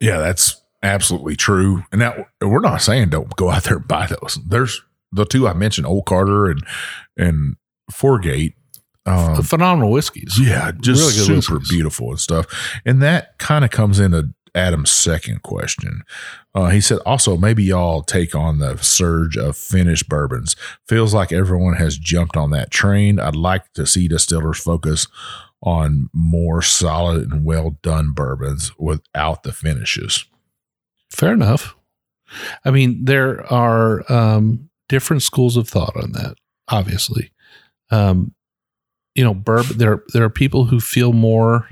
Yeah, 0.00 0.18
that's 0.18 0.60
absolutely 0.82 1.36
true. 1.36 1.84
And 1.92 2.00
that 2.00 2.26
we're 2.42 2.60
not 2.60 2.82
saying 2.82 3.10
don't 3.10 3.34
go 3.36 3.50
out 3.50 3.64
there 3.64 3.76
and 3.76 3.88
buy 3.88 4.06
those. 4.08 4.38
There's 4.46 4.82
the 5.12 5.24
two 5.24 5.46
I 5.48 5.52
mentioned, 5.54 5.86
Old 5.86 6.06
Carter 6.06 6.50
and 6.50 6.60
and 7.16 7.56
Four 7.92 8.18
Gate. 8.18 8.54
Um, 9.06 9.42
Phenomenal 9.42 9.90
whiskeys. 9.92 10.38
yeah, 10.40 10.72
just 10.80 11.00
Really 11.00 11.12
good 11.36 11.42
super 11.44 11.58
whiskeys. 11.58 11.68
beautiful 11.76 12.10
and 12.10 12.18
stuff. 12.18 12.46
And 12.86 13.02
that 13.02 13.38
kind 13.38 13.64
of 13.64 13.70
comes 13.70 14.00
into 14.00 14.30
Adam's 14.54 14.90
second 14.90 15.42
question. 15.42 16.02
Uh, 16.54 16.68
he 16.68 16.80
said, 16.80 16.98
also, 17.04 17.36
maybe 17.36 17.64
y'all 17.64 18.02
take 18.02 18.34
on 18.34 18.58
the 18.58 18.76
surge 18.78 19.36
of 19.36 19.56
finished 19.56 20.08
bourbons. 20.08 20.54
Feels 20.86 21.12
like 21.12 21.32
everyone 21.32 21.74
has 21.74 21.98
jumped 21.98 22.36
on 22.36 22.50
that 22.50 22.70
train. 22.70 23.18
I'd 23.18 23.34
like 23.34 23.72
to 23.72 23.86
see 23.86 24.06
distillers 24.06 24.58
focus 24.58 25.08
on 25.62 26.08
more 26.12 26.62
solid 26.62 27.32
and 27.32 27.44
well 27.44 27.78
done 27.82 28.12
bourbons 28.12 28.70
without 28.78 29.42
the 29.42 29.52
finishes. 29.52 30.24
Fair 31.10 31.32
enough. 31.32 31.74
I 32.64 32.70
mean, 32.70 33.04
there 33.04 33.50
are 33.52 34.10
um, 34.12 34.68
different 34.88 35.22
schools 35.22 35.56
of 35.56 35.68
thought 35.68 35.96
on 35.96 36.12
that. 36.12 36.36
Obviously, 36.68 37.30
um, 37.90 38.34
you 39.14 39.22
know, 39.22 39.34
bourbon. 39.34 39.78
There, 39.78 40.02
there 40.12 40.24
are 40.24 40.30
people 40.30 40.64
who 40.64 40.80
feel 40.80 41.12
more 41.12 41.68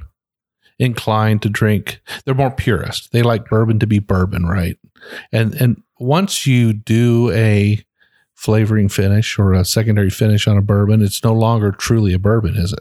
inclined 0.83 1.43
to 1.43 1.49
drink. 1.49 2.01
They're 2.25 2.35
more 2.35 2.51
purist. 2.51 3.13
They 3.13 3.23
like 3.23 3.49
bourbon 3.49 3.79
to 3.79 3.87
be 3.87 4.01
bourbon, 4.01 4.47
right? 4.47 4.77
And 5.31 5.55
and 5.55 5.83
once 5.99 6.47
you 6.47 6.73
do 6.73 7.31
a 7.31 7.85
flavoring 8.35 8.89
finish 8.89 9.39
or 9.39 9.53
a 9.53 9.65
secondary 9.65 10.11
finish 10.11 10.49
on 10.49 10.59
a 10.59 10.63
bourbon, 10.63 11.01
it's 11.01 11.23
no 11.23 11.33
longer 11.33 11.71
truly 11.71 12.13
a 12.13 12.19
bourbon, 12.19 12.57
is 12.57 12.73
it? 12.73 12.81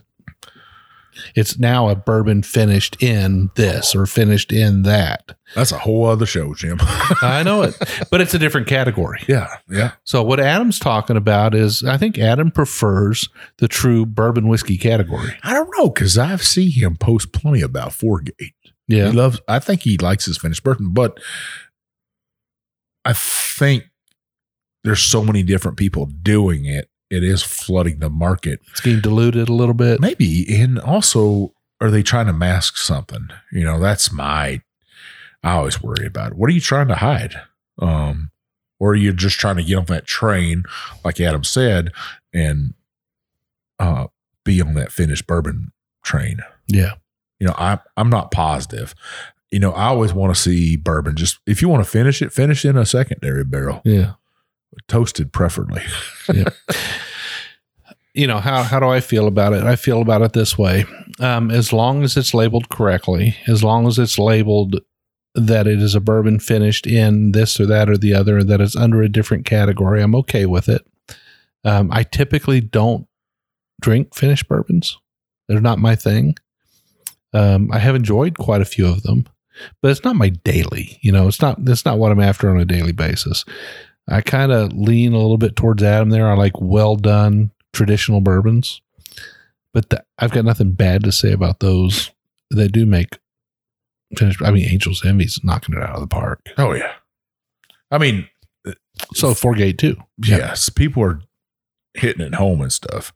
It's 1.36 1.58
now 1.60 1.90
a 1.90 1.96
bourbon 1.96 2.44
finished 2.44 3.02
in 3.02 3.50
this 3.56 3.94
or 3.96 4.06
finished 4.06 4.52
in 4.52 4.84
that. 4.84 5.36
That's 5.56 5.72
a 5.72 5.78
whole 5.78 6.06
other 6.06 6.26
show, 6.26 6.54
Jim. 6.54 6.78
I 7.22 7.44
know 7.44 7.64
it, 7.64 7.76
but 8.10 8.22
it's 8.22 8.34
a 8.34 8.40
different 8.40 8.68
category. 8.68 9.20
yeah, 9.28 9.58
yeah. 9.70 9.92
So 10.04 10.24
what 10.24 10.40
Adam's 10.40 10.80
talking 10.80 11.18
about 11.18 11.54
is, 11.54 11.84
I 11.84 11.98
think 11.98 12.18
Adam 12.18 12.52
prefers 12.52 13.28
the 13.58 13.68
true 13.68 14.06
bourbon 14.06 14.48
whiskey 14.48 14.78
category. 14.78 15.34
I 15.44 15.54
don't 15.54 15.70
know 15.78 15.90
because 15.90 16.18
I've 16.18 16.44
seen 16.44 16.72
him 16.72 16.96
post 16.96 17.34
plenty 17.34 17.62
about 17.62 17.94
Four 17.94 18.22
Gate. 18.22 18.54
He 18.88 18.98
Yeah, 18.98 19.10
loves. 19.12 19.42
I 19.48 19.60
think 19.60 19.82
he 19.82 19.98
likes 19.98 20.26
his 20.26 20.38
finished 20.38 20.64
bourbon, 20.64 20.94
but 20.94 21.20
I 23.04 23.14
think 23.14 23.86
there's 24.84 25.02
so 25.04 25.24
many 25.24 25.44
different 25.44 25.78
people 25.78 26.06
doing 26.06 26.66
it. 26.66 26.90
It 27.12 27.24
is 27.24 27.44
flooding 27.44 28.00
the 28.00 28.10
market. 28.10 28.62
it's 28.72 28.82
getting 28.82 29.02
diluted 29.02 29.50
a 29.50 29.54
little 29.54 29.74
bit. 29.76 30.00
Maybe, 30.00 30.46
and 30.62 30.80
also, 30.80 31.54
are 31.82 31.92
they 31.92 32.02
trying 32.04 32.28
to 32.28 32.34
mask 32.34 32.78
something? 32.78 33.30
You 33.52 33.64
know, 33.66 33.80
that's 33.80 34.12
my. 34.12 34.62
I 35.44 35.52
always 35.54 35.82
worry 35.82 36.06
about 36.06 36.32
it. 36.32 36.38
What 36.38 36.50
are 36.50 36.54
you 36.54 36.62
trying 36.62 36.88
to 36.88 36.96
hide? 36.96 37.36
Um, 37.80 38.32
or 38.80 38.92
are 38.92 38.96
you 38.96 39.12
just 39.14 39.40
trying 39.40 39.58
to 39.58 39.64
get 39.64 39.78
on 39.78 39.86
that 39.86 40.06
train, 40.06 40.64
like 41.04 41.20
Adam 41.20 41.44
said, 41.44 41.92
and 42.34 42.74
uh, 43.80 44.08
be 44.44 44.62
on 44.62 44.74
that 44.76 44.92
finished 44.92 45.28
bourbon 45.28 45.72
train? 46.04 46.40
Yeah, 46.68 46.94
You 47.40 47.48
know, 47.48 47.56
I 47.58 47.80
I'm 47.98 48.10
not 48.10 48.32
positive. 48.32 48.96
You 49.52 49.60
know, 49.60 49.72
I 49.74 49.88
always 49.88 50.14
want 50.14 50.34
to 50.34 50.40
see 50.42 50.78
bourbon. 50.78 51.16
Just 51.18 51.40
if 51.46 51.62
you 51.62 51.68
want 51.68 51.84
to 51.84 51.90
finish 51.90 52.22
it, 52.22 52.32
finish 52.32 52.64
in 52.64 52.78
a 52.78 52.86
secondary 52.86 53.44
barrel, 53.44 53.82
yeah. 53.84 54.14
Toasted 54.88 55.32
preferably. 55.32 55.84
You 58.14 58.28
know 58.28 58.40
how 58.40 58.64
how 58.64 58.80
do 58.80 58.88
I 58.88 59.00
feel 59.00 59.26
about 59.26 59.54
it? 59.54 59.64
I 59.64 59.78
feel 59.78 60.02
about 60.02 60.22
it 60.22 60.34
this 60.34 60.58
way: 60.58 60.86
um, 61.20 61.50
as 61.50 61.72
long 61.72 62.04
as 62.04 62.18
it's 62.18 62.34
labeled 62.34 62.68
correctly, 62.68 63.38
as 63.48 63.64
long 63.64 63.88
as 63.88 63.98
it's 63.98 64.20
labeled 64.20 64.82
that 65.34 65.66
it 65.66 65.82
is 65.82 65.96
a 65.96 66.02
bourbon 66.02 66.40
finished 66.40 66.86
in 66.86 67.32
this 67.32 67.58
or 67.58 67.66
that 67.68 67.90
or 67.90 67.98
the 67.98 68.14
other, 68.14 68.40
and 68.40 68.50
that 68.50 68.60
it's 68.60 68.76
under 68.76 69.02
a 69.02 69.08
different 69.08 69.46
category, 69.46 70.02
I'm 70.02 70.16
okay 70.16 70.46
with 70.46 70.68
it. 70.68 70.86
Um, 71.64 71.90
I 71.90 72.04
typically 72.04 72.60
don't 72.60 73.08
drink 73.80 74.14
finished 74.14 74.50
bourbons; 74.50 74.98
they're 75.48 75.62
not 75.62 75.80
my 75.80 75.96
thing. 75.96 76.36
Um, 77.34 77.72
I 77.72 77.80
have 77.80 77.96
enjoyed 77.96 78.38
quite 78.38 78.60
a 78.60 78.66
few 78.66 78.88
of 78.88 79.04
them, 79.04 79.26
but 79.82 79.90
it's 79.90 80.04
not 80.04 80.18
my 80.18 80.30
daily. 80.30 81.00
You 81.02 81.14
know, 81.14 81.30
it's 81.30 81.42
not 81.42 81.64
that's 81.64 81.86
not 81.86 81.98
what 81.98 82.12
I'm 82.12 82.20
after 82.20 82.50
on 82.50 82.60
a 82.60 82.66
daily 82.66 82.92
basis. 82.92 83.46
I 84.12 84.22
kind 84.22 84.52
of 84.52 84.74
lean 84.74 85.14
a 85.14 85.18
little 85.18 85.38
bit 85.38 85.56
towards 85.56 85.82
Adam 85.82 86.10
there. 86.10 86.30
I 86.30 86.36
like 86.36 86.60
well 86.60 86.96
done 86.96 87.52
traditional 87.74 88.22
bourbons, 88.22 88.82
but 89.74 89.90
the, 89.90 90.04
I've 90.20 90.32
got 90.32 90.46
nothing 90.46 90.74
bad 90.74 91.04
to 91.06 91.12
say 91.12 91.32
about 91.32 91.60
those. 91.62 92.12
They 92.54 92.68
do 92.68 92.86
make 92.86 93.18
finished. 94.18 94.42
I 94.44 94.52
mean, 94.52 94.68
Angel's 94.70 95.06
Envy's 95.06 95.40
knocking 95.44 95.76
it 95.76 95.82
out 95.82 95.96
of 95.96 96.02
the 96.02 96.08
park. 96.08 96.42
Oh 96.58 96.74
yeah. 96.74 96.94
I 97.90 97.98
mean, 97.98 98.28
So 99.14 99.34
Four 99.34 99.56
Gate 99.56 99.78
too. 99.78 99.98
yes, 100.18 100.70
people 100.70 101.04
are 101.04 101.22
hitting 101.94 102.26
it 102.26 102.36
home 102.36 102.62
and 102.62 102.72
stuff. 102.72 103.14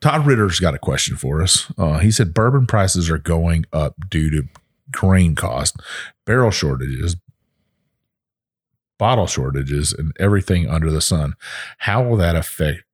Todd 0.00 0.26
Ritter's 0.26 0.60
got 0.60 0.74
a 0.74 0.78
question 0.78 1.16
for 1.16 1.42
us. 1.42 1.70
Uh, 1.78 1.98
he 1.98 2.10
said 2.10 2.34
bourbon 2.34 2.66
prices 2.66 3.08
are 3.10 3.18
going 3.18 3.64
up 3.72 3.94
due 4.08 4.30
to 4.30 4.48
grain 4.90 5.34
cost, 5.34 5.76
barrel 6.26 6.50
shortages, 6.50 7.16
bottle 9.00 9.26
shortages, 9.26 9.92
and 9.92 10.12
everything 10.20 10.68
under 10.68 10.90
the 10.92 11.00
sun. 11.00 11.34
How 11.78 12.02
will 12.04 12.16
that 12.18 12.36
affect 12.36 12.84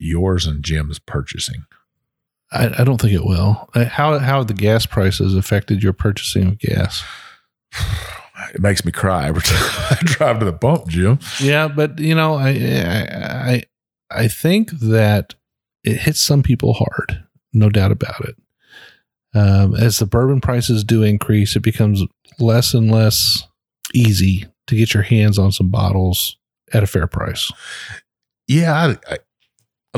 yours 0.00 0.46
and 0.46 0.64
Jim's 0.64 0.98
purchasing? 0.98 1.64
I, 2.50 2.80
I 2.80 2.84
don't 2.84 3.00
think 3.00 3.12
it 3.12 3.24
will. 3.24 3.68
Uh, 3.74 3.84
How 3.84 4.18
how 4.18 4.38
have 4.38 4.48
the 4.48 4.54
gas 4.54 4.84
prices 4.84 5.36
affected 5.36 5.82
your 5.82 5.92
purchasing 5.92 6.48
of 6.48 6.58
gas? 6.58 7.04
It 8.54 8.60
makes 8.60 8.84
me 8.84 8.90
cry 8.90 9.28
every 9.28 9.42
time 9.44 9.86
I 9.92 9.98
drive 10.02 10.38
to 10.40 10.44
the 10.44 10.52
pump, 10.52 10.88
Jim. 10.88 11.20
Yeah, 11.40 11.68
but 11.68 12.00
you 12.00 12.12
know, 12.14 12.34
I 12.34 12.48
I 12.48 13.52
I, 13.52 13.62
I 14.10 14.28
think 14.28 14.70
that 14.80 15.36
it 15.84 15.98
hits 15.98 16.18
some 16.20 16.42
people 16.42 16.72
hard, 16.72 17.22
no 17.52 17.68
doubt 17.70 17.92
about 17.92 18.20
it. 18.24 18.34
Um, 19.32 19.76
as 19.76 19.98
the 19.98 20.06
bourbon 20.06 20.40
prices 20.40 20.82
do 20.82 21.04
increase, 21.04 21.54
it 21.54 21.60
becomes 21.60 22.02
less 22.40 22.74
and 22.74 22.90
less 22.90 23.46
easy 23.94 24.46
to 24.66 24.76
get 24.76 24.94
your 24.94 25.02
hands 25.02 25.38
on 25.38 25.52
some 25.52 25.68
bottles 25.68 26.36
at 26.72 26.82
a 26.82 26.86
fair 26.86 27.06
price. 27.06 27.50
Yeah, 28.46 28.96
I, 29.08 29.14
I, 29.14 29.18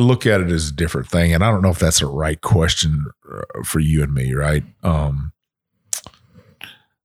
look 0.01 0.27
at 0.27 0.41
it 0.41 0.51
as 0.51 0.69
a 0.69 0.73
different 0.73 1.09
thing, 1.09 1.33
and 1.33 1.45
I 1.45 1.51
don't 1.51 1.63
know 1.63 1.71
if 1.71 1.79
that's 1.79 2.03
a 2.03 2.07
right 2.07 2.41
question 2.41 3.07
uh, 3.33 3.63
for 3.65 3.81
you 3.81 4.03
and 4.03 4.13
me, 4.13 4.33
right? 4.35 4.65
Um, 4.83 5.33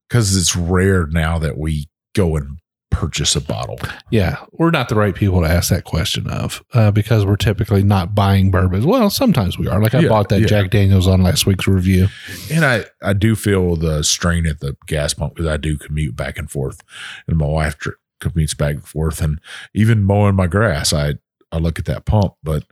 because 0.07 0.35
it's 0.35 0.55
rare 0.55 1.05
now 1.05 1.37
that 1.37 1.57
we 1.57 1.87
go 2.15 2.35
and 2.35 2.57
purchase 2.99 3.35
a 3.35 3.41
bottle? 3.41 3.79
Yeah, 4.09 4.43
we're 4.51 4.71
not 4.71 4.89
the 4.89 4.95
right 4.95 5.15
people 5.15 5.41
to 5.41 5.47
ask 5.47 5.69
that 5.69 5.85
question 5.85 6.27
of 6.29 6.61
uh, 6.73 6.91
because 6.91 7.25
we're 7.25 7.37
typically 7.37 7.81
not 7.81 8.13
buying 8.13 8.51
bourbons. 8.51 8.85
Well, 8.85 9.09
sometimes 9.09 9.57
we 9.57 9.67
are. 9.69 9.81
Like 9.81 9.95
I 9.95 10.01
Yeah, 10.01 10.09
bought 10.09 10.27
that 10.29 10.41
yeah. 10.41 10.47
Jack 10.47 10.71
Daniels 10.71 11.07
on 11.07 11.23
last 11.23 11.45
week's 11.45 11.67
review. 11.67 12.07
And 12.51 12.65
I, 12.65 12.83
I 13.01 13.13
do 13.13 13.35
feel 13.35 13.77
the 13.77 14.03
strain 14.03 14.45
at 14.45 14.59
the 14.59 14.75
gas 14.85 15.13
pump 15.13 15.35
because 15.35 15.47
I 15.49 15.55
do 15.57 15.77
commute 15.77 16.15
back 16.15 16.37
and 16.37 16.51
forth, 16.51 16.81
and 17.27 17.37
my 17.37 17.45
wife 17.45 17.77
dr- 17.77 17.95
commutes 18.21 18.57
back 18.57 18.75
and 18.75 18.85
forth, 18.87 19.21
and 19.21 19.39
even 19.73 20.03
mowing 20.03 20.35
my 20.35 20.47
grass, 20.47 20.91
I 20.91 21.15
I 21.51 21.57
look 21.57 21.79
at 21.79 21.85
that 21.85 22.03
pump. 22.05 22.33
But 22.43 22.65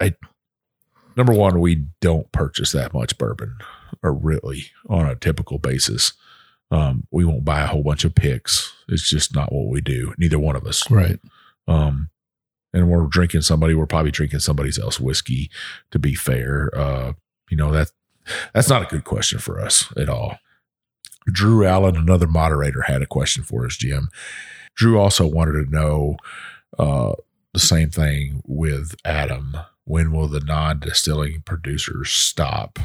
I, 0.00 0.14
number 1.16 1.32
one, 1.32 1.60
we 1.60 1.86
don't 2.02 2.30
purchase 2.32 2.72
that 2.72 2.92
much 2.92 3.16
bourbon, 3.16 3.56
or 4.02 4.12
really 4.12 4.66
on 4.88 5.06
a 5.06 5.14
typical 5.16 5.58
basis. 5.58 6.12
Um, 6.70 7.06
we 7.10 7.24
won't 7.24 7.44
buy 7.44 7.60
a 7.60 7.66
whole 7.66 7.82
bunch 7.82 8.04
of 8.04 8.14
picks. 8.14 8.72
It's 8.88 9.08
just 9.08 9.34
not 9.34 9.52
what 9.52 9.68
we 9.68 9.80
do. 9.80 10.14
Neither 10.18 10.38
one 10.38 10.56
of 10.56 10.66
us. 10.66 10.90
Right. 10.90 11.20
Um, 11.68 12.10
and 12.72 12.90
we're 12.90 13.06
drinking 13.06 13.42
somebody, 13.42 13.74
we're 13.74 13.86
probably 13.86 14.10
drinking 14.10 14.40
somebody's 14.40 14.78
else 14.78 15.00
whiskey. 15.00 15.50
To 15.92 15.98
be 15.98 16.14
fair, 16.14 16.70
uh, 16.76 17.12
you 17.50 17.56
know 17.56 17.70
that 17.72 17.90
that's 18.52 18.68
not 18.68 18.82
a 18.82 18.86
good 18.86 19.04
question 19.04 19.38
for 19.38 19.60
us 19.60 19.92
at 19.96 20.08
all. 20.08 20.38
Drew 21.26 21.64
Allen, 21.64 21.96
another 21.96 22.26
moderator, 22.26 22.82
had 22.82 23.02
a 23.02 23.06
question 23.06 23.42
for 23.42 23.64
us, 23.64 23.76
Jim. 23.76 24.08
Drew 24.74 24.98
also 24.98 25.26
wanted 25.26 25.64
to 25.64 25.70
know 25.70 26.16
uh, 26.78 27.14
the 27.52 27.60
same 27.60 27.90
thing 27.90 28.42
with 28.46 28.94
Adam. 29.04 29.56
When 29.84 30.12
will 30.12 30.28
the 30.28 30.40
non-distilling 30.40 31.42
producers 31.42 32.10
stop? 32.10 32.78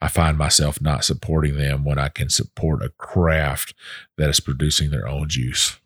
I 0.00 0.08
find 0.08 0.38
myself 0.38 0.80
not 0.80 1.04
supporting 1.04 1.56
them 1.56 1.84
when 1.84 1.98
I 1.98 2.08
can 2.08 2.30
support 2.30 2.82
a 2.82 2.90
craft 2.90 3.74
that 4.16 4.30
is 4.30 4.40
producing 4.40 4.90
their 4.90 5.06
own 5.06 5.28
juice. 5.28 5.78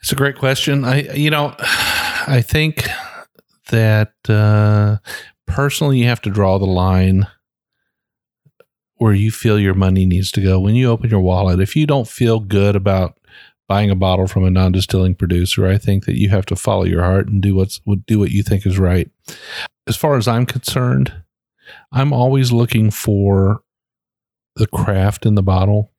It's 0.00 0.12
a 0.12 0.16
great 0.16 0.38
question. 0.38 0.84
I, 0.84 1.02
you 1.12 1.30
know, 1.30 1.54
I 1.60 2.42
think 2.42 2.88
that 3.68 4.12
uh, 4.28 4.98
personally, 5.46 5.98
you 5.98 6.06
have 6.06 6.22
to 6.22 6.30
draw 6.30 6.58
the 6.58 6.66
line 6.66 7.26
where 8.96 9.12
you 9.12 9.30
feel 9.30 9.58
your 9.58 9.74
money 9.74 10.06
needs 10.06 10.32
to 10.32 10.40
go. 10.40 10.58
When 10.58 10.74
you 10.74 10.90
open 10.90 11.10
your 11.10 11.20
wallet, 11.20 11.60
if 11.60 11.76
you 11.76 11.86
don't 11.86 12.08
feel 12.08 12.40
good 12.40 12.74
about 12.74 13.18
buying 13.68 13.90
a 13.90 13.94
bottle 13.94 14.26
from 14.26 14.44
a 14.44 14.50
non-distilling 14.50 15.14
producer, 15.14 15.66
I 15.66 15.78
think 15.78 16.06
that 16.06 16.18
you 16.18 16.30
have 16.30 16.46
to 16.46 16.56
follow 16.56 16.84
your 16.84 17.02
heart 17.02 17.28
and 17.28 17.42
do 17.42 17.54
what's 17.54 17.80
do 18.06 18.18
what 18.18 18.30
you 18.30 18.42
think 18.42 18.66
is 18.66 18.78
right. 18.78 19.10
As 19.86 19.96
far 19.96 20.16
as 20.16 20.26
I'm 20.26 20.46
concerned, 20.46 21.12
I'm 21.92 22.12
always 22.12 22.52
looking 22.52 22.90
for 22.90 23.62
the 24.56 24.66
craft 24.66 25.26
in 25.26 25.34
the 25.34 25.42
bottle. 25.42 25.92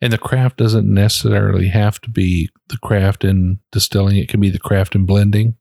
And 0.00 0.12
the 0.12 0.18
craft 0.18 0.58
doesn't 0.58 0.92
necessarily 0.92 1.68
have 1.68 2.00
to 2.02 2.10
be 2.10 2.50
the 2.68 2.76
craft 2.78 3.24
in 3.24 3.58
distilling. 3.70 4.16
It 4.16 4.28
can 4.28 4.40
be 4.40 4.50
the 4.50 4.58
craft 4.58 4.94
in 4.94 5.06
blending. 5.06 5.56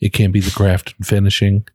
It 0.00 0.12
can 0.12 0.30
be 0.30 0.40
the 0.40 0.52
craft 0.52 0.94
in 0.98 1.04
finishing. 1.04 1.66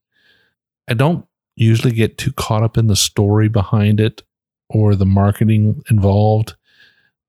I 0.88 0.94
don't 0.94 1.26
usually 1.56 1.94
get 1.94 2.18
too 2.18 2.32
caught 2.32 2.64
up 2.64 2.78
in 2.78 2.88
the 2.88 2.96
story 2.96 3.50
behind 3.50 4.00
it 4.00 4.24
or 4.70 4.96
the 4.96 5.06
marketing 5.06 5.84
involved, 5.90 6.56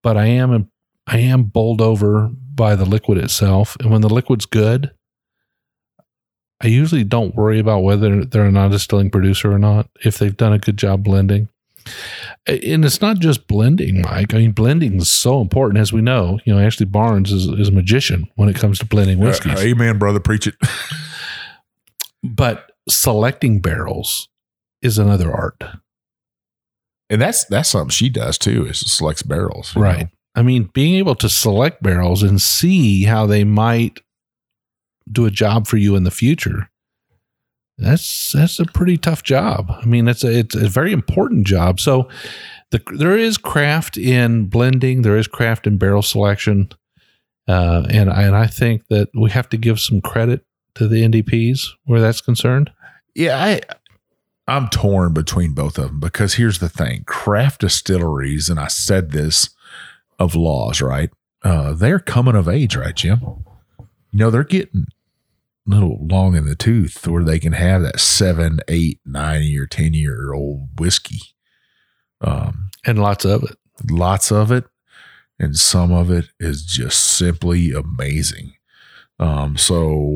but 0.03 0.17
I 0.17 0.27
am 0.27 0.71
I 1.07 1.19
am 1.19 1.45
bowled 1.45 1.81
over 1.81 2.29
by 2.29 2.75
the 2.75 2.85
liquid 2.85 3.19
itself. 3.19 3.77
And 3.81 3.91
when 3.91 4.01
the 4.01 4.13
liquid's 4.13 4.47
good, 4.47 4.91
I 6.61 6.69
usually 6.69 7.05
don't 7.05 7.35
worry 7.35 7.59
about 7.59 7.81
whether 7.81 8.25
they're 8.25 8.47
a 8.47 8.53
non-distilling 8.53 9.11
producer 9.11 9.53
or 9.53 9.59
not 9.59 9.89
if 10.05 10.19
they've 10.19 10.37
done 10.37 10.53
a 10.53 10.59
good 10.59 10.77
job 10.77 11.05
blending 11.05 11.49
and 12.47 12.85
it's 12.85 13.01
not 13.01 13.19
just 13.19 13.47
blending, 13.47 14.03
Mike. 14.03 14.35
I 14.35 14.39
mean, 14.39 14.53
blending 14.53 14.97
is 14.97 15.11
so 15.11 15.41
important, 15.41 15.81
as 15.81 15.93
we 15.93 16.01
know. 16.01 16.39
You 16.45 16.55
know, 16.55 16.61
Ashley 16.61 16.87
Barnes 16.87 17.33
is, 17.33 17.47
is 17.47 17.69
a 17.69 17.73
magician 17.73 18.29
when 18.37 18.49
it 18.49 18.57
comes 18.57 18.79
to 18.79 18.87
blending 18.87 19.19
whiskeys. 19.19 19.55
Uh, 19.55 19.63
amen, 19.63 19.99
brother. 19.99 20.21
Preach 20.21 20.47
it. 20.47 20.55
But 22.23 22.73
selecting 22.89 23.61
barrels 23.61 24.29
is 24.83 24.99
another 24.99 25.33
art, 25.33 25.63
And 27.09 27.23
that's 27.23 27.45
that's 27.45 27.69
something 27.69 27.91
she 27.91 28.09
does 28.09 28.37
too. 28.37 28.67
Is 28.67 28.81
selects 28.81 29.23
barrels, 29.23 29.77
right? 29.77 30.01
know? 30.01 30.09
I 30.35 30.43
mean, 30.43 30.71
being 30.75 30.97
able 30.97 31.15
to 31.17 31.29
select 31.29 31.85
barrels 31.85 32.25
and 32.25 32.43
see 32.43 33.05
how 33.05 33.27
they 33.27 33.45
might 33.45 34.01
do 35.11 35.27
a 35.27 35.31
job 35.31 35.67
for 35.67 35.77
you 35.77 35.97
in 35.97 36.05
the 36.05 36.11
future. 36.11 36.71
That's 37.79 38.33
that's 38.33 38.59
a 38.59 38.65
pretty 38.65 38.97
tough 38.97 39.23
job. 39.23 39.71
I 39.71 39.85
mean, 39.85 40.09
it's 40.09 40.25
a 40.25 40.39
it's 40.39 40.55
a 40.55 40.69
very 40.69 40.93
important 40.93 41.47
job. 41.47 41.79
So, 41.79 42.09
the, 42.71 42.83
there 42.97 43.17
is 43.17 43.37
craft 43.37 43.99
in 43.99 44.47
blending. 44.47 45.03
There 45.03 45.17
is 45.17 45.29
craft 45.29 45.67
in 45.67 45.77
barrel 45.77 46.03
selection, 46.03 46.71
uh, 47.47 47.85
and 47.91 48.09
and 48.09 48.35
I 48.35 48.47
think 48.47 48.87
that 48.89 49.11
we 49.15 49.31
have 49.31 49.51
to 49.51 49.59
give 49.59 49.79
some 49.79 50.01
credit 50.01 50.45
to 50.77 50.89
the 50.89 51.03
NDPs 51.03 51.69
where 51.85 52.01
that's 52.01 52.23
concerned. 52.23 52.71
Yeah, 53.15 53.37
I 53.45 53.61
I'm 54.49 54.69
torn 54.69 55.13
between 55.13 55.53
both 55.53 55.77
of 55.77 55.89
them 55.89 56.01
because 56.01 56.35
here's 56.35 56.61
the 56.61 56.71
thing: 56.71 57.05
craft 57.05 57.61
distilleries, 57.61 58.49
and 58.49 58.59
I 58.59 58.69
said 58.69 59.11
this 59.11 59.51
of 60.19 60.35
laws, 60.35 60.81
right? 60.81 61.11
Uh, 61.43 61.75
they're 61.75 61.99
coming 61.99 62.35
of 62.37 62.49
age, 62.49 62.75
right, 62.75 62.97
Jim? 62.97 63.21
You 64.13 64.19
know, 64.19 64.31
they're 64.31 64.45
getting 64.45 64.87
little 65.67 65.99
long 66.07 66.37
in 66.37 66.47
the 66.47 66.55
tooth 66.57 67.07
where 67.09 67.25
they 67.25 67.39
can 67.39 67.53
have 67.53 67.83
that 67.83 67.99
seven, 68.01 68.61
eight, 68.69 69.01
nine 69.05 69.43
year, 69.43 69.67
ten 69.67 69.95
year 69.95 70.33
old 70.33 70.79
whiskey. 70.79 71.21
Um, 72.21 72.71
And 72.87 72.99
lots 73.01 73.25
of 73.25 73.43
it. 73.45 73.57
lots 73.91 74.31
of 74.33 74.51
it, 74.53 74.65
and 75.39 75.57
some 75.57 75.93
of 75.93 76.11
it 76.11 76.31
is 76.41 76.65
just 76.65 77.01
simply 77.01 77.73
amazing. 77.73 78.53
Um, 79.19 79.57
so 79.57 80.15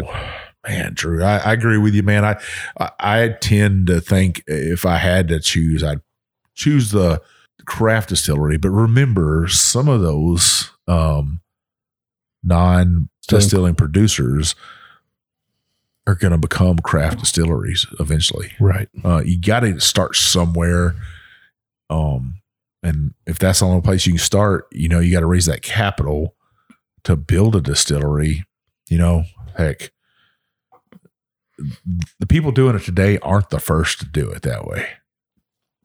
man, 0.66 0.92
Drew, 0.94 1.22
I, 1.22 1.38
I 1.38 1.53
agree 1.53 1.78
with 1.78 1.94
you, 1.94 2.03
man. 2.03 2.24
I, 2.24 2.40
I 2.78 2.90
I 2.98 3.28
tend 3.40 3.86
to 3.88 4.01
think 4.01 4.42
if 4.46 4.86
I 4.86 4.96
had 4.98 5.28
to 5.28 5.40
choose, 5.40 5.82
I'd 5.82 6.01
choose 6.55 6.90
the 6.90 7.20
craft 7.66 8.09
distillery. 8.11 8.57
But 8.57 8.70
remember, 8.70 9.46
some 9.48 9.88
of 9.88 10.01
those 10.01 10.70
um, 10.86 11.40
non-distilling 12.42 13.74
producers 13.74 14.55
are 16.07 16.14
going 16.14 16.32
to 16.32 16.38
become 16.38 16.78
craft 16.78 17.20
distilleries 17.20 17.86
eventually 18.01 18.53
Right. 18.59 18.88
uh, 19.05 19.22
you 19.24 19.40
got 19.40 19.61
to 19.61 19.78
start 19.80 20.16
somewhere. 20.16 20.94
Um, 21.90 22.36
and 22.82 23.12
if 23.26 23.38
that's 23.38 23.61
the 23.61 23.66
only 23.66 23.82
place 23.82 24.07
you 24.07 24.12
can 24.14 24.18
start, 24.18 24.66
you 24.72 24.88
know, 24.88 24.98
you 25.01 25.12
got 25.12 25.20
to 25.20 25.26
raise 25.26 25.46
that 25.46 25.62
capital 25.62 26.34
to 27.05 27.16
build 27.16 27.55
a 27.55 27.61
distillery. 27.61 28.44
You 28.88 28.98
know, 28.98 29.24
heck, 29.57 29.90
the 32.18 32.26
people 32.26 32.53
doing 32.53 32.74
it 32.76 32.82
today 32.82 33.18
aren't 33.18 33.51
the 33.51 33.61
first 33.61 33.98
to 34.01 34.07
do 34.07 34.30
it 34.30 34.42
that 34.42 34.66
way. 34.66 34.86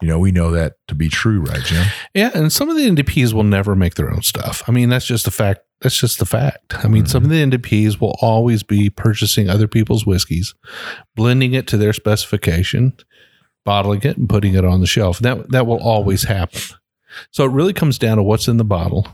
You 0.01 0.07
know, 0.07 0.19
we 0.19 0.31
know 0.31 0.51
that 0.51 0.75
to 0.87 0.95
be 0.95 1.09
true, 1.09 1.41
right, 1.41 1.63
Jim? 1.63 1.85
Yeah, 2.13 2.31
and 2.33 2.51
some 2.51 2.69
of 2.69 2.75
the 2.77 2.87
NDPs 2.89 3.33
will 3.33 3.43
never 3.43 3.75
make 3.75 3.95
their 3.95 4.11
own 4.11 4.21
stuff. 4.21 4.63
I 4.67 4.71
mean, 4.71 4.89
that's 4.89 5.05
just 5.05 5.27
a 5.27 5.31
fact. 5.31 5.61
That's 5.81 5.99
just 5.99 6.19
the 6.19 6.25
fact. 6.25 6.83
I 6.83 6.87
mean, 6.87 7.05
some 7.05 7.23
of 7.23 7.29
the 7.29 7.43
NDPs 7.43 7.99
will 7.99 8.15
always 8.21 8.63
be 8.63 8.89
purchasing 8.89 9.49
other 9.49 9.67
people's 9.67 10.05
whiskeys, 10.05 10.55
blending 11.15 11.53
it 11.53 11.67
to 11.67 11.77
their 11.77 11.93
specification, 11.93 12.93
bottling 13.65 14.01
it, 14.03 14.17
and 14.17 14.29
putting 14.29 14.55
it 14.55 14.63
on 14.63 14.79
the 14.79 14.87
shelf. 14.87 15.19
That 15.19 15.51
that 15.51 15.67
will 15.67 15.81
always 15.81 16.23
happen. 16.23 16.61
So 17.31 17.43
it 17.43 17.51
really 17.51 17.73
comes 17.73 17.97
down 17.97 18.17
to 18.17 18.23
what's 18.23 18.47
in 18.47 18.57
the 18.57 18.63
bottle, 18.63 19.07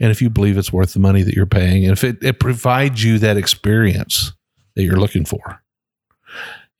and 0.00 0.10
if 0.10 0.22
you 0.22 0.30
believe 0.30 0.56
it's 0.56 0.72
worth 0.72 0.94
the 0.94 1.00
money 1.00 1.22
that 1.22 1.34
you're 1.34 1.46
paying, 1.46 1.84
and 1.84 1.92
if 1.92 2.04
it, 2.04 2.22
it 2.22 2.40
provides 2.40 3.04
you 3.04 3.18
that 3.18 3.36
experience 3.36 4.32
that 4.74 4.82
you're 4.82 4.96
looking 4.96 5.24
for. 5.24 5.62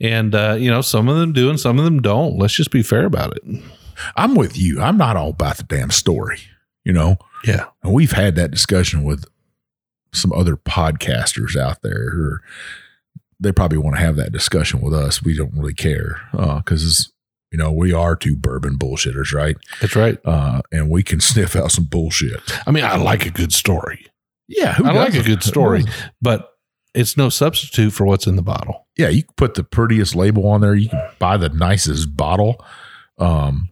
And 0.01 0.35
uh, 0.35 0.57
you 0.59 0.71
know, 0.71 0.81
some 0.81 1.09
of 1.09 1.17
them 1.19 1.33
do, 1.33 1.51
and 1.51 1.61
some 1.61 1.79
of 1.79 1.85
them 1.85 2.01
don't. 2.01 2.39
Let's 2.39 2.55
just 2.55 2.71
be 2.71 2.83
fair 2.83 3.05
about 3.05 3.37
it. 3.37 3.63
I'm 4.17 4.35
with 4.35 4.57
you. 4.57 4.81
I'm 4.81 4.97
not 4.97 5.17
all 5.17 5.31
about 5.31 5.59
the 5.59 5.65
damn 5.65 5.91
story. 5.91 6.41
You 6.85 6.95
know, 6.95 7.19
Yeah. 7.45 7.67
And 7.83 7.93
we've 7.93 8.13
had 8.13 8.35
that 8.37 8.51
discussion 8.51 9.03
with 9.05 9.25
some 10.13 10.33
other 10.33 10.57
podcasters 10.57 11.57
out 11.57 11.83
there 11.83 12.11
who 12.11 12.23
are, 12.23 12.43
they 13.39 13.53
probably 13.53 13.79
want 13.79 13.97
to 13.97 14.03
have 14.03 14.17
that 14.17 14.33
discussion 14.33 14.81
with 14.81 14.93
us. 14.93 15.23
We 15.23 15.37
don't 15.37 15.55
really 15.57 15.73
care 15.75 16.21
because, 16.33 17.11
you 17.53 17.59
know, 17.59 17.73
we 17.73 17.93
are 17.93 18.15
two 18.17 18.37
bourbon 18.37 18.77
bullshitters, 18.77 19.33
right? 19.33 19.57
That's 19.81 19.97
right. 19.97 20.19
Uh, 20.25 20.61
and 20.73 20.91
we 20.91 21.03
can 21.03 21.21
sniff 21.21 21.57
out 21.57 21.73
some 21.73 21.85
bullshit. 21.85 22.41
I 22.67 22.71
mean, 22.71 22.85
I 22.85 22.97
like 22.97 23.25
a 23.25 23.31
good 23.31 23.53
story, 23.53 24.07
Yeah. 24.49 24.75
Who 24.75 24.85
I 24.85 24.93
like 24.93 25.15
a 25.15 25.23
good 25.23 25.43
story. 25.43 25.85
but 26.21 26.49
it's 26.93 27.17
no 27.17 27.29
substitute 27.29 27.93
for 27.93 28.05
what's 28.05 28.27
in 28.27 28.35
the 28.37 28.43
bottle. 28.43 28.89
Yeah. 28.99 29.09
You 29.09 29.23
can 29.23 29.33
put 29.37 29.55
the 29.55 29.63
prettiest 29.65 30.15
label 30.17 30.47
on 30.49 30.61
there. 30.61 30.75
You 30.75 30.89
can 30.89 31.01
buy 31.21 31.37
the 31.37 31.49
nicest 31.49 32.17
bottle. 32.17 32.63
Um, 33.17 33.71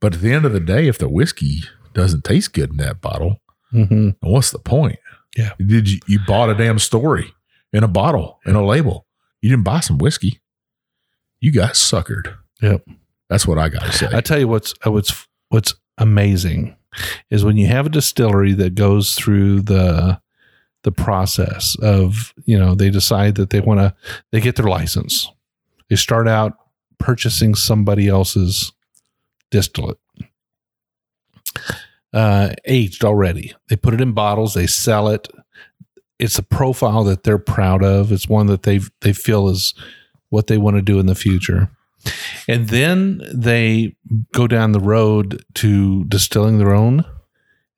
but 0.00 0.14
at 0.14 0.20
the 0.20 0.32
end 0.32 0.44
of 0.46 0.52
the 0.52 0.60
day, 0.60 0.86
if 0.86 0.96
the 0.98 1.08
whiskey 1.08 1.62
doesn't 1.92 2.24
taste 2.24 2.52
good 2.52 2.70
in 2.70 2.76
that 2.78 3.00
bottle, 3.00 3.40
Mm-hmm. 3.72 4.10
what's 4.28 4.50
the 4.50 4.58
point? 4.58 4.98
Yeah. 5.36 5.52
Did 5.64 5.88
you, 5.88 6.00
you 6.08 6.18
bought 6.26 6.50
a 6.50 6.54
damn 6.56 6.78
story 6.80 7.32
in 7.72 7.84
a 7.84 7.88
bottle, 7.88 8.40
in 8.44 8.56
a 8.56 8.64
label. 8.66 9.06
You 9.40 9.48
didn't 9.50 9.62
buy 9.64 9.78
some 9.78 9.98
whiskey. 9.98 10.40
You 11.40 11.52
got 11.52 11.74
suckered. 11.74 12.34
Yep. 12.60 12.84
That's 13.28 13.46
what 13.46 13.58
I 13.58 13.68
got 13.68 13.82
to 13.84 13.92
say. 13.92 14.08
I 14.12 14.20
tell 14.22 14.40
you 14.40 14.48
what's 14.48 14.74
uh, 14.84 14.90
what's 14.90 15.26
what's 15.50 15.74
amazing 15.98 16.76
is 17.30 17.44
when 17.44 17.56
you 17.56 17.68
have 17.68 17.86
a 17.86 17.90
distillery 17.90 18.54
that 18.54 18.74
goes 18.74 19.14
through 19.14 19.60
the 19.62 20.20
the 20.82 20.90
process 20.92 21.76
of 21.80 22.34
you 22.44 22.58
know 22.58 22.74
they 22.74 22.90
decide 22.90 23.36
that 23.36 23.50
they 23.50 23.60
want 23.60 23.78
to 23.78 23.94
they 24.32 24.40
get 24.40 24.56
their 24.56 24.66
license 24.66 25.30
they 25.88 25.94
start 25.96 26.26
out 26.26 26.54
purchasing 26.98 27.54
somebody 27.54 28.08
else's 28.08 28.72
distillate 29.50 29.98
uh, 32.12 32.50
aged 32.64 33.04
already. 33.04 33.54
They 33.68 33.76
put 33.76 33.94
it 33.94 34.00
in 34.00 34.12
bottles 34.12 34.54
they 34.54 34.66
sell 34.66 35.08
it. 35.08 35.28
It's 36.18 36.38
a 36.38 36.42
profile 36.42 37.04
that 37.04 37.22
they're 37.22 37.38
proud 37.38 37.82
of. 37.82 38.12
It's 38.12 38.28
one 38.28 38.46
that 38.46 38.64
they 38.64 38.80
they 39.00 39.12
feel 39.12 39.48
is 39.48 39.74
what 40.28 40.46
they 40.46 40.58
want 40.58 40.76
to 40.76 40.82
do 40.82 40.98
in 40.98 41.06
the 41.06 41.14
future. 41.14 41.70
And 42.48 42.68
then 42.68 43.20
they 43.32 43.96
go 44.32 44.46
down 44.46 44.72
the 44.72 44.80
road 44.80 45.44
to 45.54 46.04
distilling 46.04 46.58
their 46.58 46.74
own 46.74 47.04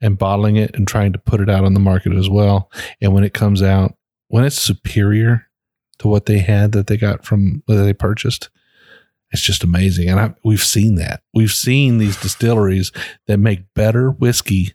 and 0.01 0.19
bottling 0.19 0.57
it 0.57 0.75
and 0.75 0.87
trying 0.87 1.13
to 1.13 1.19
put 1.19 1.41
it 1.41 1.51
out 1.51 1.65
on 1.65 1.75
the 1.75 1.81
market 1.81 2.13
as 2.13 2.29
well. 2.29 2.71
And 3.01 3.13
when 3.13 3.25
it 3.25 3.35
comes 3.35 3.63
out, 3.63 3.97
when 4.29 4.45
it's 4.45 4.61
superior 4.61 5.49
to 5.99 6.09
what 6.09 6.27
they 6.27 6.39
had 6.39 6.73
that 6.73 6.87
they 6.87 6.97
got 6.97 7.25
from 7.25 7.63
that 7.67 7.83
they 7.83 7.93
purchased, 7.93 8.49
it's 9.33 9.43
just 9.43 9.65
amazing. 9.65 10.09
And 10.09 10.21
I, 10.21 10.35
we've 10.45 10.63
seen 10.63 10.97
that. 10.97 11.23
We've 11.35 11.53
seen 11.53 11.99
these 11.99 12.17
distilleries 12.21 12.93
that 13.27 13.39
make 13.39 13.73
better 13.75 14.11
whiskey 14.11 14.75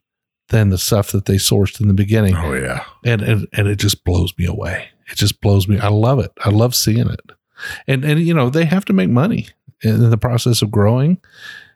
than 0.49 0.69
the 0.69 0.77
stuff 0.77 1.11
that 1.11 1.25
they 1.25 1.35
sourced 1.35 1.79
in 1.79 1.87
the 1.87 1.93
beginning. 1.93 2.35
Oh 2.35 2.53
yeah. 2.53 2.83
And, 3.05 3.21
and 3.21 3.47
and 3.53 3.67
it 3.67 3.77
just 3.77 4.03
blows 4.03 4.33
me 4.37 4.45
away. 4.45 4.89
It 5.09 5.15
just 5.15 5.41
blows 5.41 5.67
me. 5.67 5.79
I 5.79 5.89
love 5.89 6.19
it. 6.19 6.31
I 6.43 6.49
love 6.49 6.75
seeing 6.75 7.09
it. 7.09 7.21
And 7.87 8.03
and 8.03 8.19
you 8.19 8.33
know, 8.33 8.49
they 8.49 8.65
have 8.65 8.85
to 8.85 8.93
make 8.93 9.09
money 9.09 9.47
in 9.83 10.09
the 10.09 10.17
process 10.17 10.61
of 10.61 10.71
growing. 10.71 11.19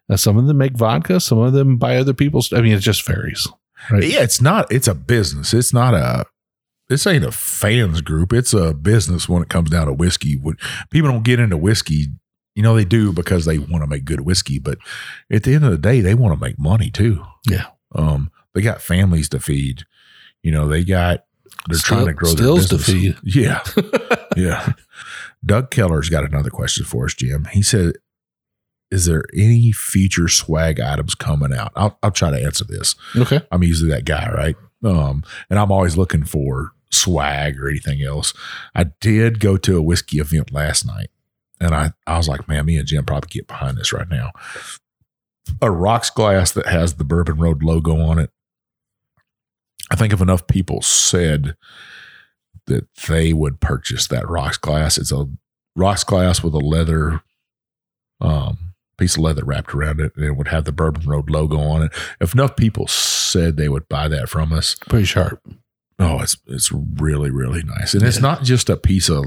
Uh, 0.09 0.17
some 0.17 0.37
of 0.37 0.47
them 0.47 0.57
make 0.57 0.73
vodka, 0.73 1.19
some 1.19 1.37
of 1.37 1.53
them 1.53 1.77
buy 1.77 1.97
other 1.97 2.13
people's. 2.13 2.51
I 2.51 2.61
mean, 2.61 2.73
it 2.73 2.79
just 2.79 3.05
varies. 3.05 3.47
Right? 3.89 4.03
Yeah, 4.03 4.21
it's 4.21 4.41
not. 4.41 4.71
It's 4.71 4.87
a 4.87 4.95
business. 4.95 5.53
It's 5.53 5.73
not 5.73 5.93
a. 5.93 6.25
This 6.89 7.07
ain't 7.07 7.23
a 7.23 7.31
fans 7.31 8.01
group. 8.01 8.33
It's 8.33 8.53
a 8.53 8.73
business 8.73 9.29
when 9.29 9.41
it 9.41 9.47
comes 9.47 9.69
down 9.69 9.87
to 9.87 9.93
whiskey. 9.93 10.35
When 10.35 10.57
people 10.89 11.09
don't 11.09 11.23
get 11.23 11.39
into 11.39 11.55
whiskey, 11.55 12.07
you 12.55 12.63
know 12.63 12.75
they 12.75 12.85
do 12.85 13.13
because 13.13 13.45
they 13.45 13.57
want 13.57 13.83
to 13.83 13.87
make 13.87 14.05
good 14.05 14.21
whiskey. 14.21 14.59
But 14.59 14.77
at 15.31 15.43
the 15.43 15.53
end 15.55 15.65
of 15.65 15.71
the 15.71 15.77
day, 15.77 16.01
they 16.01 16.15
want 16.15 16.37
to 16.37 16.45
make 16.45 16.59
money 16.59 16.89
too. 16.89 17.23
Yeah. 17.49 17.67
Um, 17.95 18.31
they 18.53 18.61
got 18.61 18.81
families 18.81 19.29
to 19.29 19.39
feed. 19.39 19.83
You 20.43 20.51
know, 20.51 20.67
they 20.67 20.83
got. 20.83 21.25
They're 21.67 21.77
Still- 21.77 21.97
trying 21.97 22.07
to 22.07 22.13
grow 22.13 22.29
their 22.29 22.37
stills 22.37 22.69
to 22.69 22.77
feed. 22.79 23.17
Yeah, 23.23 23.61
yeah. 24.35 24.73
Doug 25.45 25.69
Keller's 25.69 26.09
got 26.09 26.23
another 26.25 26.49
question 26.49 26.85
for 26.85 27.05
us, 27.05 27.13
Jim. 27.13 27.45
He 27.51 27.61
said, 27.61 27.95
"Is 28.89 29.05
there 29.05 29.23
any 29.35 29.71
future 29.71 30.27
swag 30.27 30.79
items 30.79 31.13
coming 31.13 31.53
out?" 31.53 31.71
I'll, 31.75 31.99
I'll 32.01 32.11
try 32.11 32.31
to 32.31 32.43
answer 32.43 32.65
this. 32.65 32.95
Okay. 33.15 33.41
I'm 33.51 33.61
usually 33.63 33.91
that 33.91 34.05
guy, 34.05 34.31
right? 34.33 34.55
Um, 34.83 35.23
and 35.49 35.59
I'm 35.59 35.71
always 35.71 35.97
looking 35.97 36.23
for 36.23 36.71
swag 36.89 37.59
or 37.59 37.69
anything 37.69 38.01
else. 38.01 38.33
I 38.73 38.85
did 38.99 39.39
go 39.39 39.55
to 39.57 39.77
a 39.77 39.81
whiskey 39.81 40.17
event 40.19 40.51
last 40.51 40.83
night, 40.85 41.10
and 41.61 41.73
I 41.73 41.93
I 42.07 42.17
was 42.17 42.27
like, 42.27 42.47
man, 42.47 42.65
me 42.65 42.77
and 42.77 42.87
Jim 42.87 43.05
probably 43.05 43.29
get 43.29 43.47
behind 43.47 43.77
this 43.77 43.93
right 43.93 44.09
now. 44.09 44.31
A 45.61 45.71
rocks 45.71 46.09
glass 46.09 46.51
that 46.51 46.65
has 46.65 46.95
the 46.95 47.03
Bourbon 47.03 47.37
Road 47.37 47.63
logo 47.63 48.01
on 48.01 48.19
it. 48.19 48.31
I 49.89 49.95
think 49.95 50.13
if 50.13 50.21
enough 50.21 50.47
people 50.47 50.81
said 50.81 51.55
that 52.67 52.87
they 53.07 53.33
would 53.33 53.59
purchase 53.59 54.07
that 54.07 54.27
rocks 54.27 54.57
glass, 54.57 54.97
it's 54.97 55.11
a 55.11 55.27
rocks 55.75 56.03
glass 56.03 56.43
with 56.43 56.53
a 56.53 56.59
leather 56.59 57.21
um, 58.21 58.73
piece 58.97 59.17
of 59.17 59.23
leather 59.23 59.43
wrapped 59.43 59.73
around 59.73 59.99
it, 59.99 60.13
and 60.15 60.25
it 60.25 60.37
would 60.37 60.47
have 60.47 60.65
the 60.65 60.71
Bourbon 60.71 61.09
Road 61.09 61.29
logo 61.29 61.59
on 61.59 61.83
it. 61.83 61.91
If 62.19 62.33
enough 62.33 62.55
people 62.55 62.87
said 62.87 63.57
they 63.57 63.69
would 63.69 63.89
buy 63.89 64.07
that 64.07 64.29
from 64.29 64.53
us, 64.53 64.75
Pretty 64.87 65.05
sharp. 65.05 65.41
Oh, 66.03 66.19
it's 66.21 66.37
it's 66.47 66.71
really 66.71 67.29
really 67.31 67.63
nice, 67.63 67.93
and 67.93 68.03
it's 68.03 68.19
not 68.21 68.43
just 68.43 68.69
a 68.69 68.77
piece 68.77 69.09
of 69.09 69.25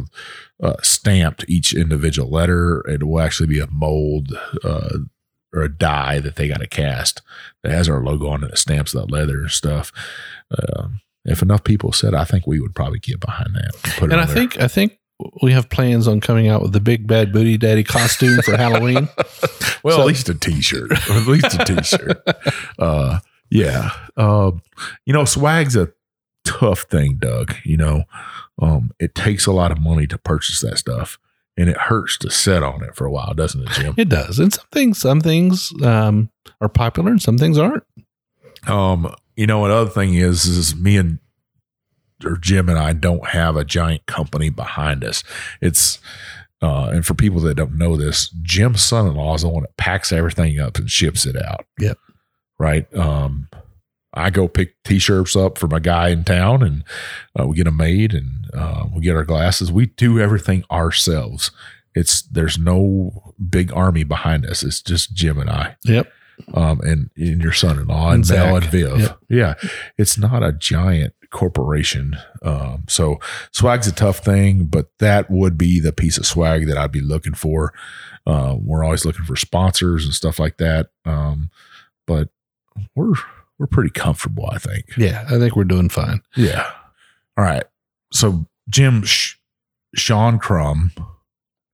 uh, 0.63 0.75
stamped 0.83 1.45
each 1.49 1.75
individual 1.75 2.31
letter. 2.31 2.81
It 2.89 3.03
will 3.05 3.21
actually 3.21 3.49
be 3.49 3.61
a 3.61 3.67
mold 3.71 4.33
uh, 4.63 4.99
or 5.53 5.63
a 5.63 5.69
die 5.69 6.21
that 6.21 6.37
they 6.37 6.49
got 6.49 6.61
to 6.61 6.67
cast 6.67 7.23
that 7.63 7.73
has 7.73 7.89
our 7.89 8.03
logo 8.03 8.29
on 8.29 8.45
it. 8.45 8.51
That 8.51 8.59
stamps 8.59 8.93
that 8.93 9.11
leather 9.11 9.41
and 9.41 9.51
stuff. 9.51 9.93
Um, 10.51 11.01
if 11.25 11.41
enough 11.43 11.65
people 11.65 11.93
said, 11.93 12.15
I 12.15 12.25
think 12.25 12.47
we 12.47 12.61
would 12.61 12.75
probably 12.75 12.99
get 12.99 13.19
behind 13.21 13.55
that. 13.55 13.75
It 13.97 14.03
And 14.03 14.13
I 14.15 14.25
there. 14.27 14.35
think 14.35 14.61
I 14.61 14.69
think 14.69 14.99
we 15.43 15.53
have 15.53 15.71
plans 15.71 16.07
on 16.09 16.21
coming 16.21 16.49
out 16.49 16.61
with 16.61 16.73
the 16.73 16.81
big 16.81 17.07
bad 17.07 17.33
booty 17.33 17.57
daddy 17.57 17.85
costume 17.85 18.41
for 18.43 18.57
Halloween. 18.57 19.09
Well, 19.83 19.97
So- 19.99 20.01
at 20.03 20.07
least 20.09 20.29
a 20.31 20.35
t-shirt, 20.35 20.91
or 20.93 21.13
at 21.15 21.27
least 21.27 21.61
a 21.61 21.65
t-shirt. 21.67 22.23
uh, 22.79 23.19
yeah. 23.51 23.91
Um, 24.17 24.63
you 25.05 25.13
know, 25.13 25.27
swag's 25.27 25.77
a 25.77 25.93
tough 26.59 26.83
thing, 26.83 27.17
Doug. 27.17 27.55
You 27.65 27.77
know, 27.77 28.05
um, 28.61 28.93
it 28.99 29.15
takes 29.15 29.47
a 29.47 29.53
lot 29.53 29.73
of 29.73 29.81
money 29.81 30.07
to 30.07 30.19
purchase 30.19 30.61
that 30.61 30.79
stuff, 30.79 31.19
and 31.57 31.69
it 31.69 31.77
hurts 31.77 32.19
to 32.19 32.31
sit 32.31 32.63
on 32.63 32.83
it 32.83 32.95
for 32.95 33.07
a 33.07 33.11
while, 33.11 33.35
doesn't 33.35 33.63
it, 33.63 33.71
Jim? 33.71 33.95
It 33.97 34.09
does, 34.09 34.39
and 34.39 34.53
some 34.53 34.67
things 34.73 34.99
some 34.99 35.21
things 35.21 35.73
um, 35.83 36.31
are 36.61 36.69
popular 36.69 37.11
and 37.11 37.23
some 37.23 37.39
things 37.39 37.59
aren't. 37.59 37.85
Um, 38.67 39.15
you 39.37 39.47
know, 39.47 39.65
another 39.65 39.91
thing 39.91 40.15
is, 40.15 40.47
is 40.47 40.75
me 40.77 40.97
and 40.97 41.19
or 42.25 42.37
Jim 42.37 42.69
and 42.69 42.79
I 42.79 42.93
don't 42.93 43.27
have 43.29 43.57
a 43.57 43.65
giant 43.65 44.07
company 44.07 44.49
behind 44.49 45.05
us. 45.05 45.23
It's 45.61 45.99
uh, 46.63 46.87
and 46.87 47.05
for 47.05 47.15
people 47.15 47.41
that 47.41 47.57
don't 47.57 47.77
know 47.77 47.97
this, 47.97 48.31
Jim's 48.43 48.83
son-in-law 48.83 49.35
is 49.35 49.43
the 49.43 49.49
one 49.49 49.63
that 49.63 49.77
packs 49.77 50.13
everything 50.13 50.59
up 50.59 50.79
and 50.79 50.91
ships 50.91 51.27
it 51.27 51.37
out. 51.37 51.67
Yep. 51.79 51.99
Right. 52.59 52.97
Um, 52.97 53.49
I 54.15 54.31
go 54.31 54.49
pick 54.49 54.83
t-shirts 54.85 55.35
up 55.37 55.59
for 55.59 55.67
my 55.69 55.81
guy 55.81 56.09
in 56.11 56.25
town, 56.25 56.63
and 56.63 56.85
uh, 57.39 57.47
we 57.47 57.57
get 57.57 57.65
them 57.65 57.77
made, 57.77 58.15
and 58.15 58.49
uh, 58.55 58.87
we 58.95 59.03
get 59.03 59.17
our 59.17 59.25
glasses. 59.25 59.73
We 59.73 59.87
do 59.87 60.21
everything 60.21 60.65
ourselves. 60.71 61.51
It's 61.95 62.23
there's 62.23 62.59
no 62.59 63.35
big 63.51 63.73
army 63.73 64.05
behind 64.05 64.47
us. 64.47 64.63
It's 64.63 64.83
just 64.83 65.15
Jim 65.15 65.39
and 65.39 65.49
I 65.51 65.77
Yep. 65.85 66.11
um, 66.55 66.81
and, 66.81 67.11
and 67.17 67.41
your 67.43 67.53
son-in-law 67.53 68.11
And 68.13 68.25
and, 68.25 68.31
Mel 68.31 68.57
and 68.57 68.65
Viv. 68.67 68.99
Yep. 69.01 69.19
Yeah, 69.29 69.55
it's 69.97 70.19
not 70.19 70.43
a 70.43 70.53
giant 70.53 71.15
corporation. 71.31 72.17
Um, 72.43 72.85
so 72.89 73.19
swag's 73.53 73.87
a 73.87 73.93
tough 73.93 74.19
thing, 74.19 74.65
but 74.65 74.87
that 74.99 75.31
would 75.31 75.57
be 75.59 75.79
the 75.81 75.93
piece 75.93 76.19
of 76.19 76.27
swag 76.27 76.67
that 76.67 76.77
I'd 76.79 76.93
be 76.93 77.01
looking 77.01 77.35
for. 77.35 77.73
Uh, 78.27 78.57
we're 78.61 78.83
always 78.85 79.05
looking 79.05 79.25
for 79.25 79.37
sponsors 79.37 80.05
and 80.05 80.15
stuff 80.15 80.39
like 80.39 80.57
that. 80.59 80.89
Um, 81.05 81.51
but 82.07 82.29
we're 82.97 83.13
we're 83.59 83.67
pretty 83.67 83.91
comfortable, 83.91 84.47
I 84.51 84.59
think. 84.59 84.87
Yeah, 84.97 85.25
I 85.29 85.39
think 85.39 85.55
we're 85.57 85.65
doing 85.65 85.89
fine. 85.89 86.23
Yeah. 86.37 86.71
All 87.37 87.45
right. 87.45 87.65
So 88.13 88.47
Jim 88.69 89.03
Sh- 89.05 89.37
Sean 89.95 90.39
Crum, 90.39 90.93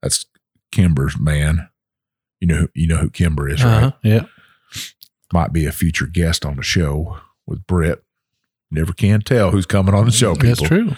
that's 0.03 0.27
Kimber's 0.73 1.19
man. 1.19 1.69
You 2.41 2.49
know, 2.49 2.69
you 2.75 2.87
know 2.87 2.97
who 2.97 3.11
Kimber 3.11 3.49
is, 3.49 3.63
right? 3.65 3.85
Uh-huh. 3.85 3.93
Yeah. 4.03 4.25
might 5.33 5.53
be 5.53 5.67
a 5.67 5.73
future 5.73 6.07
guest 6.07 6.45
on 6.45 6.57
the 6.57 6.63
show 6.63 7.19
with 7.47 7.67
Britt. 7.67 8.03
Never 8.71 8.93
can 8.93 9.21
tell 9.21 9.51
who's 9.51 9.67
coming 9.67 9.95
on 9.95 10.05
the 10.07 10.13
show. 10.13 10.35
People. 10.35 10.49
That's 10.49 10.63
true. 10.63 10.97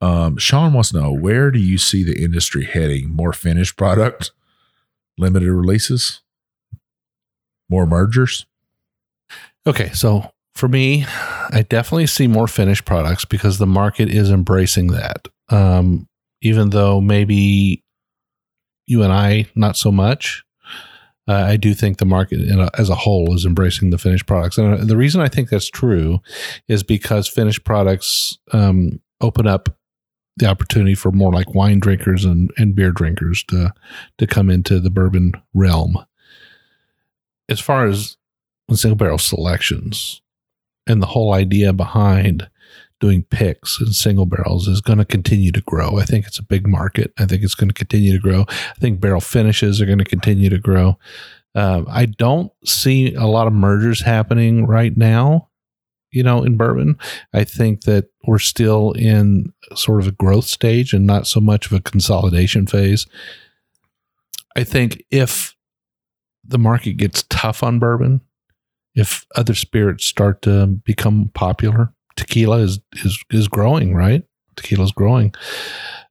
Um, 0.00 0.36
Sean 0.38 0.72
wants 0.72 0.90
to 0.90 1.00
know 1.00 1.12
where 1.12 1.50
do 1.52 1.60
you 1.60 1.78
see 1.78 2.02
the 2.02 2.20
industry 2.20 2.64
heading? 2.64 3.10
More 3.10 3.32
finished 3.32 3.76
product, 3.76 4.32
limited 5.16 5.50
releases, 5.52 6.20
more 7.68 7.86
mergers. 7.86 8.44
Okay, 9.66 9.90
so 9.92 10.30
for 10.54 10.68
me, 10.68 11.04
I 11.08 11.64
definitely 11.68 12.06
see 12.06 12.26
more 12.26 12.48
finished 12.48 12.84
products 12.84 13.24
because 13.24 13.58
the 13.58 13.66
market 13.66 14.08
is 14.08 14.30
embracing 14.30 14.88
that. 14.88 15.28
Um, 15.48 16.08
even 16.40 16.70
though 16.70 17.00
maybe 17.00 17.84
you 18.86 19.02
and 19.02 19.12
I 19.12 19.46
not 19.54 19.76
so 19.76 19.92
much, 19.92 20.42
uh, 21.28 21.34
I 21.34 21.56
do 21.56 21.72
think 21.74 21.98
the 21.98 22.04
market 22.04 22.40
a, 22.40 22.70
as 22.78 22.90
a 22.90 22.96
whole 22.96 23.34
is 23.34 23.44
embracing 23.44 23.90
the 23.90 23.98
finished 23.98 24.26
products. 24.26 24.58
And 24.58 24.80
uh, 24.80 24.84
the 24.84 24.96
reason 24.96 25.20
I 25.20 25.28
think 25.28 25.50
that's 25.50 25.70
true 25.70 26.20
is 26.68 26.82
because 26.82 27.28
finished 27.28 27.64
products 27.64 28.38
um, 28.52 29.00
open 29.20 29.46
up 29.46 29.68
the 30.38 30.46
opportunity 30.46 30.94
for 30.94 31.12
more 31.12 31.32
like 31.32 31.54
wine 31.54 31.78
drinkers 31.78 32.24
and, 32.24 32.50
and 32.56 32.74
beer 32.74 32.90
drinkers 32.90 33.44
to 33.44 33.72
to 34.18 34.26
come 34.26 34.50
into 34.50 34.80
the 34.80 34.90
bourbon 34.90 35.32
realm. 35.54 36.04
As 37.48 37.60
far 37.60 37.86
as 37.86 38.16
single 38.72 38.96
barrel 38.96 39.18
selections 39.18 40.22
and 40.86 41.02
the 41.02 41.06
whole 41.06 41.32
idea 41.32 41.72
behind 41.72 42.48
doing 43.00 43.24
picks 43.24 43.80
and 43.80 43.94
single 43.94 44.26
barrels 44.26 44.68
is 44.68 44.80
going 44.80 44.98
to 44.98 45.04
continue 45.04 45.50
to 45.50 45.60
grow. 45.62 45.98
I 45.98 46.04
think 46.04 46.26
it's 46.26 46.38
a 46.38 46.44
big 46.44 46.66
market. 46.68 47.12
I 47.18 47.26
think 47.26 47.42
it's 47.42 47.56
going 47.56 47.68
to 47.68 47.74
continue 47.74 48.12
to 48.12 48.18
grow. 48.18 48.46
I 48.48 48.74
think 48.78 49.00
barrel 49.00 49.20
finishes 49.20 49.80
are 49.80 49.86
going 49.86 49.98
to 49.98 50.04
continue 50.04 50.48
to 50.48 50.58
grow. 50.58 50.98
Um, 51.54 51.86
I 51.90 52.06
don't 52.06 52.52
see 52.64 53.14
a 53.14 53.26
lot 53.26 53.48
of 53.48 53.52
mergers 53.52 54.02
happening 54.02 54.66
right 54.66 54.96
now, 54.96 55.48
you 56.12 56.22
know, 56.22 56.44
in 56.44 56.56
bourbon. 56.56 56.96
I 57.34 57.44
think 57.44 57.82
that 57.82 58.06
we're 58.24 58.38
still 58.38 58.92
in 58.92 59.52
sort 59.74 60.00
of 60.00 60.06
a 60.06 60.12
growth 60.12 60.46
stage 60.46 60.92
and 60.92 61.06
not 61.06 61.26
so 61.26 61.40
much 61.40 61.66
of 61.66 61.72
a 61.72 61.80
consolidation 61.80 62.66
phase. 62.66 63.06
I 64.56 64.64
think 64.64 65.02
if 65.10 65.56
the 66.44 66.58
market 66.58 66.94
gets 66.94 67.24
tough 67.28 67.62
on 67.62 67.78
bourbon, 67.78 68.20
if 68.94 69.26
other 69.34 69.54
spirits 69.54 70.04
start 70.04 70.42
to 70.42 70.66
become 70.66 71.30
popular, 71.34 71.92
tequila 72.16 72.58
is 72.58 72.80
is 73.04 73.22
is 73.30 73.48
growing, 73.48 73.94
right? 73.94 74.24
Tequila's 74.56 74.92
growing. 74.92 75.34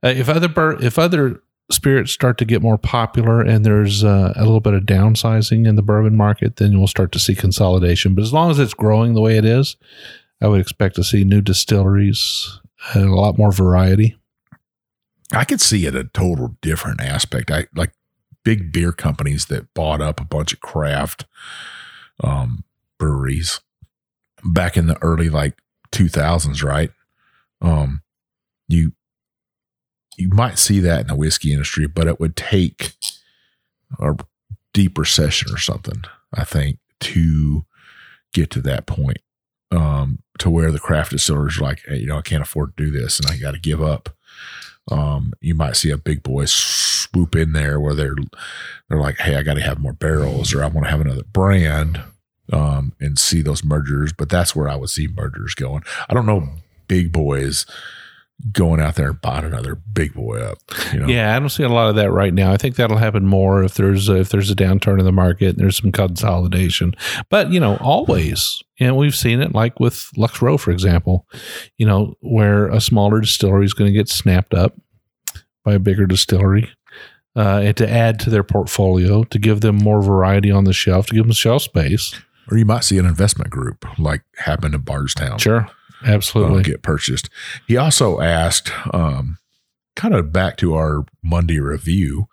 Uh, 0.03 0.09
if 0.09 0.29
other 0.29 0.77
if 0.81 0.97
other 0.97 1.41
spirits 1.71 2.11
start 2.11 2.37
to 2.37 2.45
get 2.45 2.61
more 2.61 2.77
popular 2.77 3.41
and 3.41 3.65
there's 3.65 4.03
uh, 4.03 4.33
a 4.35 4.43
little 4.43 4.59
bit 4.59 4.73
of 4.73 4.83
downsizing 4.83 5.67
in 5.67 5.75
the 5.75 5.81
bourbon 5.81 6.15
market, 6.15 6.57
then 6.57 6.77
we'll 6.77 6.87
start 6.87 7.11
to 7.13 7.19
see 7.19 7.35
consolidation. 7.35 8.13
But 8.13 8.23
as 8.23 8.33
long 8.33 8.51
as 8.51 8.59
it's 8.59 8.73
growing 8.73 9.13
the 9.13 9.21
way 9.21 9.37
it 9.37 9.45
is, 9.45 9.77
I 10.41 10.47
would 10.47 10.59
expect 10.59 10.95
to 10.95 11.03
see 11.03 11.23
new 11.23 11.41
distilleries 11.41 12.59
and 12.93 13.05
a 13.05 13.15
lot 13.15 13.37
more 13.37 13.51
variety. 13.51 14.17
I 15.33 15.45
could 15.45 15.61
see 15.61 15.85
it 15.85 15.95
a 15.95 16.05
total 16.05 16.57
different 16.61 16.99
aspect. 16.99 17.51
I 17.51 17.67
like 17.73 17.93
big 18.43 18.73
beer 18.73 18.91
companies 18.91 19.45
that 19.45 19.73
bought 19.73 20.01
up 20.01 20.19
a 20.19 20.25
bunch 20.25 20.51
of 20.51 20.59
craft 20.59 21.25
um, 22.23 22.63
breweries 23.01 23.61
back 24.43 24.77
in 24.77 24.85
the 24.85 25.01
early 25.01 25.27
like 25.27 25.57
2000s, 25.91 26.63
right? 26.63 26.91
Um, 27.61 28.03
you 28.67 28.93
you 30.17 30.29
might 30.29 30.59
see 30.59 30.79
that 30.81 31.01
in 31.01 31.07
the 31.07 31.15
whiskey 31.15 31.51
industry, 31.51 31.87
but 31.87 32.07
it 32.07 32.19
would 32.19 32.35
take 32.35 32.93
a 33.99 34.15
deep 34.71 34.99
recession 34.99 35.51
or 35.51 35.57
something, 35.57 36.03
I 36.33 36.43
think, 36.43 36.77
to 36.99 37.65
get 38.33 38.51
to 38.51 38.61
that 38.61 38.85
point. 38.85 39.17
Um, 39.71 40.19
to 40.37 40.49
where 40.49 40.71
the 40.71 40.79
craft 40.79 41.11
distillers 41.11 41.57
are 41.57 41.63
like, 41.63 41.81
hey, 41.87 41.97
you 41.97 42.07
know, 42.07 42.17
I 42.17 42.21
can't 42.21 42.41
afford 42.43 42.75
to 42.75 42.85
do 42.85 42.91
this 42.91 43.19
and 43.19 43.31
I 43.31 43.37
got 43.37 43.53
to 43.53 43.59
give 43.59 43.81
up. 43.81 44.09
Um, 44.91 45.31
you 45.39 45.55
might 45.55 45.77
see 45.77 45.91
a 45.91 45.97
big 45.97 46.23
boy 46.23 46.43
swoop 46.45 47.35
in 47.35 47.53
there 47.53 47.79
where 47.79 47.95
they're 47.95 48.15
they're 48.89 48.99
like, 48.99 49.17
hey, 49.19 49.37
I 49.37 49.43
got 49.43 49.53
to 49.53 49.61
have 49.61 49.79
more 49.79 49.93
barrels 49.93 50.53
or 50.53 50.61
I 50.61 50.67
want 50.67 50.85
to 50.85 50.91
have 50.91 51.01
another 51.01 51.23
brand 51.23 52.01
um, 52.51 52.93
and 52.99 53.17
see 53.17 53.41
those 53.41 53.63
mergers. 53.63 54.13
But 54.13 54.29
that's 54.29 54.55
where 54.55 54.69
I 54.69 54.75
would 54.75 54.89
see 54.89 55.07
mergers 55.07 55.55
going. 55.55 55.83
I 56.09 56.13
don't 56.13 56.25
know 56.25 56.49
big 56.87 57.11
boys 57.11 57.65
going 58.51 58.81
out 58.81 58.95
there 58.95 59.09
and 59.09 59.21
buying 59.21 59.45
another 59.45 59.75
big 59.75 60.13
boy 60.13 60.41
up. 60.41 60.57
You 60.93 60.99
know? 60.99 61.07
Yeah, 61.07 61.35
I 61.35 61.39
don't 61.39 61.49
see 61.49 61.63
a 61.63 61.69
lot 61.69 61.89
of 61.89 61.95
that 61.95 62.11
right 62.11 62.33
now. 62.33 62.51
I 62.51 62.57
think 62.57 62.75
that'll 62.75 62.97
happen 62.97 63.25
more 63.25 63.63
if 63.63 63.75
there's 63.75 64.09
a, 64.09 64.15
if 64.19 64.29
there's 64.29 64.49
a 64.49 64.55
downturn 64.55 64.99
in 64.99 65.05
the 65.05 65.11
market 65.11 65.49
and 65.49 65.57
there's 65.57 65.77
some 65.77 65.91
consolidation. 65.91 66.93
But 67.29 67.51
you 67.51 67.59
know, 67.59 67.77
always, 67.77 68.61
and 68.79 68.97
we've 68.97 69.15
seen 69.15 69.41
it 69.41 69.53
like 69.53 69.79
with 69.79 70.09
Lux 70.17 70.41
Row, 70.41 70.57
for 70.57 70.71
example. 70.71 71.27
You 71.77 71.85
know, 71.85 72.15
where 72.21 72.67
a 72.67 72.81
smaller 72.81 73.21
distillery 73.21 73.65
is 73.65 73.73
going 73.73 73.91
to 73.91 73.97
get 73.97 74.09
snapped 74.09 74.53
up 74.53 74.75
by 75.63 75.73
a 75.73 75.79
bigger 75.79 76.05
distillery. 76.05 76.69
Uh, 77.33 77.61
and 77.63 77.77
to 77.77 77.89
add 77.89 78.19
to 78.19 78.29
their 78.29 78.43
portfolio, 78.43 79.23
to 79.23 79.39
give 79.39 79.61
them 79.61 79.77
more 79.77 80.01
variety 80.01 80.51
on 80.51 80.65
the 80.65 80.73
shelf, 80.73 81.05
to 81.07 81.15
give 81.15 81.23
them 81.23 81.31
shelf 81.31 81.61
space. 81.61 82.13
Or 82.49 82.57
you 82.57 82.65
might 82.65 82.83
see 82.83 82.97
an 82.97 83.05
investment 83.05 83.49
group 83.49 83.85
like 83.99 84.23
happened 84.37 84.75
in 84.75 84.81
Bardstown. 84.81 85.37
Sure, 85.37 85.67
uh, 86.03 86.05
absolutely. 86.05 86.63
get 86.63 86.81
purchased. 86.81 87.29
He 87.67 87.77
also 87.77 88.19
asked, 88.19 88.71
um, 88.93 89.37
kind 89.95 90.15
of 90.15 90.31
back 90.31 90.57
to 90.57 90.73
our 90.73 91.05
Monday 91.23 91.59
review, 91.59 92.27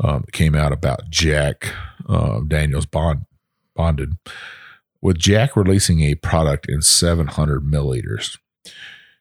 um, 0.00 0.22
that 0.22 0.32
came 0.32 0.54
out 0.54 0.72
about 0.72 1.10
Jack 1.10 1.72
uh, 2.08 2.40
Daniels 2.40 2.86
Bond 2.86 3.26
bonded. 3.74 4.14
With 5.00 5.18
Jack 5.18 5.56
releasing 5.56 6.00
a 6.00 6.16
product 6.16 6.66
in 6.68 6.82
700 6.82 7.62
milliliters, 7.62 8.38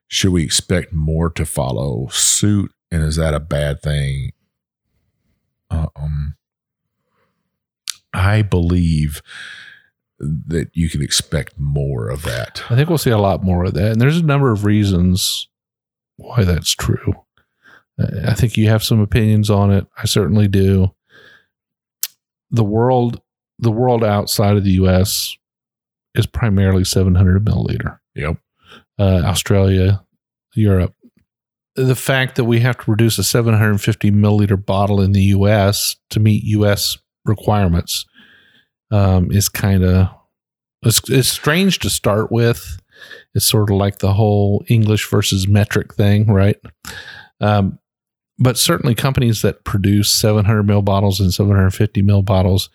should 0.08 0.32
we 0.32 0.44
expect 0.44 0.94
more 0.94 1.30
to 1.32 1.46
follow 1.46 2.08
suit? 2.08 2.72
And 2.92 3.04
is 3.04 3.18
that 3.18 3.34
a 3.34 3.40
bad 3.40 3.82
thing? 3.82 4.32
Uh, 5.70 5.88
um, 5.96 6.36
I 8.14 8.42
believe 8.42 9.22
that 10.20 10.70
you 10.74 10.90
can 10.90 11.02
expect 11.02 11.60
more 11.60 12.10
of 12.10 12.24
that. 12.24 12.64
I 12.70 12.76
think 12.76 12.90
we'll 12.90 12.98
see 12.98 13.10
a 13.10 13.18
lot 13.18 13.44
more 13.44 13.66
of 13.66 13.74
that. 13.74 13.92
And 13.92 14.02
there's 14.02 14.18
a 14.18 14.24
number 14.24 14.52
of 14.52 14.66
reasons 14.66 15.50
why 16.18 16.44
that's 16.44 16.74
true. 16.74 17.14
I 17.98 18.34
think 18.34 18.58
you 18.58 18.70
have 18.70 18.84
some 18.84 19.00
opinions 19.00 19.50
on 19.50 19.72
it. 19.72 19.88
I 19.98 20.06
certainly 20.06 20.48
do. 20.48 20.94
The 22.52 22.64
world, 22.64 23.22
the 23.58 23.72
world 23.72 24.04
outside 24.04 24.58
of 24.58 24.64
the 24.64 24.72
U.S. 24.72 25.36
is 26.14 26.26
primarily 26.26 26.84
700 26.84 27.46
milliliter. 27.46 28.00
Yep. 28.16 28.38
Uh, 29.00 29.22
Australia, 29.24 30.04
Europe. 30.56 30.94
The 31.76 31.96
fact 31.96 32.36
that 32.36 32.46
we 32.46 32.62
have 32.62 32.78
to 32.78 32.84
produce 32.84 33.18
a 33.18 33.24
750 33.24 34.12
milliliter 34.12 34.64
bottle 34.64 35.02
in 35.02 35.12
the 35.12 35.24
U.S. 35.24 35.98
to 36.10 36.20
meet 36.20 36.44
U.S. 36.44 36.98
requirements 37.26 38.06
um, 38.92 39.32
is 39.32 39.50
kind 39.50 39.84
of 39.84 40.10
it's, 40.84 41.10
it's 41.10 41.28
strange 41.28 41.80
to 41.80 41.90
start 41.90 42.32
with. 42.32 42.80
It's 43.34 43.46
sort 43.46 43.70
of 43.70 43.78
like 43.78 43.98
the 43.98 44.14
whole 44.14 44.64
English 44.68 45.10
versus 45.10 45.48
metric 45.48 45.94
thing, 45.96 46.28
right? 46.28 46.58
Um, 47.42 47.80
but 48.38 48.58
certainly, 48.58 48.96
companies 48.96 49.42
that 49.42 49.64
produce 49.64 50.12
700 50.12 50.64
mil 50.64 50.82
bottles 50.82 51.20
and 51.20 51.34
750 51.34 52.02
mil 52.02 52.22
bottles 52.22 52.70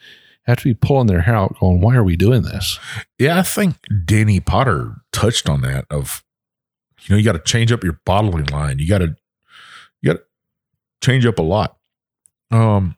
have 0.44 0.58
to 0.58 0.64
be 0.64 0.74
pulling 0.74 1.06
their 1.06 1.20
hair 1.20 1.36
out, 1.36 1.58
going, 1.60 1.80
"Why 1.80 1.94
are 1.96 2.04
we 2.04 2.16
doing 2.16 2.42
this?" 2.42 2.78
Yeah, 3.18 3.38
I 3.38 3.42
think 3.42 3.76
Denny 4.04 4.40
Potter 4.40 4.96
touched 5.12 5.48
on 5.48 5.60
that. 5.62 5.84
Of 5.90 6.24
you 7.02 7.14
know, 7.14 7.18
you 7.18 7.24
got 7.24 7.32
to 7.32 7.38
change 7.40 7.72
up 7.72 7.84
your 7.84 8.00
bottling 8.04 8.46
line. 8.46 8.78
You 8.78 8.88
got 8.88 8.98
to 8.98 9.16
you 10.00 10.12
got 10.12 10.18
to 10.18 10.24
change 11.02 11.26
up 11.26 11.38
a 11.38 11.42
lot. 11.42 11.76
Um, 12.50 12.96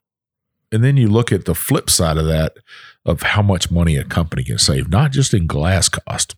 and 0.71 0.83
then 0.83 0.97
you 0.97 1.09
look 1.09 1.33
at 1.33 1.45
the 1.45 1.55
flip 1.55 1.91
side 1.91 2.17
of 2.17 2.27
that 2.27 2.57
of 3.05 3.23
how 3.23 3.43
much 3.43 3.71
money 3.71 3.97
a 3.97 4.05
company 4.05 4.45
can 4.45 4.59
save, 4.59 4.89
not 4.89 5.11
just 5.11 5.35
in 5.35 5.47
glass 5.47 5.89
cost, 5.89 6.37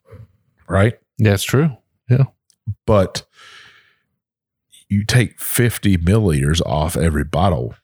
right? 0.68 0.98
That's 1.18 1.42
true. 1.42 1.76
Yeah. 2.08 2.24
But 2.86 3.26
you 4.88 5.04
take 5.04 5.40
50 5.40 5.98
milliliters 5.98 6.62
off 6.64 6.96
every 6.96 7.24
bottle. 7.24 7.74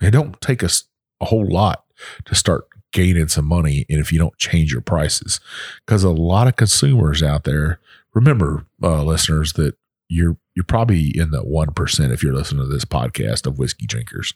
It 0.00 0.10
don't 0.10 0.40
take 0.40 0.62
us 0.62 0.84
a 1.20 1.26
whole 1.26 1.46
lot 1.46 1.84
to 2.24 2.34
start 2.34 2.66
gaining 2.92 3.28
some 3.28 3.46
money 3.46 3.86
and 3.88 3.98
if 3.98 4.12
you 4.12 4.18
don't 4.18 4.36
change 4.36 4.70
your 4.70 4.82
prices 4.82 5.40
because 5.86 6.04
a 6.04 6.10
lot 6.10 6.46
of 6.46 6.56
consumers 6.56 7.22
out 7.22 7.44
there 7.44 7.80
remember 8.12 8.66
uh, 8.82 9.02
listeners 9.02 9.54
that 9.54 9.74
you're 10.08 10.36
you're 10.54 10.64
probably 10.64 11.10
in 11.16 11.30
the 11.30 11.42
1% 11.42 12.12
if 12.12 12.22
you're 12.22 12.34
listening 12.34 12.62
to 12.62 12.68
this 12.68 12.84
podcast 12.84 13.46
of 13.46 13.58
whiskey 13.58 13.86
drinkers 13.86 14.34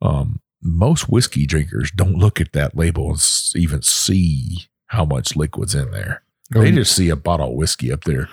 um, 0.00 0.40
most 0.64 1.08
whiskey 1.08 1.46
drinkers 1.46 1.90
don't 1.90 2.14
look 2.16 2.40
at 2.40 2.52
that 2.52 2.74
label 2.76 3.10
and 3.10 3.20
even 3.54 3.82
see 3.82 4.66
how 4.86 5.04
much 5.04 5.36
liquid's 5.36 5.74
in 5.74 5.90
there. 5.90 6.22
They 6.50 6.70
Um, 6.70 6.74
just 6.76 6.94
see 6.96 7.08
a 7.10 7.16
bottle 7.16 7.50
of 7.50 7.54
whiskey 7.54 7.92
up 7.92 8.04
there. 8.04 8.28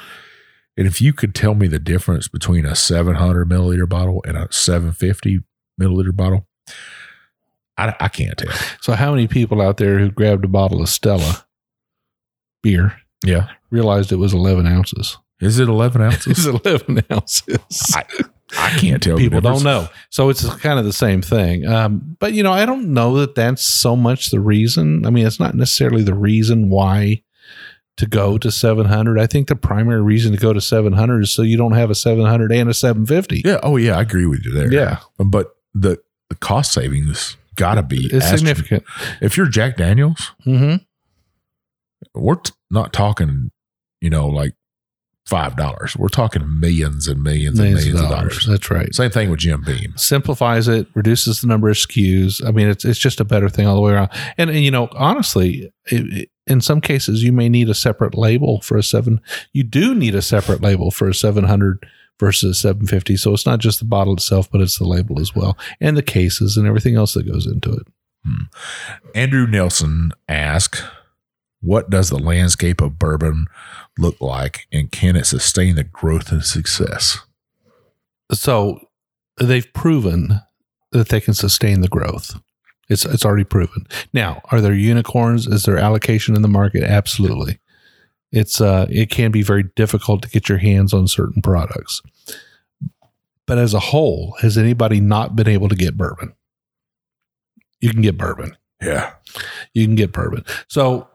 And 0.77 0.87
if 0.87 1.01
you 1.01 1.11
could 1.13 1.35
tell 1.35 1.53
me 1.55 1.67
the 1.67 1.79
difference 1.79 2.27
between 2.29 2.65
a 2.65 2.75
700 2.75 3.47
milliliter 3.49 3.87
bottle 3.87 4.23
and 4.25 4.37
a 4.37 4.47
750 4.51 5.41
milliliter 5.79 6.15
bottle, 6.15 6.47
I, 7.77 7.93
I 7.99 8.07
can't 8.07 8.37
tell. 8.37 8.53
So, 8.81 8.93
how 8.93 9.11
many 9.11 9.27
people 9.27 9.61
out 9.61 9.77
there 9.77 9.99
who 9.99 10.09
grabbed 10.11 10.45
a 10.45 10.47
bottle 10.47 10.81
of 10.81 10.89
Stella 10.89 11.45
beer 12.63 12.93
Yeah. 13.25 13.49
realized 13.69 14.11
it 14.11 14.17
was 14.17 14.33
11 14.33 14.65
ounces? 14.67 15.17
Is 15.39 15.59
it 15.59 15.67
11 15.67 16.01
ounces? 16.11 16.45
It's 16.45 16.65
11 16.65 17.03
ounces. 17.11 17.57
I, 17.95 18.03
I 18.57 18.69
can't 18.77 19.01
tell. 19.01 19.17
people 19.17 19.41
don't 19.41 19.63
know. 19.63 19.87
So 20.09 20.29
it's 20.29 20.43
kind 20.55 20.77
of 20.79 20.85
the 20.85 20.93
same 20.93 21.21
thing. 21.21 21.65
Um, 21.65 22.15
but 22.19 22.33
you 22.33 22.43
know, 22.43 22.51
I 22.51 22.65
don't 22.65 22.93
know 22.93 23.17
that 23.19 23.35
that's 23.35 23.63
so 23.63 23.95
much 23.95 24.29
the 24.31 24.39
reason. 24.39 25.05
I 25.05 25.09
mean, 25.09 25.25
it's 25.25 25.39
not 25.39 25.55
necessarily 25.55 26.03
the 26.03 26.13
reason 26.15 26.69
why 26.69 27.23
to 27.97 28.05
go 28.07 28.37
to 28.37 28.51
700. 28.51 29.19
I 29.19 29.27
think 29.27 29.47
the 29.47 29.55
primary 29.55 30.01
reason 30.01 30.31
to 30.31 30.37
go 30.37 30.53
to 30.53 30.61
700 30.61 31.21
is 31.21 31.33
so 31.33 31.41
you 31.41 31.57
don't 31.57 31.73
have 31.73 31.89
a 31.89 31.95
700 31.95 32.51
and 32.51 32.69
a 32.69 32.73
750. 32.73 33.41
Yeah. 33.45 33.59
Oh, 33.63 33.77
yeah. 33.77 33.97
I 33.97 34.01
agree 34.01 34.25
with 34.25 34.43
you 34.45 34.51
there. 34.51 34.71
Yeah, 34.71 34.99
But 35.17 35.55
the, 35.73 36.01
the 36.29 36.35
cost 36.35 36.73
savings 36.73 37.37
got 37.55 37.75
to 37.75 37.83
be 37.83 38.09
it's 38.11 38.27
significant. 38.29 38.83
If 39.21 39.37
you're 39.37 39.47
Jack 39.47 39.77
Daniels, 39.77 40.31
hmm 40.43 40.75
we're 42.13 42.35
t- 42.35 42.51
not 42.69 42.91
talking, 42.93 43.51
you 43.99 44.09
know, 44.09 44.27
like 44.27 44.53
five 45.25 45.55
dollars. 45.55 45.95
We're 45.95 46.07
talking 46.09 46.59
millions 46.59 47.07
and 47.07 47.21
millions, 47.23 47.59
and 47.59 47.69
Millions 47.69 47.85
millions 47.85 47.99
of 47.99 48.05
of 48.05 48.11
dollars. 48.11 48.31
dollars. 48.43 48.47
That's 48.47 48.71
right. 48.71 48.93
Same 48.95 49.11
thing 49.11 49.29
with 49.29 49.39
Jim 49.39 49.61
Beam. 49.63 49.93
Simplifies 49.97 50.67
it, 50.67 50.87
reduces 50.95 51.41
the 51.41 51.47
number 51.47 51.69
of 51.69 51.77
SKUs. 51.77 52.45
I 52.45 52.51
mean, 52.51 52.67
it's 52.67 52.83
it's 52.85 52.99
just 52.99 53.19
a 53.19 53.25
better 53.25 53.49
thing 53.49 53.67
all 53.67 53.75
the 53.75 53.81
way 53.81 53.93
around. 53.93 54.09
And, 54.37 54.49
and 54.49 54.59
you 54.63 54.71
know, 54.71 54.89
honestly, 54.93 55.71
it, 55.85 56.13
it- 56.13 56.29
in 56.47 56.59
some 56.59 56.81
cases, 56.81 57.23
you 57.23 57.31
may 57.31 57.47
need 57.49 57.69
a 57.69 57.73
separate 57.75 58.15
label 58.17 58.61
for 58.61 58.75
a 58.75 58.83
seven. 58.83 59.21
You 59.53 59.63
do 59.63 59.93
need 59.93 60.15
a 60.15 60.23
separate 60.23 60.59
label 60.61 60.89
for 60.89 61.07
a 61.07 61.13
700 61.13 61.85
versus 62.19 62.57
a 62.57 62.59
750. 62.59 63.15
So 63.15 63.31
it's 63.31 63.45
not 63.45 63.59
just 63.59 63.77
the 63.79 63.85
bottle 63.85 64.13
itself, 64.15 64.49
but 64.51 64.59
it's 64.59 64.77
the 64.79 64.87
label 64.87 65.19
as 65.21 65.35
well, 65.35 65.55
and 65.79 65.95
the 65.95 66.01
cases 66.01 66.57
and 66.57 66.67
everything 66.67 66.95
else 66.95 67.13
that 67.13 67.31
goes 67.31 67.45
into 67.45 67.71
it. 67.71 67.87
Hmm. 68.25 68.43
Andrew 69.15 69.45
Nelson 69.47 70.11
asked, 70.27 70.83
"What 71.61 71.89
does 71.91 72.09
the 72.09 72.19
landscape 72.19 72.81
of 72.81 72.97
bourbon 72.99 73.45
look 73.97 74.19
like, 74.21 74.67
and 74.71 74.91
can 74.91 75.15
it 75.15 75.25
sustain 75.25 75.75
the 75.75 75.83
growth 75.83 76.31
and 76.31 76.43
success?" 76.43 77.19
So 78.31 78.79
they've 79.39 79.71
proven 79.73 80.41
that 80.91 81.09
they 81.09 81.21
can 81.21 81.33
sustain 81.33 81.81
the 81.81 81.87
growth. 81.87 82.39
It's 82.89 83.05
it's 83.05 83.25
already 83.25 83.45
proven. 83.45 83.87
Now, 84.13 84.41
are 84.51 84.61
there 84.61 84.73
unicorns? 84.73 85.47
Is 85.47 85.63
there 85.63 85.77
allocation 85.77 86.35
in 86.35 86.41
the 86.41 86.47
market? 86.47 86.83
Absolutely. 86.83 87.59
It's 88.31 88.61
uh, 88.61 88.87
it 88.89 89.09
can 89.09 89.31
be 89.31 89.43
very 89.43 89.63
difficult 89.75 90.21
to 90.23 90.29
get 90.29 90.49
your 90.49 90.57
hands 90.57 90.93
on 90.93 91.07
certain 91.07 91.41
products. 91.41 92.01
But 93.47 93.57
as 93.57 93.73
a 93.73 93.79
whole, 93.79 94.35
has 94.41 94.57
anybody 94.57 94.99
not 94.99 95.35
been 95.35 95.47
able 95.47 95.69
to 95.69 95.75
get 95.75 95.97
bourbon? 95.97 96.33
You 97.81 97.89
can 97.89 98.01
get 98.01 98.17
bourbon. 98.17 98.55
Yeah. 98.81 99.13
You 99.73 99.85
can 99.85 99.95
get 99.95 100.13
bourbon. 100.13 100.45
So 100.67 101.07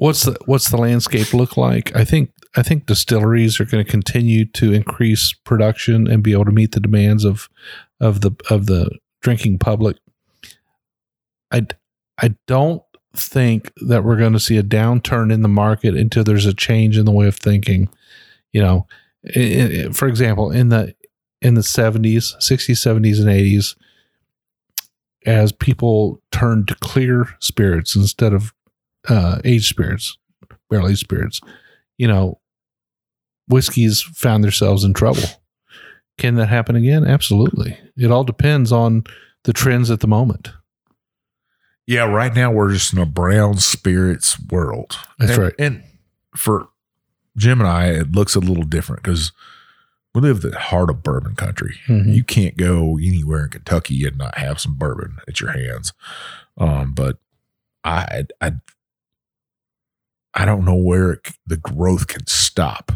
what's 0.00 0.22
the 0.24 0.34
what's 0.46 0.70
the 0.70 0.78
landscape 0.78 1.34
look 1.34 1.56
like? 1.58 1.94
I 1.94 2.04
think 2.04 2.30
I 2.56 2.62
think 2.62 2.86
distilleries 2.86 3.60
are 3.60 3.66
going 3.66 3.84
to 3.84 3.90
continue 3.90 4.46
to 4.46 4.72
increase 4.72 5.34
production 5.44 6.08
and 6.08 6.22
be 6.22 6.32
able 6.32 6.46
to 6.46 6.52
meet 6.52 6.72
the 6.72 6.80
demands 6.80 7.24
of 7.24 7.48
of 8.00 8.22
the 8.22 8.32
of 8.48 8.66
the 8.66 8.98
drinking 9.20 9.58
public. 9.58 9.98
I 11.52 11.66
I 12.18 12.34
don't 12.46 12.82
think 13.14 13.72
that 13.86 14.02
we're 14.02 14.16
going 14.16 14.32
to 14.32 14.40
see 14.40 14.56
a 14.56 14.62
downturn 14.62 15.30
in 15.30 15.42
the 15.42 15.48
market 15.48 15.94
until 15.94 16.24
there's 16.24 16.46
a 16.46 16.54
change 16.54 16.96
in 16.96 17.04
the 17.04 17.12
way 17.12 17.26
of 17.26 17.36
thinking. 17.36 17.90
You 18.52 18.62
know, 18.62 18.86
for 19.92 20.08
example, 20.08 20.50
in 20.50 20.70
the 20.70 20.94
in 21.42 21.54
the 21.54 21.60
70s, 21.60 22.34
60s, 22.36 22.70
70s, 22.70 23.18
and 23.18 23.28
80s, 23.28 23.76
as 25.26 25.52
people 25.52 26.22
turned 26.32 26.68
to 26.68 26.74
clear 26.76 27.36
spirits 27.38 27.94
instead 27.94 28.32
of 28.32 28.54
uh, 29.08 29.40
aged 29.44 29.66
spirits, 29.68 30.16
barrel 30.68 30.88
aged 30.88 31.00
spirits, 31.00 31.40
you 31.98 32.06
know, 32.08 32.38
whiskeys 33.48 34.02
found 34.02 34.44
themselves 34.44 34.84
in 34.84 34.92
trouble. 34.94 35.22
Can 36.18 36.34
that 36.36 36.48
happen 36.48 36.76
again? 36.76 37.04
Absolutely. 37.04 37.78
It 37.96 38.10
all 38.10 38.24
depends 38.24 38.72
on 38.72 39.04
the 39.44 39.52
trends 39.52 39.90
at 39.90 40.00
the 40.00 40.06
moment. 40.06 40.50
Yeah, 41.86 42.04
right 42.04 42.34
now 42.34 42.52
we're 42.52 42.72
just 42.72 42.92
in 42.92 42.98
a 42.98 43.06
brown 43.06 43.56
spirits 43.56 44.38
world. 44.50 44.96
That's 45.18 45.32
And- 45.32 45.42
right. 45.42 45.54
And 45.58 45.82
for 46.36 46.68
Jim 47.36 47.60
and 47.60 47.68
I, 47.68 47.86
it 47.86 48.12
looks 48.12 48.34
a 48.34 48.40
little 48.40 48.62
different 48.64 49.02
because 49.02 49.32
we 50.14 50.20
live 50.20 50.42
the 50.42 50.56
heart 50.58 50.90
of 50.90 51.02
bourbon 51.02 51.34
country. 51.36 51.76
Mhm. 51.86 52.14
You 52.14 52.22
can't 52.22 52.56
go 52.56 52.98
anywhere 52.98 53.44
in 53.44 53.50
Kentucky 53.50 54.04
and 54.04 54.18
not 54.18 54.36
have 54.38 54.60
some 54.60 54.74
bourbon 54.76 55.16
at 55.26 55.40
your 55.40 55.52
hands. 55.52 55.92
Um, 56.58 56.92
but 56.92 57.18
I, 57.82 58.26
I, 58.40 58.52
I 60.34 60.44
don't 60.44 60.64
know 60.64 60.76
where 60.76 61.12
it, 61.12 61.28
the 61.46 61.56
growth 61.56 62.06
can 62.06 62.26
stop. 62.26 62.92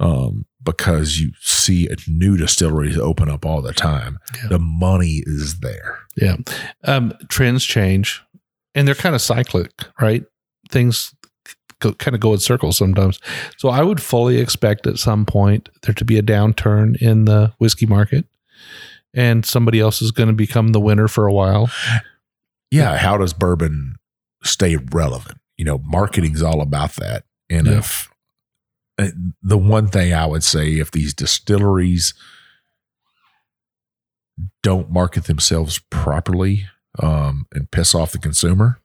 Um, 0.00 0.46
because 0.62 1.18
you 1.18 1.32
see 1.40 1.88
a 1.88 1.96
new 2.06 2.36
distilleries 2.36 2.98
open 2.98 3.30
up 3.30 3.46
all 3.46 3.62
the 3.62 3.72
time. 3.72 4.18
Yeah. 4.36 4.48
The 4.50 4.58
money 4.58 5.22
is 5.24 5.60
there. 5.60 6.00
Yeah. 6.16 6.36
Um, 6.84 7.14
trends 7.28 7.64
change 7.64 8.22
and 8.74 8.86
they're 8.86 8.94
kind 8.94 9.14
of 9.14 9.22
cyclic, 9.22 9.72
right? 10.00 10.24
Things 10.68 11.14
go, 11.78 11.92
kind 11.94 12.14
of 12.14 12.20
go 12.20 12.32
in 12.34 12.40
circles 12.40 12.76
sometimes. 12.76 13.18
So 13.56 13.70
I 13.70 13.82
would 13.82 14.02
fully 14.02 14.38
expect 14.38 14.86
at 14.86 14.98
some 14.98 15.24
point 15.24 15.68
there 15.82 15.94
to 15.94 16.04
be 16.04 16.18
a 16.18 16.22
downturn 16.22 17.00
in 17.00 17.24
the 17.24 17.52
whiskey 17.58 17.86
market 17.86 18.26
and 19.14 19.46
somebody 19.46 19.80
else 19.80 20.02
is 20.02 20.10
going 20.10 20.28
to 20.28 20.34
become 20.34 20.68
the 20.68 20.80
winner 20.80 21.08
for 21.08 21.26
a 21.26 21.32
while. 21.32 21.70
yeah, 22.70 22.98
how 22.98 23.16
does 23.16 23.32
bourbon 23.32 23.96
stay 24.42 24.76
relevant? 24.76 25.38
You 25.58 25.64
know, 25.66 25.78
marketing's 25.84 26.42
all 26.42 26.62
about 26.62 26.94
that. 26.94 27.24
And 27.50 27.66
Yeah. 27.66 27.78
if 27.78 28.08
uh, 28.98 29.08
the 29.42 29.58
one 29.58 29.88
thing 29.88 30.12
I 30.14 30.26
would 30.26 30.42
say, 30.42 30.78
if 30.78 30.90
these 30.90 31.12
distilleries 31.14 32.14
don't 34.62 34.90
market 34.90 35.24
themselves 35.24 35.80
properly 35.90 36.66
um, 37.00 37.46
and 37.52 37.70
piss 37.70 37.94
off 37.94 38.12
the 38.12 38.18
consumer, 38.18 38.80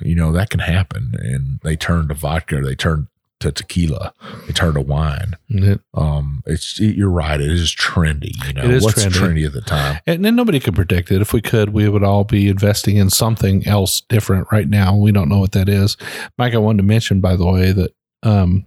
you 0.00 0.14
know, 0.14 0.32
that 0.32 0.50
can 0.50 0.60
happen. 0.60 1.12
And 1.18 1.60
they 1.62 1.76
turn 1.76 2.08
to 2.08 2.14
vodka, 2.14 2.60
they 2.60 2.74
turn 2.74 3.08
to 3.40 3.50
tequila, 3.50 4.12
they 4.46 4.52
turn 4.52 4.74
to 4.74 4.80
wine. 4.80 5.34
And, 5.48 5.80
Um, 5.94 6.42
it's 6.46 6.78
you're 6.78 7.10
right, 7.10 7.40
it 7.40 7.50
is 7.50 7.74
trendy. 7.74 8.32
You 8.46 8.52
know, 8.54 8.64
It 8.64 8.70
is 8.70 8.82
what's 8.84 9.04
trendy. 9.04 9.10
trendy 9.12 9.46
at 9.46 9.52
the 9.52 9.60
time? 9.62 9.98
and 10.06 10.24
then 10.24 10.36
nobody 10.36 10.60
could 10.60 10.74
predict 10.74 11.10
it. 11.10 11.20
If 11.20 11.32
we 11.32 11.40
could, 11.40 11.70
we 11.70 11.88
would 11.88 12.04
all 12.04 12.24
be 12.24 12.48
investing 12.48 12.96
in 12.96 13.10
something 13.10 13.66
else 13.66 14.02
different 14.02 14.46
right 14.52 14.68
now. 14.68 14.94
We 14.96 15.10
don't 15.12 15.28
know 15.28 15.38
what 15.38 15.52
that 15.52 15.68
is. 15.68 15.96
Mike, 16.38 16.54
I 16.54 16.58
wanted 16.58 16.78
to 16.78 16.84
mention, 16.84 17.20
by 17.20 17.36
the 17.36 17.46
way, 17.46 17.72
that 17.72 17.94
um, 18.22 18.66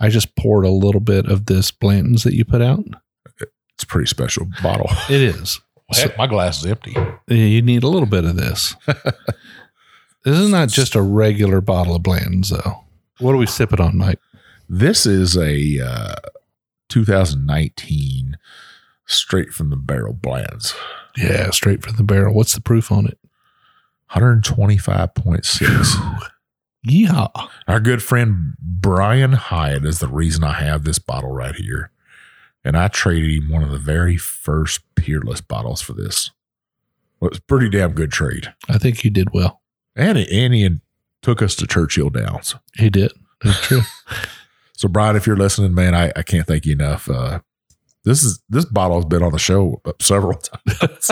I 0.00 0.08
just 0.08 0.34
poured 0.36 0.64
a 0.64 0.70
little 0.70 1.00
bit 1.02 1.26
of 1.26 1.46
this 1.46 1.70
Blanton's 1.70 2.24
that 2.24 2.34
you 2.34 2.44
put 2.44 2.62
out. 2.62 2.84
It's 3.40 3.84
a 3.84 3.86
pretty 3.86 4.06
special 4.08 4.48
bottle. 4.62 4.88
It 5.10 5.20
is. 5.22 5.60
Heck, 5.92 6.18
my 6.18 6.26
glass 6.26 6.58
is 6.60 6.66
empty. 6.66 6.94
You 7.28 7.62
need 7.62 7.82
a 7.82 7.88
little 7.88 8.08
bit 8.08 8.24
of 8.24 8.36
this. 8.36 8.74
this 8.86 10.38
is 10.38 10.50
not 10.50 10.68
just 10.68 10.94
a 10.94 11.02
regular 11.02 11.60
bottle 11.60 11.96
of 11.96 12.02
Blanton's, 12.02 12.50
though. 12.50 12.84
What 13.18 13.32
are 13.32 13.36
we 13.38 13.46
sipping 13.46 13.80
on, 13.80 13.96
Mike? 13.96 14.20
This 14.68 15.06
is 15.06 15.36
a 15.36 15.80
uh, 15.80 16.14
2019 16.88 18.36
straight 19.06 19.50
from 19.50 19.70
the 19.70 19.76
barrel 19.76 20.12
blends. 20.12 20.74
Yeah, 21.16 21.50
straight 21.50 21.82
from 21.82 21.96
the 21.96 22.04
barrel. 22.04 22.34
What's 22.34 22.54
the 22.54 22.60
proof 22.60 22.92
on 22.92 23.06
it? 23.06 23.18
125.6. 24.12 26.28
Yeah. 26.84 27.26
Our 27.66 27.80
good 27.80 28.02
friend 28.02 28.54
Brian 28.60 29.32
Hyatt 29.32 29.84
is 29.84 29.98
the 29.98 30.08
reason 30.08 30.44
I 30.44 30.54
have 30.60 30.84
this 30.84 30.98
bottle 30.98 31.32
right 31.32 31.54
here. 31.54 31.90
And 32.64 32.76
I 32.76 32.88
traded 32.88 33.30
him 33.30 33.48
one 33.50 33.62
of 33.62 33.70
the 33.70 33.78
very 33.78 34.16
first 34.16 34.80
Peerless 34.94 35.40
bottles 35.40 35.80
for 35.80 35.92
this. 35.92 36.30
Well, 37.20 37.30
it's 37.30 37.38
a 37.38 37.42
pretty 37.42 37.68
damn 37.68 37.92
good 37.92 38.12
trade. 38.12 38.52
I 38.68 38.78
think 38.78 39.04
you 39.04 39.10
did 39.10 39.32
well. 39.32 39.60
And, 39.96 40.18
he- 40.18 40.44
and 40.44 40.54
he 40.54 40.68
took 41.22 41.42
us 41.42 41.54
to 41.56 41.66
Churchill 41.66 42.10
Downs. 42.10 42.54
He 42.76 42.90
did. 42.90 43.12
That's 43.42 43.60
true. 43.66 43.82
So, 44.74 44.86
Brian, 44.86 45.16
if 45.16 45.26
you're 45.26 45.36
listening, 45.36 45.74
man, 45.74 45.92
I, 45.92 46.12
I 46.14 46.22
can't 46.22 46.46
thank 46.46 46.64
you 46.64 46.72
enough. 46.74 47.10
Uh, 47.10 47.40
this 48.04 48.22
is 48.22 48.40
this 48.48 48.64
bottle 48.64 48.98
has 48.98 49.06
been 49.06 49.24
on 49.24 49.32
the 49.32 49.38
show 49.40 49.82
several 50.00 50.34
times, 50.78 51.10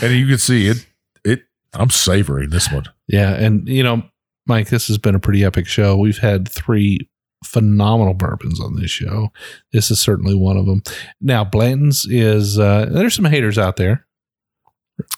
and 0.00 0.12
you 0.14 0.28
can 0.28 0.38
see 0.38 0.68
it. 0.68 0.86
It 1.24 1.40
I'm 1.74 1.90
savoring 1.90 2.50
this 2.50 2.70
one. 2.70 2.84
yeah. 3.08 3.34
And, 3.34 3.66
you 3.66 3.82
know, 3.82 4.04
Mike, 4.46 4.68
this 4.68 4.86
has 4.86 4.96
been 4.96 5.16
a 5.16 5.18
pretty 5.18 5.42
epic 5.44 5.66
show. 5.66 5.96
We've 5.96 6.18
had 6.18 6.48
three 6.48 7.10
phenomenal 7.44 8.14
bourbons 8.14 8.60
on 8.60 8.76
this 8.76 8.92
show. 8.92 9.32
This 9.72 9.90
is 9.90 9.98
certainly 10.00 10.36
one 10.36 10.56
of 10.56 10.66
them. 10.66 10.80
Now, 11.20 11.42
Blanton's 11.42 12.06
is, 12.08 12.60
uh, 12.60 12.86
there's 12.92 13.14
some 13.16 13.24
haters 13.24 13.58
out 13.58 13.74
there, 13.74 14.06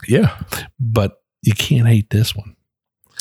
Yeah, 0.08 0.34
but 0.80 1.18
you 1.42 1.52
can't 1.52 1.88
hate 1.88 2.08
this 2.08 2.34
one. 2.34 2.56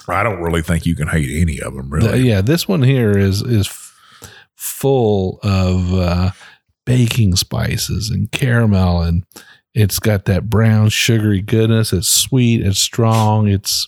I 0.08 0.24
don't 0.24 0.42
really 0.42 0.62
think 0.62 0.86
you 0.86 0.96
can 0.96 1.08
hate 1.08 1.30
any 1.42 1.60
of 1.62 1.74
them. 1.74 1.90
Really, 1.90 2.22
yeah, 2.28 2.42
this 2.42 2.68
one 2.68 2.84
here 2.84 3.18
is 3.18 3.42
is 3.42 3.68
f- 3.68 4.30
full 4.56 5.40
of 5.44 5.94
uh, 5.94 6.32
baking 6.86 7.36
spices 7.36 8.10
and 8.10 8.32
caramel, 8.32 9.02
and 9.02 9.26
it's 9.74 10.00
got 10.00 10.26
that 10.26 10.50
brown 10.50 10.90
sugary 10.90 11.42
goodness. 11.42 11.94
It's 11.94 12.08
sweet. 12.10 12.62
It's 12.66 12.80
strong. 12.80 13.48
It's 13.48 13.88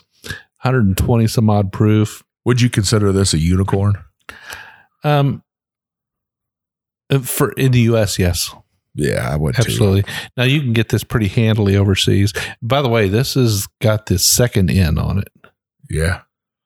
120 0.61 1.27
some 1.27 1.49
odd 1.49 1.71
proof. 1.73 2.23
Would 2.45 2.61
you 2.61 2.69
consider 2.69 3.11
this 3.11 3.33
a 3.33 3.37
unicorn? 3.37 3.95
Um, 5.03 5.43
uh, 7.09 7.19
for 7.19 7.51
in 7.53 7.71
the 7.73 7.81
U.S., 7.81 8.17
yes, 8.17 8.53
Yeah, 8.95 9.29
I 9.29 9.35
would. 9.35 9.55
Too. 9.55 9.61
absolutely. 9.65 10.03
Now 10.37 10.43
you 10.43 10.61
can 10.61 10.73
get 10.73 10.89
this 10.89 11.03
pretty 11.03 11.27
handily 11.27 11.75
overseas. 11.75 12.33
By 12.61 12.81
the 12.81 12.89
way, 12.89 13.09
this 13.09 13.33
has 13.33 13.67
got 13.81 14.05
this 14.05 14.23
second 14.25 14.69
N 14.71 14.97
on 14.97 15.19
it. 15.19 15.29
Yeah, 15.93 16.21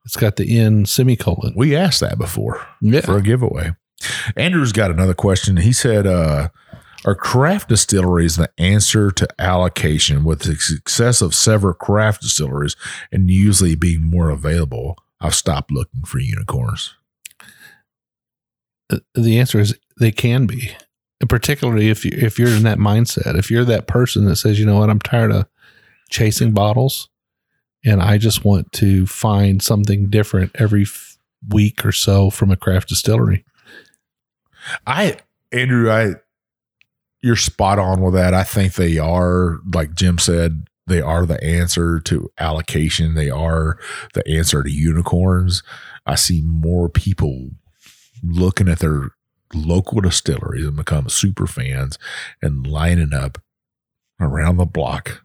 It's 0.05 0.15
got 0.15 0.37
the 0.37 0.57
N 0.57 0.85
semicolon. 0.85 1.53
we 1.55 1.75
asked 1.75 1.99
that 1.99 2.17
before 2.17 2.65
Yeah. 2.81 3.01
for 3.01 3.17
a 3.17 3.21
giveaway. 3.21 3.75
Andrew's 4.35 4.71
got 4.71 4.89
another 4.91 5.13
question. 5.13 5.57
He 5.57 5.73
said, 5.73 6.07
uh, 6.07 6.49
"Are 7.03 7.15
craft 7.15 7.69
distilleries 7.69 8.35
the 8.37 8.49
answer 8.57 9.11
to 9.11 9.27
allocation 9.39 10.23
with 10.23 10.41
the 10.41 10.55
success 10.55 11.21
of 11.21 11.33
several 11.35 11.73
craft 11.73 12.21
distilleries 12.21 12.75
and 13.11 13.29
usually 13.29 13.75
being 13.75 14.03
more 14.03 14.29
available? 14.29 14.97
I've 15.19 15.35
stopped 15.35 15.71
looking 15.71 16.03
for 16.05 16.19
unicorns." 16.19 16.93
Uh, 18.89 18.99
the 19.15 19.37
answer 19.39 19.59
is 19.59 19.75
they 19.99 20.11
can 20.11 20.45
be 20.45 20.71
And 21.19 21.29
particularly 21.29 21.89
if 21.89 22.05
you 22.05 22.11
if 22.15 22.39
you're 22.39 22.47
in 22.55 22.63
that 22.63 22.77
mindset 22.77 23.37
if 23.37 23.51
you're 23.51 23.65
that 23.65 23.87
person 23.87 24.25
that 24.25 24.37
says 24.37 24.59
you 24.59 24.65
know 24.65 24.77
what 24.79 24.89
i'm 24.89 24.99
tired 24.99 25.31
of 25.31 25.45
chasing 26.09 26.51
bottles 26.53 27.09
and 27.87 28.01
i 28.01 28.17
just 28.17 28.45
want 28.45 28.71
to 28.71 29.07
find 29.07 29.63
something 29.63 30.09
different 30.09 30.51
every 30.55 30.83
f- 30.83 31.17
week 31.49 31.85
or 31.85 31.91
so 31.91 32.29
from 32.29 32.51
a 32.51 32.57
craft 32.57 32.89
distillery 32.89 33.43
I 34.85 35.17
Andrew, 35.51 35.91
I 35.91 36.15
you're 37.21 37.35
spot 37.35 37.79
on 37.79 38.01
with 38.01 38.13
that. 38.13 38.33
I 38.33 38.43
think 38.43 38.73
they 38.73 38.97
are, 38.97 39.59
like 39.73 39.95
Jim 39.95 40.19
said, 40.19 40.67
they 40.85 41.01
are 41.01 41.25
the 41.25 41.43
answer 41.43 41.99
to 42.01 42.29
allocation. 42.39 43.15
They 43.15 43.29
are 43.29 43.77
the 44.13 44.27
answer 44.27 44.63
to 44.63 44.71
unicorns. 44.71 45.63
I 46.05 46.15
see 46.15 46.41
more 46.41 46.89
people 46.89 47.49
looking 48.23 48.69
at 48.69 48.79
their 48.79 49.11
local 49.53 50.01
distilleries 50.01 50.65
and 50.65 50.75
become 50.75 51.09
super 51.09 51.47
fans 51.47 51.97
and 52.41 52.67
lining 52.67 53.13
up 53.13 53.39
around 54.19 54.57
the 54.57 54.65
block 54.65 55.23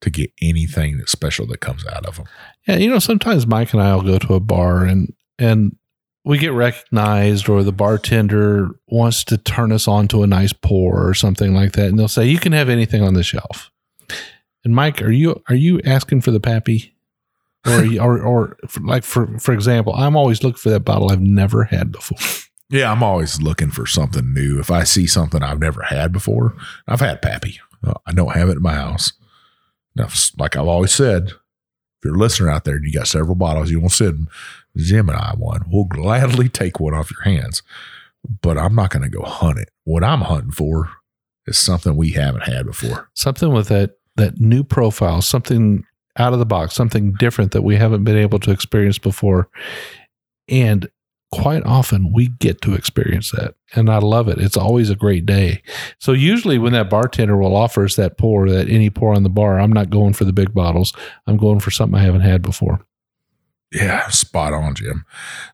to 0.00 0.10
get 0.10 0.30
anything 0.40 0.98
that's 0.98 1.12
special 1.12 1.46
that 1.46 1.60
comes 1.60 1.86
out 1.86 2.06
of 2.06 2.16
them. 2.16 2.26
yeah 2.66 2.76
you 2.76 2.88
know 2.88 2.98
sometimes 2.98 3.46
mike 3.46 3.72
and 3.72 3.82
i'll 3.82 4.02
go 4.02 4.18
to 4.18 4.34
a 4.34 4.40
bar 4.40 4.84
and 4.84 5.12
and 5.38 5.76
we 6.24 6.36
get 6.38 6.52
recognized 6.52 7.48
or 7.48 7.62
the 7.62 7.72
bartender 7.72 8.68
wants 8.88 9.24
to 9.24 9.38
turn 9.38 9.72
us 9.72 9.88
on 9.88 10.06
to 10.08 10.22
a 10.22 10.26
nice 10.26 10.52
pour 10.52 11.06
or 11.08 11.14
something 11.14 11.54
like 11.54 11.72
that 11.72 11.88
and 11.88 11.98
they'll 11.98 12.08
say 12.08 12.26
you 12.26 12.38
can 12.38 12.52
have 12.52 12.68
anything 12.68 13.02
on 13.02 13.14
the 13.14 13.22
shelf 13.22 13.70
and 14.64 14.74
mike 14.74 15.00
are 15.02 15.10
you 15.12 15.42
are 15.48 15.54
you 15.54 15.80
asking 15.84 16.20
for 16.20 16.30
the 16.30 16.40
pappy 16.40 16.94
or 17.66 17.84
or, 18.00 18.20
or 18.20 18.56
for, 18.68 18.80
like 18.80 19.04
for 19.04 19.38
for 19.38 19.52
example 19.52 19.94
i'm 19.94 20.16
always 20.16 20.42
looking 20.42 20.58
for 20.58 20.70
that 20.70 20.80
bottle 20.80 21.10
i've 21.10 21.20
never 21.20 21.64
had 21.64 21.90
before 21.92 22.18
Yeah, 22.72 22.92
I'm 22.92 23.02
always 23.02 23.42
looking 23.42 23.72
for 23.72 23.84
something 23.84 24.32
new. 24.32 24.60
If 24.60 24.70
I 24.70 24.84
see 24.84 25.08
something 25.08 25.42
I've 25.42 25.58
never 25.58 25.82
had 25.82 26.12
before, 26.12 26.54
I've 26.86 27.00
had 27.00 27.20
Pappy. 27.20 27.58
Uh, 27.84 27.94
I 28.06 28.12
don't 28.12 28.30
have 28.36 28.48
it 28.48 28.58
in 28.58 28.62
my 28.62 28.74
house. 28.74 29.12
Now, 29.96 30.08
like 30.38 30.56
I've 30.56 30.66
always 30.66 30.92
said, 30.92 31.28
if 31.28 32.04
you're 32.04 32.14
a 32.14 32.18
listener 32.18 32.48
out 32.48 32.64
there 32.64 32.76
and 32.76 32.84
you 32.84 32.92
got 32.92 33.08
several 33.08 33.34
bottles 33.34 33.70
you 33.70 33.80
want 33.80 33.92
to 33.92 33.96
send 33.96 34.28
Jim 34.76 35.08
and 35.08 35.18
I 35.18 35.34
one, 35.36 35.64
we'll 35.68 35.84
gladly 35.84 36.48
take 36.50 36.80
one 36.80 36.94
off 36.94 37.10
your 37.10 37.22
hands. 37.22 37.62
But 38.42 38.58
I'm 38.58 38.74
not 38.74 38.90
going 38.90 39.02
to 39.02 39.08
go 39.08 39.22
hunt 39.22 39.58
it. 39.58 39.70
What 39.84 40.04
I'm 40.04 40.22
hunting 40.22 40.52
for 40.52 40.90
is 41.46 41.58
something 41.58 41.96
we 41.96 42.10
haven't 42.10 42.44
had 42.44 42.66
before. 42.66 43.08
something 43.14 43.52
with 43.52 43.68
that 43.68 43.92
that 44.16 44.38
new 44.40 44.62
profile 44.62 45.22
something 45.22 45.84
out 46.16 46.32
of 46.32 46.38
the 46.38 46.46
box 46.46 46.74
something 46.74 47.14
different 47.14 47.52
that 47.52 47.62
we 47.62 47.76
haven't 47.76 48.04
been 48.04 48.16
able 48.16 48.38
to 48.38 48.50
experience 48.50 48.98
before 48.98 49.48
and 50.48 50.90
quite 51.32 51.62
often 51.64 52.12
we 52.12 52.28
get 52.28 52.60
to 52.60 52.74
experience 52.74 53.30
that 53.30 53.54
and 53.74 53.88
i 53.88 53.98
love 53.98 54.26
it 54.28 54.38
it's 54.38 54.56
always 54.56 54.90
a 54.90 54.96
great 54.96 55.24
day 55.24 55.62
so 55.98 56.12
usually 56.12 56.58
when 56.58 56.72
that 56.72 56.90
bartender 56.90 57.36
will 57.36 57.54
offer 57.56 57.84
us 57.84 57.94
that 57.96 58.18
pour 58.18 58.48
that 58.50 58.68
any 58.68 58.90
pour 58.90 59.14
on 59.14 59.22
the 59.22 59.28
bar 59.28 59.60
i'm 59.60 59.72
not 59.72 59.90
going 59.90 60.12
for 60.12 60.24
the 60.24 60.32
big 60.32 60.52
bottles 60.52 60.92
i'm 61.28 61.36
going 61.36 61.60
for 61.60 61.70
something 61.70 61.98
i 61.98 62.02
haven't 62.02 62.22
had 62.22 62.42
before 62.42 62.80
Yeah, 63.72 64.08
spot 64.08 64.52
on, 64.52 64.74
Jim. 64.74 65.04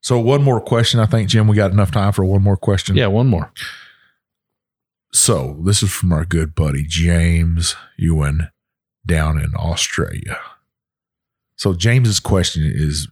So 0.01 0.19
one 0.19 0.43
more 0.43 0.63
question. 0.63 1.01
I 1.01 1.05
think, 1.05 1.29
Jim, 1.29 1.47
we 1.49 1.55
got 1.55 1.71
enough 1.73 1.91
time 1.91 2.13
for 2.15 2.25
one 2.25 2.43
more 2.43 2.57
question. 2.57 2.97
yeah 2.97 3.09
one 3.09 3.27
more 3.27 3.53
So 5.13 5.61
this 5.65 5.83
is 5.83 5.91
from 5.93 6.13
our 6.13 6.25
good 6.25 6.55
buddy 6.55 6.85
James 6.87 7.75
Ewan 7.99 8.49
down 9.05 9.39
in 9.39 9.53
Australia. 9.55 10.39
So 11.57 11.75
James's 11.75 12.21
question 12.21 12.63
is 12.65 13.09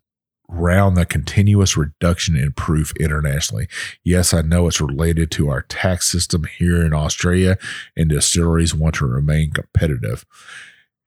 around 0.51 0.95
the 0.95 1.07
continuous 1.07 1.77
reduction 1.77 2.37
in 2.37 2.53
proof 2.53 2.93
internationally. 3.01 3.69
Yes, 4.03 4.35
I 4.35 4.43
know 4.43 4.67
it's 4.67 4.81
related 4.81 5.31
to 5.33 5.49
our 5.49 5.63
tax 5.63 6.11
system 6.11 6.45
here 6.59 6.85
in 6.85 6.93
Australia, 6.93 7.57
and 7.97 8.09
distilleries 8.09 8.75
want 8.75 8.97
to 8.97 9.07
remain 9.07 9.51
competitive. 9.51 10.25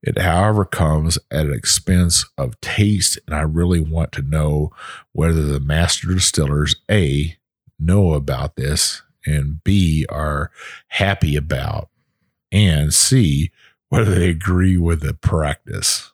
It, 0.03 0.19
however, 0.19 0.63
comes 0.65 1.17
at 1.31 1.47
an 1.47 1.53
expense 1.53 2.25
of 2.37 2.59
taste, 2.61 3.19
and 3.25 3.35
I 3.35 3.41
really 3.41 3.79
want 3.79 4.11
to 4.13 4.21
know 4.21 4.71
whether 5.11 5.41
the 5.41 5.59
master 5.59 6.13
distillers 6.13 6.75
A 6.89 7.37
know 7.79 8.13
about 8.13 8.55
this 8.55 9.01
and 9.25 9.63
B 9.63 10.05
are 10.09 10.51
happy 10.87 11.35
about, 11.35 11.89
and 12.51 12.93
C 12.93 13.51
whether 13.89 14.15
they 14.15 14.29
agree 14.29 14.77
with 14.77 15.01
the 15.01 15.13
practice. 15.13 16.11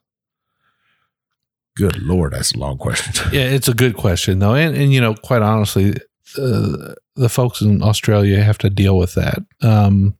Good 1.75 2.01
Lord, 2.01 2.33
that's 2.33 2.53
a 2.53 2.59
long 2.59 2.77
question. 2.77 3.13
Yeah, 3.33 3.45
it's 3.45 3.67
a 3.67 3.73
good 3.73 3.95
question 3.95 4.39
though, 4.39 4.53
and 4.53 4.75
and 4.75 4.93
you 4.93 5.01
know, 5.01 5.15
quite 5.15 5.41
honestly, 5.41 5.93
uh, 6.37 6.93
the 7.15 7.29
folks 7.29 7.61
in 7.61 7.81
Australia 7.81 8.43
have 8.43 8.57
to 8.59 8.69
deal 8.69 8.97
with 8.97 9.15
that. 9.15 9.39
Um, 9.61 10.17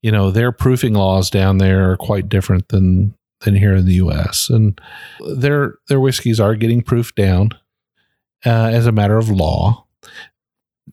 you 0.00 0.10
know, 0.10 0.30
their 0.30 0.50
proofing 0.52 0.94
laws 0.94 1.30
down 1.30 1.58
there 1.58 1.90
are 1.90 1.96
quite 1.96 2.28
different 2.28 2.68
than 2.68 3.14
than 3.40 3.54
here 3.54 3.74
in 3.74 3.86
the 3.86 3.94
U.S. 3.94 4.48
and 4.48 4.80
their 5.20 5.74
their 5.88 6.00
whiskeys 6.00 6.40
are 6.40 6.54
getting 6.54 6.82
proofed 6.82 7.16
down 7.16 7.50
uh, 8.46 8.70
as 8.72 8.86
a 8.86 8.92
matter 8.92 9.18
of 9.18 9.28
law. 9.28 9.86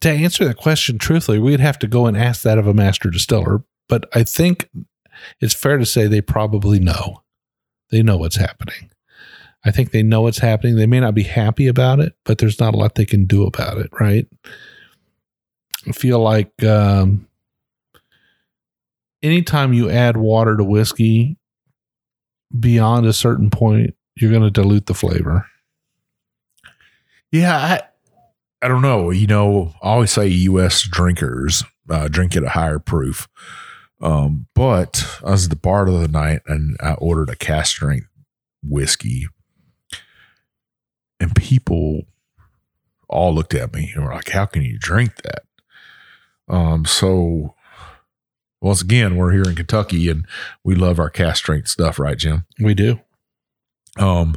To 0.02 0.10
answer 0.10 0.46
that 0.46 0.58
question 0.58 0.98
truthfully, 0.98 1.40
we'd 1.40 1.60
have 1.60 1.80
to 1.80 1.88
go 1.88 2.06
and 2.06 2.18
ask 2.18 2.42
that 2.44 2.58
of 2.58 2.68
a 2.68 2.74
master 2.74 3.10
distiller. 3.10 3.64
But 3.88 4.08
I 4.14 4.24
think 4.24 4.70
it's 5.42 5.54
fair 5.54 5.78
to 5.78 5.86
say 5.86 6.08
they 6.08 6.22
probably 6.22 6.80
know. 6.80 7.24
They 7.92 8.04
know 8.04 8.18
what's 8.18 8.38
happening. 8.38 8.92
I 9.66 9.72
think 9.72 9.92
they 9.92 10.04
know 10.04 10.22
what's 10.22 10.40
happening. 10.40 10.76
They 10.76 10.88
may 10.88 11.00
not 11.00 11.14
be 11.14 11.24
happy 11.24 11.68
about 11.68 12.00
it, 12.00 12.14
but 12.24 12.38
there's 12.38 12.60
not 12.60 12.74
a 12.74 12.78
lot 12.78 12.96
they 12.96 13.06
can 13.06 13.26
do 13.26 13.46
about 13.46 13.78
it, 13.78 13.90
right? 14.00 14.28
I 15.88 15.92
feel 15.92 16.20
like 16.20 16.64
um, 16.64 17.28
anytime 19.22 19.74
you 19.74 19.90
add 19.90 20.18
water 20.18 20.56
to 20.56 20.64
whiskey 20.64 21.38
beyond 22.58 23.06
a 23.06 23.14
certain 23.14 23.50
point, 23.50 23.96
you're 24.16 24.32
going 24.32 24.44
to 24.44 24.52
dilute 24.52 24.86
the 24.86 24.94
flavor. 24.94 25.46
Yeah, 27.32 27.56
I 27.56 27.82
I 28.62 28.68
don't 28.68 28.82
know. 28.82 29.12
You 29.12 29.28
know, 29.28 29.74
I 29.82 29.90
always 29.90 30.12
say 30.12 30.28
U.S. 30.28 30.82
drinkers 30.82 31.64
uh, 31.90 32.08
drink 32.08 32.36
at 32.36 32.44
a 32.44 32.50
higher 32.50 32.80
proof. 32.80 33.28
Um, 34.02 34.48
but 34.56 35.20
I 35.26 35.32
was 35.32 35.46
at 35.46 35.50
the 35.50 35.56
bar 35.56 35.86
the 35.86 35.96
other 35.96 36.08
night 36.08 36.42
and 36.48 36.78
I 36.82 36.94
ordered 36.94 37.30
a 37.30 37.36
cask 37.36 37.76
strength 37.76 38.08
whiskey, 38.64 39.28
and 41.20 41.36
people 41.36 42.04
all 43.08 43.34
looked 43.34 43.54
at 43.54 43.74
me 43.74 43.92
and 43.96 44.06
were 44.06 44.14
like, 44.14 44.30
"How 44.30 44.46
can 44.46 44.62
you 44.64 44.78
drink 44.80 45.16
that?" 45.24 45.44
Um, 46.48 46.86
so 46.86 47.56
once 48.62 48.82
again, 48.82 49.16
we're 49.16 49.32
here 49.32 49.44
in 49.44 49.56
Kentucky 49.56 50.10
and 50.10 50.26
we 50.64 50.76
love 50.76 51.00
our 51.00 51.10
cask 51.10 51.38
strength 51.38 51.70
stuff, 51.70 51.98
right, 51.98 52.18
Jim? 52.18 52.46
We 52.60 52.74
do. 52.74 53.00
Um, 53.98 54.36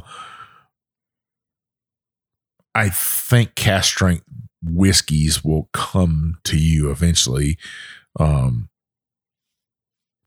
I 2.73 2.89
think 2.89 3.55
cask 3.55 3.91
strength 3.91 4.23
whiskeys 4.61 5.43
will 5.43 5.69
come 5.73 6.37
to 6.45 6.57
you 6.57 6.89
eventually. 6.89 7.57
Um, 8.19 8.69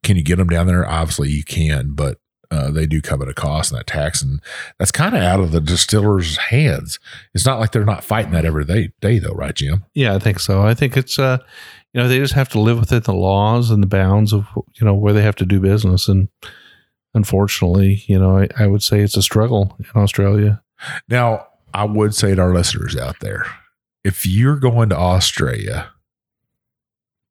can 0.02 0.16
you 0.16 0.22
get 0.22 0.36
them 0.36 0.48
down 0.48 0.66
there? 0.66 0.86
Obviously, 0.86 1.30
you 1.30 1.42
can, 1.42 1.94
but 1.94 2.18
uh, 2.50 2.70
they 2.70 2.86
do 2.86 3.00
come 3.00 3.22
at 3.22 3.28
a 3.28 3.34
cost 3.34 3.72
and 3.72 3.80
a 3.80 3.84
tax, 3.84 4.22
and 4.22 4.40
that's 4.78 4.92
kind 4.92 5.14
of 5.14 5.22
out 5.22 5.40
of 5.40 5.52
the 5.52 5.60
distiller's 5.60 6.36
hands. 6.36 6.98
It's 7.34 7.46
not 7.46 7.60
like 7.60 7.72
they're 7.72 7.84
not 7.84 8.04
fighting 8.04 8.32
that 8.32 8.44
every 8.44 8.64
day, 8.64 8.92
day 9.00 9.18
though, 9.18 9.32
right, 9.32 9.54
Jim? 9.54 9.84
Yeah, 9.94 10.14
I 10.14 10.18
think 10.18 10.40
so. 10.40 10.62
I 10.62 10.74
think 10.74 10.96
it's 10.96 11.18
uh, 11.18 11.38
you 11.92 12.00
know, 12.00 12.08
they 12.08 12.18
just 12.18 12.34
have 12.34 12.48
to 12.50 12.60
live 12.60 12.78
within 12.78 13.02
the 13.02 13.14
laws 13.14 13.70
and 13.70 13.82
the 13.82 13.86
bounds 13.86 14.32
of 14.32 14.46
you 14.74 14.84
know 14.84 14.94
where 14.94 15.12
they 15.12 15.22
have 15.22 15.36
to 15.36 15.46
do 15.46 15.60
business, 15.60 16.08
and 16.08 16.28
unfortunately, 17.14 18.04
you 18.06 18.18
know, 18.18 18.38
I, 18.38 18.48
I 18.58 18.66
would 18.66 18.82
say 18.82 19.00
it's 19.00 19.16
a 19.16 19.22
struggle 19.22 19.76
in 19.78 20.00
Australia. 20.00 20.62
Now, 21.08 21.46
I 21.72 21.84
would 21.84 22.14
say 22.14 22.34
to 22.34 22.42
our 22.42 22.54
listeners 22.54 22.96
out 22.96 23.20
there, 23.20 23.46
if 24.04 24.26
you're 24.26 24.58
going 24.58 24.90
to 24.90 24.96
Australia, 24.96 25.90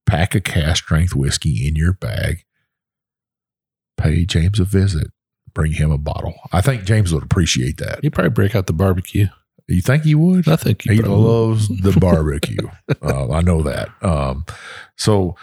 pack 0.05 0.35
a 0.35 0.41
cask 0.41 0.83
strength 0.83 1.15
whiskey 1.15 1.67
in 1.67 1.75
your 1.75 1.93
bag, 1.93 2.43
pay 3.97 4.25
James 4.25 4.59
a 4.59 4.65
visit, 4.65 5.07
bring 5.53 5.73
him 5.73 5.91
a 5.91 5.97
bottle. 5.97 6.33
I 6.51 6.61
think 6.61 6.83
James 6.85 7.13
would 7.13 7.23
appreciate 7.23 7.77
that. 7.77 8.03
You 8.03 8.11
probably 8.11 8.29
break 8.31 8.55
out 8.55 8.67
the 8.67 8.73
barbecue. 8.73 9.27
You 9.67 9.81
think 9.81 10.03
he 10.03 10.13
would? 10.13 10.47
I 10.47 10.57
think 10.57 10.83
He 10.83 10.99
probably- 11.01 11.23
loves 11.23 11.67
the 11.69 11.97
barbecue. 11.99 12.67
uh, 13.01 13.31
I 13.31 13.41
know 13.41 13.63
that. 13.63 13.89
Um, 14.03 14.45
so, 14.95 15.35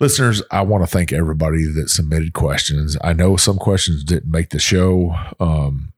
listeners, 0.00 0.42
I 0.50 0.62
want 0.62 0.82
to 0.82 0.88
thank 0.88 1.12
everybody 1.12 1.64
that 1.72 1.90
submitted 1.90 2.32
questions. 2.32 2.96
I 3.04 3.12
know 3.12 3.36
some 3.36 3.56
questions 3.58 4.02
didn't 4.02 4.30
make 4.32 4.50
the 4.50 4.58
show. 4.58 5.14
Um, 5.38 5.92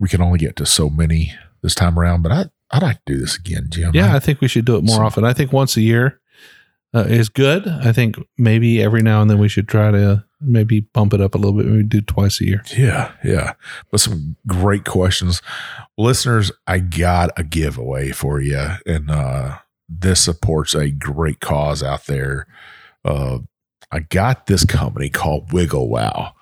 we 0.00 0.08
can 0.08 0.20
only 0.20 0.38
get 0.38 0.56
to 0.56 0.66
so 0.66 0.88
many 0.90 1.32
this 1.62 1.74
time 1.74 1.98
around, 1.98 2.22
but 2.22 2.32
I 2.32 2.46
I'd 2.72 2.82
like 2.82 3.04
to 3.04 3.14
do 3.14 3.18
this 3.20 3.36
again, 3.36 3.66
Jim. 3.68 3.90
Yeah, 3.94 4.14
I 4.14 4.18
think 4.20 4.40
we 4.40 4.48
should 4.48 4.64
do 4.64 4.76
it 4.76 4.84
more 4.84 4.96
So- 4.96 5.02
often. 5.02 5.24
I 5.24 5.32
think 5.32 5.52
once 5.52 5.76
a 5.76 5.80
year 5.80 6.20
uh, 6.94 7.04
is 7.04 7.28
good. 7.28 7.66
I 7.68 7.92
think 7.92 8.16
maybe 8.36 8.82
every 8.82 9.02
now 9.02 9.22
and 9.22 9.30
then 9.30 9.38
we 9.38 9.48
should 9.48 9.68
try 9.68 9.90
to 9.90 10.24
maybe 10.40 10.80
bump 10.80 11.14
it 11.14 11.20
up 11.20 11.34
a 11.34 11.38
little 11.38 11.56
bit. 11.56 11.66
Maybe 11.66 11.82
do 11.84 12.00
twice 12.00 12.40
a 12.40 12.46
year. 12.46 12.62
Yeah, 12.76 13.12
yeah. 13.22 13.52
But 13.90 14.00
some 14.00 14.36
great 14.46 14.84
questions. 14.84 15.42
Listeners, 15.98 16.50
I 16.66 16.78
got 16.78 17.30
a 17.36 17.44
giveaway 17.44 18.10
for 18.10 18.40
you. 18.40 18.66
And 18.86 19.10
uh 19.10 19.58
this 19.88 20.22
supports 20.22 20.74
a 20.74 20.90
great 20.90 21.40
cause 21.40 21.82
out 21.82 22.06
there. 22.06 22.46
Uh 23.04 23.40
I 23.92 24.00
got 24.00 24.46
this 24.46 24.64
company 24.64 25.10
called 25.10 25.52
Wiggle 25.52 25.88
Wow. 25.88 26.34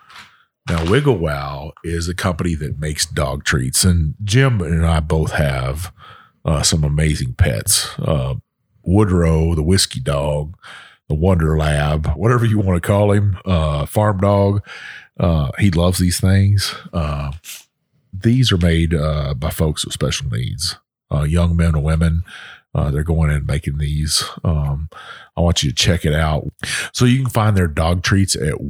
Now, 0.68 0.90
Wiggle 0.90 1.16
Wow 1.16 1.72
is 1.82 2.08
a 2.08 2.14
company 2.14 2.54
that 2.56 2.78
makes 2.78 3.06
dog 3.06 3.44
treats, 3.44 3.84
and 3.84 4.14
Jim 4.22 4.60
and 4.60 4.84
I 4.84 5.00
both 5.00 5.32
have 5.32 5.94
uh, 6.44 6.62
some 6.62 6.84
amazing 6.84 7.34
pets. 7.34 7.98
Uh, 7.98 8.34
Woodrow, 8.88 9.54
the 9.54 9.62
whiskey 9.62 10.00
dog, 10.00 10.56
the 11.08 11.14
Wonder 11.14 11.56
Lab, 11.56 12.06
whatever 12.14 12.44
you 12.44 12.58
want 12.58 12.82
to 12.82 12.86
call 12.86 13.12
him, 13.12 13.38
uh, 13.44 13.86
farm 13.86 14.18
dog. 14.18 14.66
Uh, 15.20 15.50
he 15.58 15.70
loves 15.70 15.98
these 15.98 16.20
things. 16.20 16.74
Uh, 16.92 17.32
these 18.12 18.50
are 18.50 18.58
made 18.58 18.94
uh, 18.94 19.34
by 19.34 19.50
folks 19.50 19.84
with 19.84 19.92
special 19.92 20.28
needs, 20.30 20.76
uh, 21.12 21.22
young 21.22 21.56
men 21.56 21.74
and 21.74 21.84
women. 21.84 22.22
Uh, 22.74 22.90
they're 22.90 23.02
going 23.02 23.30
in 23.30 23.36
and 23.36 23.46
making 23.46 23.78
these. 23.78 24.24
Um, 24.44 24.88
I 25.36 25.40
want 25.40 25.62
you 25.62 25.70
to 25.70 25.74
check 25.74 26.04
it 26.04 26.14
out. 26.14 26.48
So 26.92 27.04
you 27.04 27.20
can 27.20 27.30
find 27.30 27.56
their 27.56 27.66
dog 27.66 28.02
treats 28.02 28.36
at 28.36 28.60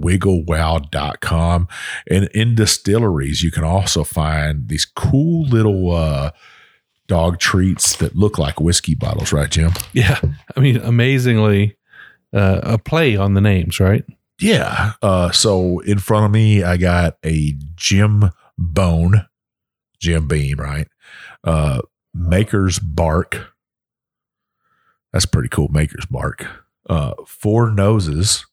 dog 7.09 7.39
treats 7.39 7.97
that 7.97 8.15
look 8.15 8.39
like 8.39 8.61
whiskey 8.61 8.95
bottles, 8.95 9.33
right, 9.33 9.51
Jim? 9.51 9.73
Yeah. 9.93 10.21
I 10.57 10.61
mean, 10.61 10.77
amazingly, 10.77 11.77
uh, 12.33 12.61
a 12.63 12.79
play 12.79 13.17
on 13.17 13.35
the 13.35 13.41
names, 13.41 13.81
right? 13.81 14.05
Yeah. 14.41 14.93
Uh, 15.03 15.31
so 15.33 15.81
in 15.81 15.99
front 15.99 16.27
of 16.27 16.31
me, 16.31 16.63
I 16.63 16.77
got 16.77 17.17
a 17.25 17.55
Jim 17.75 18.31
Bone, 18.57 19.27
Jim 19.99 20.29
Beam, 20.29 20.59
right? 20.61 20.87
Uh, 21.43 21.81
Maker's 22.15 22.79
Bark. 22.79 23.53
That's 25.13 25.27
pretty 25.27 25.49
cool. 25.49 25.69
Maker's 25.69 26.07
Bark. 26.07 26.47
Uh, 26.89 27.15
Four 27.27 27.71
Noses. 27.71 28.47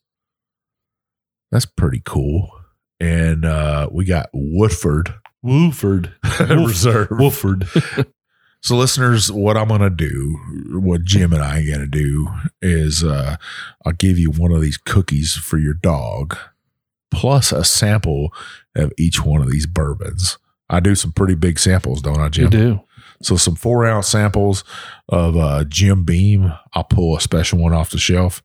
That's 1.52 1.66
pretty 1.66 2.02
cool. 2.04 2.50
And 3.00 3.46
uh, 3.46 3.90
we 3.92 4.06
got 4.06 4.30
Woodford 4.34 5.14
Woodford 5.44 6.14
Reserve. 6.40 7.10
Wooford. 7.10 8.08
So, 8.66 8.76
listeners, 8.76 9.32
what 9.32 9.58
I'm 9.58 9.68
going 9.68 9.82
to 9.82 9.92
do, 9.92 10.40
what 10.72 11.04
Jim 11.04 11.34
and 11.34 11.44
I 11.44 11.60
are 11.60 11.68
going 11.68 11.82
to 11.82 11.86
do 11.86 12.30
is 12.64 13.04
uh, 13.04 13.36
I'll 13.86 13.94
give 13.94 14.18
you 14.18 14.32
one 14.32 14.52
of 14.52 14.60
these 14.60 14.76
cookies 14.78 15.36
for 15.36 15.60
your 15.60 15.76
dog, 15.76 16.36
plus 17.12 17.52
a 17.52 17.64
sample 17.64 18.34
of 18.76 18.92
each 18.98 19.24
one 19.24 19.40
of 19.42 19.52
these 19.52 19.68
bourbons. 19.68 20.40
I 20.68 20.80
do 20.80 20.96
some 20.96 21.12
pretty 21.12 21.36
big 21.36 21.60
samples, 21.60 22.02
don't 22.02 22.20
I, 22.20 22.30
Jim? 22.30 22.46
you 22.46 22.50
do. 22.50 22.82
So, 23.22 23.38
some 23.38 23.54
four 23.54 23.86
ounce 23.86 24.08
samples 24.08 24.64
of 25.10 25.38
uh, 25.38 25.66
Jim 25.66 26.04
Beam. 26.04 26.52
I'll 26.74 26.86
pull 26.86 27.16
a 27.16 27.22
special 27.22 27.60
one 27.60 27.74
off 27.74 27.92
the 27.92 28.00
shelf. 28.00 28.42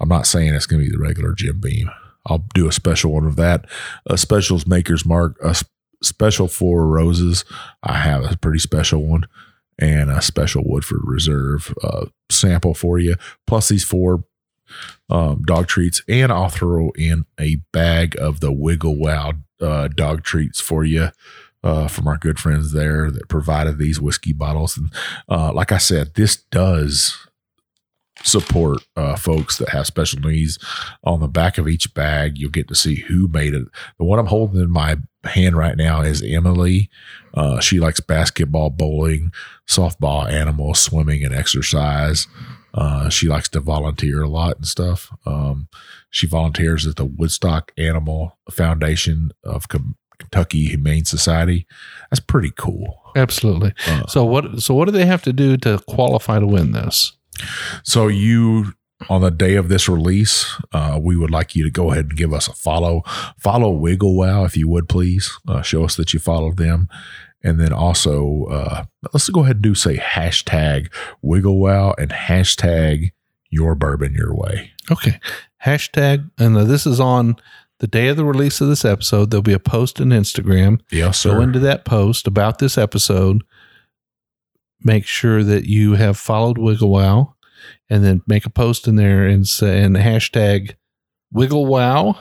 I'm 0.00 0.08
not 0.08 0.26
saying 0.26 0.54
it's 0.54 0.66
going 0.66 0.82
to 0.82 0.90
be 0.90 0.92
the 0.92 1.00
regular 1.00 1.34
Jim 1.34 1.60
Beam. 1.60 1.88
I'll 2.26 2.44
do 2.52 2.66
a 2.66 2.72
special 2.72 3.12
one 3.12 3.26
of 3.26 3.36
that. 3.36 3.66
A 4.06 4.18
specials 4.18 4.66
Maker's 4.66 5.06
Mark, 5.06 5.38
a 5.40 5.54
special 6.02 6.48
Four 6.48 6.88
Roses. 6.88 7.44
I 7.84 7.98
have 7.98 8.24
a 8.24 8.36
pretty 8.36 8.58
special 8.58 9.06
one 9.06 9.28
and 9.82 10.10
a 10.10 10.22
special 10.22 10.62
Woodford 10.64 11.00
Reserve 11.02 11.74
uh, 11.82 12.06
sample 12.30 12.72
for 12.72 13.00
you, 13.00 13.16
plus 13.48 13.68
these 13.68 13.84
four 13.84 14.24
um, 15.10 15.42
dog 15.42 15.66
treats. 15.66 16.02
And 16.08 16.30
I'll 16.30 16.48
throw 16.48 16.90
in 16.90 17.24
a 17.38 17.56
bag 17.72 18.16
of 18.18 18.38
the 18.40 18.52
Wiggle 18.52 18.96
Wow 18.96 19.32
uh, 19.60 19.88
dog 19.88 20.22
treats 20.22 20.60
for 20.60 20.84
you. 20.84 21.08
Uh, 21.64 21.86
from 21.86 22.08
our 22.08 22.18
good 22.18 22.40
friends 22.40 22.72
there 22.72 23.08
that 23.08 23.28
provided 23.28 23.78
these 23.78 24.00
whiskey 24.00 24.32
bottles. 24.32 24.76
And 24.76 24.92
uh, 25.28 25.52
like 25.52 25.70
I 25.70 25.78
said, 25.78 26.14
this 26.14 26.34
does 26.50 27.28
support 28.22 28.82
uh, 28.96 29.16
folks 29.16 29.58
that 29.58 29.68
have 29.70 29.86
special 29.86 30.20
needs. 30.20 30.58
On 31.04 31.20
the 31.20 31.28
back 31.28 31.58
of 31.58 31.68
each 31.68 31.92
bag, 31.94 32.38
you'll 32.38 32.50
get 32.50 32.68
to 32.68 32.74
see 32.74 32.96
who 32.96 33.28
made 33.28 33.54
it. 33.54 33.66
The 33.98 34.04
one 34.04 34.18
I'm 34.18 34.26
holding 34.26 34.60
in 34.60 34.70
my 34.70 34.96
hand 35.24 35.56
right 35.56 35.76
now 35.76 36.00
is 36.02 36.22
Emily. 36.22 36.90
Uh, 37.34 37.60
she 37.60 37.78
likes 37.80 38.00
basketball, 38.00 38.70
bowling, 38.70 39.32
softball, 39.68 40.30
animals, 40.30 40.80
swimming, 40.80 41.24
and 41.24 41.34
exercise. 41.34 42.26
Uh, 42.74 43.08
she 43.10 43.28
likes 43.28 43.48
to 43.50 43.60
volunteer 43.60 44.22
a 44.22 44.28
lot 44.28 44.56
and 44.56 44.66
stuff. 44.66 45.14
Um, 45.26 45.68
she 46.10 46.26
volunteers 46.26 46.86
at 46.86 46.96
the 46.96 47.04
Woodstock 47.04 47.70
Animal 47.76 48.38
Foundation 48.50 49.30
of 49.44 49.68
Com- 49.68 49.96
Kentucky 50.18 50.64
Humane 50.66 51.04
Society. 51.04 51.66
That's 52.10 52.20
pretty 52.20 52.52
cool. 52.56 53.02
Absolutely. 53.16 53.74
Uh, 53.86 54.06
So 54.06 54.24
what? 54.24 54.62
So 54.62 54.72
what 54.74 54.86
do 54.86 54.92
they 54.92 55.04
have 55.04 55.22
to 55.22 55.32
do 55.32 55.56
to 55.58 55.80
qualify 55.88 56.38
to 56.38 56.46
win 56.46 56.72
this? 56.72 57.12
So 57.84 58.08
you 58.08 58.74
on 59.08 59.20
the 59.22 59.30
day 59.30 59.56
of 59.56 59.68
this 59.68 59.88
release, 59.88 60.46
uh, 60.72 60.98
we 61.00 61.16
would 61.16 61.30
like 61.30 61.56
you 61.56 61.64
to 61.64 61.70
go 61.70 61.90
ahead 61.90 62.06
and 62.06 62.16
give 62.16 62.32
us 62.32 62.48
a 62.48 62.52
follow. 62.52 63.02
Follow 63.38 63.70
Wiggle 63.70 64.16
Wow 64.16 64.44
if 64.44 64.56
you 64.56 64.68
would 64.68 64.88
please. 64.88 65.30
Uh, 65.48 65.62
show 65.62 65.84
us 65.84 65.96
that 65.96 66.12
you 66.12 66.20
followed 66.20 66.56
them. 66.56 66.88
And 67.42 67.60
then 67.60 67.72
also, 67.72 68.44
uh, 68.50 68.84
let's 69.12 69.28
go 69.28 69.40
ahead 69.42 69.56
and 69.56 69.62
do 69.62 69.74
say 69.74 69.96
hashtag 69.96 70.92
Wiggle 71.22 71.58
Wow 71.58 71.94
and 71.98 72.10
hashtag 72.10 73.10
Your 73.50 73.74
Bourbon 73.74 74.14
Your 74.14 74.34
Way. 74.34 74.70
Okay. 74.90 75.18
Hashtag, 75.64 76.30
and 76.38 76.56
uh, 76.56 76.64
this 76.64 76.86
is 76.86 77.00
on 77.00 77.36
the 77.78 77.86
day 77.88 78.08
of 78.08 78.16
the 78.16 78.24
release 78.24 78.60
of 78.60 78.68
this 78.68 78.84
episode. 78.84 79.30
There'll 79.30 79.42
be 79.42 79.52
a 79.52 79.58
post 79.58 80.00
on 80.00 80.10
Instagram. 80.10 80.80
Yes, 80.90 81.24
Go 81.24 81.40
into 81.40 81.58
that 81.60 81.84
post 81.84 82.28
about 82.28 82.58
this 82.58 82.78
episode. 82.78 83.42
Make 84.84 85.06
sure 85.06 85.42
that 85.44 85.64
you 85.64 85.94
have 85.94 86.18
followed 86.18 86.58
Wiggle 86.58 86.90
Wow, 86.90 87.34
and 87.88 88.04
then 88.04 88.22
make 88.26 88.46
a 88.46 88.50
post 88.50 88.88
in 88.88 88.96
there 88.96 89.26
and 89.26 89.46
say 89.46 89.82
and 89.82 89.96
hashtag 89.96 90.74
Wiggle 91.32 91.66
Wow 91.66 92.18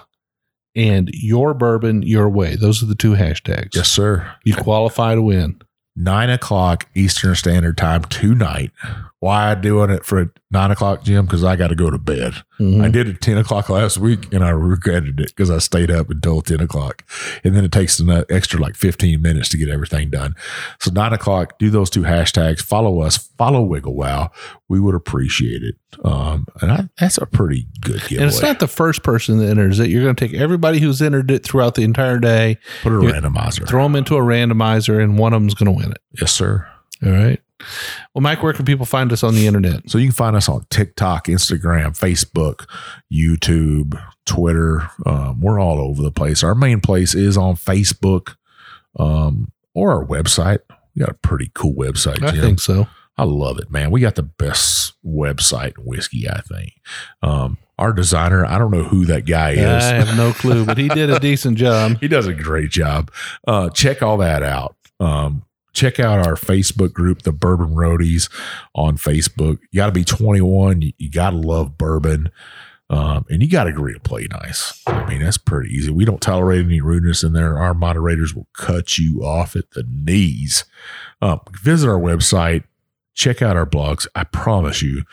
and 0.75 1.09
your 1.13 1.53
bourbon 1.53 2.01
your 2.01 2.29
way. 2.29 2.55
Those 2.55 2.81
are 2.81 2.85
the 2.87 2.95
two 2.95 3.13
hashtags. 3.13 3.75
yes, 3.75 3.89
sir. 3.89 4.35
You 4.43 4.55
qualify 4.55 5.15
to 5.15 5.21
win. 5.21 5.61
Nine 5.95 6.29
o'clock 6.29 6.87
Eastern 6.95 7.35
Standard 7.35 7.77
Time 7.77 8.03
tonight. 8.05 8.71
Why 9.21 9.53
doing 9.53 9.91
it 9.91 10.03
for 10.03 10.33
nine 10.49 10.71
o'clock, 10.71 11.03
Jim? 11.03 11.25
Because 11.27 11.43
I 11.43 11.55
got 11.55 11.67
to 11.67 11.75
go 11.75 11.91
to 11.91 11.99
bed. 11.99 12.33
Mhm. 12.59 12.83
I 12.83 12.89
did 12.89 13.07
it 13.07 13.21
10 13.21 13.37
o'clock 13.37 13.69
last 13.69 13.99
week 13.99 14.33
and 14.33 14.43
I 14.43 14.49
regretted 14.49 15.19
it 15.19 15.27
because 15.27 15.51
I 15.51 15.59
stayed 15.59 15.91
up 15.91 16.09
until 16.09 16.41
10 16.41 16.59
o'clock. 16.59 17.03
And 17.43 17.55
then 17.55 17.63
it 17.63 17.71
takes 17.71 17.99
an 17.99 18.09
extra 18.31 18.59
like 18.59 18.75
15 18.75 19.21
minutes 19.21 19.49
to 19.49 19.57
get 19.57 19.69
everything 19.69 20.09
done. 20.09 20.33
So, 20.79 20.89
nine 20.91 21.13
o'clock, 21.13 21.59
do 21.59 21.69
those 21.69 21.91
two 21.91 22.01
hashtags, 22.01 22.61
follow 22.63 23.01
us, 23.01 23.17
follow 23.37 23.61
Wiggle 23.61 23.93
Wow. 23.95 24.31
We 24.67 24.79
would 24.79 24.95
appreciate 24.95 25.61
it. 25.61 25.75
Um, 26.03 26.47
and 26.59 26.71
I, 26.71 26.89
that's 26.99 27.19
a 27.19 27.27
pretty 27.27 27.67
good 27.79 28.01
giveaway. 28.07 28.23
And 28.23 28.25
it's 28.33 28.41
not 28.41 28.59
the 28.59 28.67
first 28.67 29.03
person 29.03 29.37
that 29.37 29.49
enters 29.49 29.79
it. 29.79 29.91
You're 29.91 30.01
going 30.03 30.15
to 30.15 30.27
take 30.27 30.33
everybody 30.35 30.79
who's 30.79 30.99
entered 30.99 31.29
it 31.29 31.43
throughout 31.43 31.75
the 31.75 31.83
entire 31.83 32.17
day, 32.17 32.57
Put 32.81 32.91
a 32.93 32.95
randomizer. 32.95 33.67
throw 33.67 33.83
them 33.83 33.95
into 33.95 34.15
a 34.17 34.21
randomizer, 34.21 34.99
and 34.99 35.19
one 35.19 35.33
of 35.33 35.41
them's 35.41 35.53
going 35.53 35.67
to 35.67 35.77
win 35.77 35.91
it. 35.91 35.99
yes, 36.19 36.31
sir. 36.31 36.67
All 37.05 37.11
right. 37.11 37.39
Well, 38.13 38.21
Mike, 38.21 38.43
where 38.43 38.53
can 38.53 38.65
people 38.65 38.85
find 38.85 39.11
us 39.11 39.23
on 39.23 39.35
the 39.35 39.47
internet? 39.47 39.89
So 39.89 39.97
you 39.97 40.07
can 40.07 40.13
find 40.13 40.35
us 40.35 40.49
on 40.49 40.65
TikTok, 40.69 41.27
Instagram, 41.27 41.97
Facebook, 41.97 42.67
YouTube, 43.11 44.01
Twitter. 44.25 44.89
Um, 45.05 45.41
we're 45.41 45.59
all 45.59 45.79
over 45.79 46.01
the 46.01 46.11
place. 46.11 46.43
Our 46.43 46.55
main 46.55 46.81
place 46.81 47.15
is 47.15 47.37
on 47.37 47.55
Facebook 47.55 48.35
um, 48.97 49.51
or 49.73 49.91
our 49.91 50.05
website. 50.05 50.59
We 50.95 50.99
got 51.01 51.09
a 51.09 51.13
pretty 51.15 51.51
cool 51.53 51.73
website, 51.73 52.21
I 52.21 52.31
think 52.39 52.59
so. 52.59 52.87
I 53.17 53.23
love 53.23 53.59
it, 53.59 53.69
man. 53.71 53.91
We 53.91 54.01
got 54.01 54.15
the 54.15 54.23
best 54.23 54.93
website 55.05 55.77
in 55.77 55.85
whiskey, 55.85 56.27
I 56.29 56.41
think. 56.41 56.73
Um, 57.21 57.57
our 57.77 57.93
designer, 57.93 58.45
I 58.45 58.57
don't 58.57 58.71
know 58.71 58.83
who 58.83 59.05
that 59.05 59.25
guy 59.25 59.51
is. 59.51 59.59
I 59.83 59.93
have 59.95 60.17
no 60.17 60.33
clue, 60.33 60.65
but 60.65 60.77
he 60.77 60.87
did 60.87 61.09
a 61.09 61.19
decent 61.21 61.57
job. 61.57 61.99
he 61.99 62.07
does 62.07 62.27
a 62.27 62.33
great 62.33 62.69
job. 62.71 63.11
Uh, 63.47 63.69
check 63.69 64.01
all 64.01 64.17
that 64.17 64.43
out. 64.43 64.75
Um, 64.99 65.43
check 65.73 65.99
out 65.99 66.25
our 66.25 66.35
Facebook 66.35 66.93
group, 66.93 67.23
the 67.23 67.31
Bourbon 67.31 67.75
Roadies 67.75 68.29
on 68.75 68.97
Facebook. 68.97 69.59
You 69.71 69.77
got 69.77 69.87
to 69.87 69.91
be 69.91 70.03
21. 70.03 70.81
You, 70.81 70.93
you 70.97 71.09
got 71.11 71.31
to 71.31 71.37
love 71.37 71.77
bourbon. 71.77 72.31
Um, 72.89 73.25
and 73.29 73.41
you 73.41 73.49
got 73.49 73.63
to 73.63 73.69
agree 73.69 73.93
to 73.93 74.01
play 74.01 74.27
nice. 74.29 74.83
I 74.85 75.05
mean, 75.07 75.23
that's 75.23 75.37
pretty 75.37 75.73
easy. 75.73 75.91
We 75.91 76.03
don't 76.03 76.21
tolerate 76.21 76.65
any 76.65 76.81
rudeness 76.81 77.23
in 77.23 77.31
there. 77.31 77.57
Our 77.57 77.73
moderators 77.73 78.35
will 78.35 78.47
cut 78.53 78.97
you 78.97 79.23
off 79.23 79.55
at 79.55 79.71
the 79.71 79.85
knees. 79.89 80.65
Um, 81.21 81.39
visit 81.63 81.87
our 81.87 81.99
website, 81.99 82.65
check 83.13 83.41
out 83.41 83.55
our 83.55 83.65
blogs. 83.65 84.07
I 84.13 84.25
promise 84.25 84.81
you, 84.81 85.03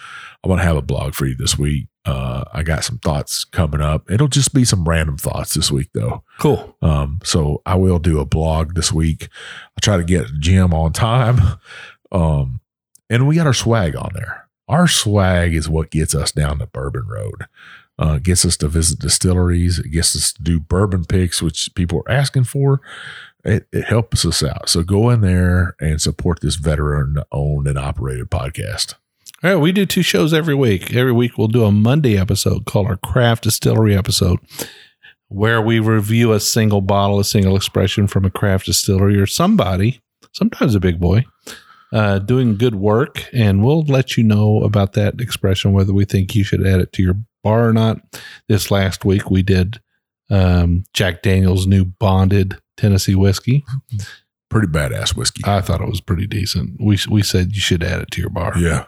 I'm 0.43 0.49
going 0.49 0.59
to 0.59 0.65
have 0.65 0.77
a 0.77 0.83
blog 0.83 1.15
for 1.15 1.27
you 1.27 1.37
this 1.37 1.57
week. 1.57 1.87
Uh, 2.09 2.43
I 2.55 2.63
got 2.63 2.85
some 2.85 2.99
thoughts 2.99 3.45
coming 3.45 3.83
up. 3.83 4.11
It'll 4.11 4.29
just 4.29 4.55
be 4.55 4.65
some 4.65 4.89
random 4.89 5.19
thoughts 5.19 5.53
this 5.53 5.71
week, 5.71 5.91
though. 5.93 6.25
Cool. 6.39 6.75
Um, 6.81 7.19
so 7.23 7.61
I 7.67 7.75
will 7.75 7.99
do 7.99 8.19
a 8.19 8.25
blog 8.25 8.75
this 8.75 8.91
week. 8.91 9.29
I'll 9.65 9.83
try 9.83 9.99
to 9.99 10.05
get 10.05 10.27
Jim 10.41 10.73
on 10.73 10.93
time. 10.93 11.39
Um, 12.11 12.63
and 13.11 13.29
we 13.29 13.37
got 13.37 13.47
our 13.47 13.53
swag 13.53 13.95
on 13.95 14.13
there. 14.15 14.49
Our 14.67 14.89
swag 14.89 15.53
is 15.53 15.69
what 15.69 15.91
gets 15.91 16.15
us 16.15 16.33
down 16.33 16.57
the 16.57 16.67
bourbon 16.67 17.07
road. 17.07 17.45
Uh, 17.99 18.17
gets 18.17 18.47
us 18.47 18.57
to 18.57 18.69
visit 18.69 18.99
distilleries. 18.99 19.79
It 19.79 19.91
gets 19.91 20.17
us 20.17 20.33
to 20.33 20.43
do 20.43 20.59
bourbon 20.59 21.05
picks, 21.05 21.43
which 21.43 21.69
people 21.75 21.99
are 21.99 22.11
asking 22.11 22.45
for. 22.45 22.81
It, 23.45 23.69
it 23.75 23.85
helps 23.85 24.25
us 24.25 24.43
out. 24.43 24.71
So 24.71 24.83
go 24.83 25.11
in 25.11 25.21
there 25.21 25.77
and 25.83 26.01
support 26.01 26.41
this 26.41 26.55
veteran 26.55 27.19
owned 27.31 27.69
and 27.69 27.79
operated 27.79 28.31
podcast. 28.31 28.95
All 29.45 29.51
right, 29.51 29.57
we 29.57 29.71
do 29.71 29.87
two 29.87 30.03
shows 30.03 30.35
every 30.35 30.55
week. 30.55 30.93
Every 30.93 31.13
week 31.13 31.39
we'll 31.39 31.47
do 31.47 31.65
a 31.65 31.71
Monday 31.71 32.19
episode 32.19 32.65
called 32.65 32.89
our 32.89 32.97
craft 32.97 33.45
distillery 33.45 33.97
episode, 33.97 34.41
where 35.29 35.63
we 35.63 35.79
review 35.79 36.33
a 36.33 36.41
single 36.41 36.81
bottle, 36.81 37.21
a 37.21 37.25
single 37.25 37.55
expression 37.55 38.09
from 38.09 38.25
a 38.25 38.31
craft 38.31 38.67
distillery 38.67 39.17
or 39.17 39.27
somebody, 39.27 40.01
sometimes 40.33 40.75
a 40.75 40.81
big 40.81 40.99
boy, 40.99 41.25
uh, 41.93 42.19
doing 42.19 42.57
good 42.57 42.75
work. 42.75 43.27
And 43.33 43.65
we'll 43.65 43.83
let 43.83 44.17
you 44.17 44.25
know 44.25 44.65
about 44.65 44.95
that 44.95 45.21
expression, 45.21 45.73
whether 45.73 45.93
we 45.93 46.05
think 46.05 46.35
you 46.35 46.43
should 46.43 46.67
add 46.67 46.81
it 46.81 46.93
to 46.95 47.03
your 47.05 47.15
bar 47.45 47.69
or 47.69 47.73
not. 47.73 48.01
This 48.49 48.73
last 48.73 49.05
week 49.05 49.31
we 49.31 49.45
did 49.45 49.81
um, 50.31 50.83
Jack 50.95 51.23
Daniels' 51.23 51.69
new 51.69 51.85
bonded 51.85 52.59
Tennessee 52.77 53.15
whiskey. 53.15 53.65
Pretty 54.49 54.67
badass 54.67 55.15
whiskey. 55.15 55.43
I 55.45 55.61
thought 55.61 55.81
it 55.81 55.89
was 55.89 56.01
pretty 56.01 56.27
decent. 56.27 56.81
We 56.81 56.99
we 57.09 57.23
said 57.23 57.55
you 57.55 57.61
should 57.61 57.85
add 57.85 58.01
it 58.01 58.11
to 58.13 58.21
your 58.21 58.31
bar. 58.31 58.55
yeah. 58.59 58.87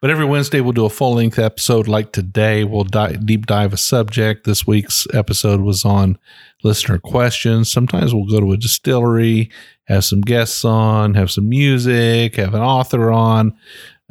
But 0.00 0.10
every 0.10 0.24
Wednesday, 0.24 0.60
we'll 0.60 0.72
do 0.72 0.84
a 0.84 0.90
full 0.90 1.14
length 1.14 1.38
episode 1.38 1.88
like 1.88 2.12
today. 2.12 2.64
We'll 2.64 2.84
di- 2.84 3.16
deep 3.16 3.46
dive 3.46 3.72
a 3.72 3.76
subject. 3.76 4.44
This 4.44 4.66
week's 4.66 5.06
episode 5.12 5.60
was 5.60 5.84
on 5.84 6.18
listener 6.62 6.98
questions. 6.98 7.70
Sometimes 7.70 8.14
we'll 8.14 8.26
go 8.26 8.40
to 8.40 8.52
a 8.52 8.56
distillery, 8.56 9.50
have 9.84 10.04
some 10.04 10.20
guests 10.20 10.64
on, 10.64 11.14
have 11.14 11.30
some 11.30 11.48
music, 11.48 12.36
have 12.36 12.54
an 12.54 12.62
author 12.62 13.10
on. 13.10 13.56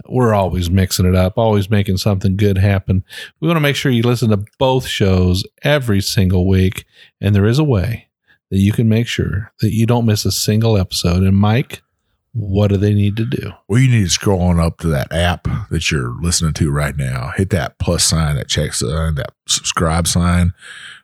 We're 0.10 0.34
always 0.34 0.70
mixing 0.70 1.06
it 1.06 1.16
up, 1.16 1.38
always 1.38 1.70
making 1.70 1.98
something 1.98 2.36
good 2.36 2.58
happen. 2.58 3.04
We 3.40 3.48
want 3.48 3.56
to 3.58 3.62
make 3.62 3.78
sure 3.78 3.92
you 3.92 4.04
listen 4.04 4.30
to 4.30 4.46
both 4.60 4.86
shows 4.88 5.46
every 5.64 6.02
single 6.02 6.48
week. 6.48 6.86
And 7.22 7.34
there 7.34 7.46
is 7.46 7.60
a 7.60 7.64
way 7.64 8.10
that 8.52 8.58
you 8.58 8.74
can 8.74 8.90
make 8.90 9.08
sure 9.08 9.54
that 9.62 9.74
you 9.74 9.86
don't 9.86 10.06
miss 10.06 10.26
a 10.26 10.32
single 10.32 10.78
episode. 10.78 11.24
And 11.24 11.38
Mike, 11.38 11.82
what 12.36 12.68
do 12.68 12.76
they 12.76 12.94
need 12.94 13.16
to 13.16 13.26
do? 13.26 13.54
Well, 13.70 13.80
you 13.80 13.90
need 13.90 14.04
to 14.04 14.10
scroll 14.10 14.42
on 14.42 14.60
up 14.60 14.80
to 14.80 14.88
that 14.90 15.12
app 15.14 15.48
that 15.70 15.90
you're 15.90 16.14
listening 16.22 16.52
to 16.56 16.70
right 16.70 16.96
now. 16.96 17.32
Hit 17.38 17.50
that 17.52 17.80
plus 17.80 18.04
sign, 18.04 18.36
that 18.36 18.50
check 18.50 18.74
sign, 18.74 19.16
that 19.16 19.32
subscribe 19.48 20.06
sign. 20.06 20.54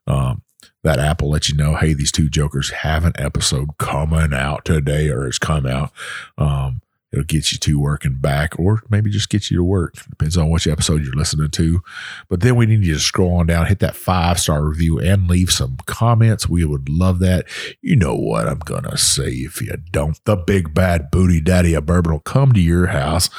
Um, 0.06 0.44
that 0.84 1.00
app 1.00 1.22
will 1.22 1.30
let 1.30 1.48
you 1.48 1.56
know, 1.56 1.76
hey, 1.76 1.94
these 1.94 2.12
two 2.12 2.30
jokers 2.30 2.72
have 2.72 3.06
an 3.06 3.14
episode 3.16 3.78
coming 3.78 4.34
out 4.34 4.66
today 4.66 5.08
or 5.10 5.26
it's 5.26 5.38
come 5.38 5.66
out. 5.66 5.94
Um, 6.38 6.82
it'll 7.12 7.26
get 7.26 7.52
you 7.52 7.58
to 7.58 7.80
work 7.80 8.06
and 8.06 8.22
back, 8.22 8.58
or 8.58 8.82
maybe 8.90 9.10
just 9.10 9.30
get 9.30 9.52
you 9.52 9.58
to 9.58 9.64
work. 9.64 9.96
Depends 10.10 10.38
on 10.38 10.50
which 10.50 10.68
episode 10.68 11.04
you're 11.04 11.14
listening 11.14 11.52
to. 11.52 11.82
But 12.30 12.42
then 12.42 12.56
we 12.56 12.66
need 12.66 12.86
you 12.86 12.94
to 12.94 13.00
scroll 13.00 13.36
on 13.36 13.48
down, 13.48 13.66
hit 13.66 13.80
that 13.80 13.96
five 13.96 14.40
star 14.40 14.64
review, 14.64 15.00
and 15.00 15.28
leave 15.28 15.52
some 15.52 15.78
comments. 15.86 16.48
We 16.48 16.66
would 16.66 16.90
love 16.90 17.20
that. 17.20 17.46
You 17.82 17.96
know 17.96 18.16
what 18.16 18.48
I'm 18.48 18.60
gonna 18.60 18.98
say 18.98 19.30
if 19.30 19.62
you 19.62 19.76
don't. 19.92 20.20
The 20.26 20.36
big 20.36 20.74
bad 20.74 21.12
booty 21.12 21.42
daddy 21.42 21.74
of 21.74 21.86
bourbon 21.86 22.14
will 22.14 22.20
come 22.20 22.54
to 22.54 22.62
your 22.62 22.88
house. 22.88 23.30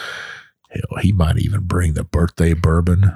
Hell, 0.71 0.99
he 1.01 1.13
might 1.13 1.39
even 1.39 1.63
bring 1.63 1.95
the 1.95 2.05
birthday 2.05 2.55
bourbon, 2.55 3.13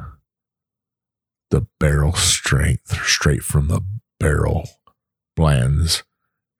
the 1.50 1.66
barrel 1.80 2.12
strength 2.12 3.02
straight 3.06 3.42
from 3.42 3.68
the 3.68 3.80
barrel 4.18 4.68
blends 5.36 6.02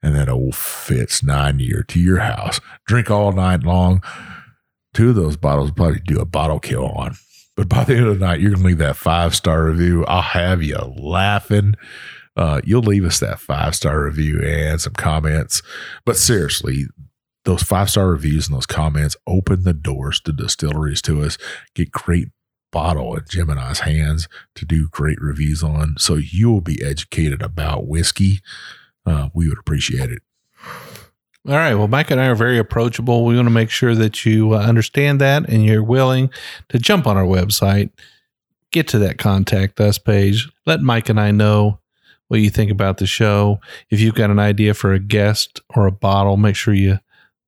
and 0.07 0.15
that 0.15 0.29
old 0.29 0.55
Fitz 0.55 1.23
nine 1.23 1.59
year 1.59 1.83
to 1.89 1.99
your 1.99 2.19
house. 2.19 2.61
Drink 2.87 3.11
all 3.11 3.33
night 3.33 3.65
long. 3.65 4.03
Two 4.95 5.11
of 5.11 5.17
those 5.17 5.37
bottles 5.37 5.73
probably 5.73 6.01
do 6.07 6.21
a 6.21 6.25
bottle 6.25 6.61
kill 6.61 6.87
on. 6.87 7.17
But 7.57 7.69
by 7.69 7.85
the 7.85 7.97
end 7.97 8.07
of 8.07 8.19
the 8.19 8.25
night, 8.25 8.41
you're 8.41 8.51
going 8.51 8.63
to 8.63 8.69
leave 8.69 8.79
that 8.79 8.97
five 8.97 9.35
star 9.35 9.65
review. 9.65 10.05
I'll 10.05 10.23
have 10.23 10.63
you 10.63 10.77
laughing. 10.77 11.75
Uh, 12.37 12.61
you'll 12.65 12.83
leave 12.83 13.05
us 13.05 13.19
that 13.19 13.41
five 13.41 13.75
star 13.75 14.05
review 14.05 14.41
and 14.41 14.81
some 14.81 14.93
comments. 14.93 15.61
But 16.05 16.17
seriously, 16.17 16.85
those 17.45 17.65
five 17.65 17.91
star 17.91 18.09
reviews 18.09 18.47
and 18.47 18.57
those 18.57 18.67
comments 18.67 19.17
open 19.27 19.65
the 19.65 19.73
doors 19.73 20.21
to 20.21 20.33
distilleries 20.33 21.03
to 21.03 21.23
us, 21.23 21.37
get 21.75 21.91
great 21.91 22.29
bottle 22.71 23.17
in 23.17 23.25
Jim 23.29 23.51
and 23.51 23.59
I's 23.59 23.81
hands 23.81 24.29
to 24.55 24.65
do 24.65 24.89
great 24.89 25.21
reviews 25.21 25.65
on. 25.65 25.97
So 25.99 26.15
you'll 26.15 26.61
be 26.61 26.81
educated 26.85 27.43
about 27.43 27.89
whiskey. 27.89 28.41
Uh, 29.07 29.29
we 29.33 29.49
would 29.49 29.59
appreciate 29.59 30.11
it. 30.11 30.23
All 31.49 31.55
right. 31.55 31.75
Well, 31.75 31.87
Mike 31.87 32.11
and 32.11 32.21
I 32.21 32.27
are 32.27 32.35
very 32.35 32.59
approachable. 32.59 33.25
We 33.25 33.37
want 33.37 33.47
to 33.47 33.55
make 33.55 33.71
sure 33.71 33.95
that 33.95 34.27
you 34.27 34.55
uh, 34.55 34.59
understand 34.59 35.21
that 35.21 35.49
and 35.49 35.65
you're 35.65 35.83
willing 35.83 36.31
to 36.71 36.79
jump 36.79 37.07
on 37.07 37.17
our 37.17 37.25
website, 37.25 37.91
get 38.73 38.89
to 38.89 38.99
that 38.99 39.19
contact 39.19 39.81
us 39.81 39.97
page, 39.97 40.51
let 40.67 40.81
Mike 40.81 41.09
and 41.09 41.21
I 41.21 41.31
know 41.31 41.79
what 42.27 42.41
you 42.41 42.51
think 42.51 42.73
about 42.73 42.99
the 42.99 43.07
show. 43.07 43.61
If 43.91 44.01
you've 44.01 44.17
got 44.17 44.31
an 44.31 44.41
idea 44.41 44.75
for 44.75 44.93
a 44.93 44.99
guest 44.99 45.61
or 45.77 45.87
a 45.87 45.93
bottle, 45.93 46.37
make 46.37 46.57
sure 46.57 46.75
you 46.75 46.99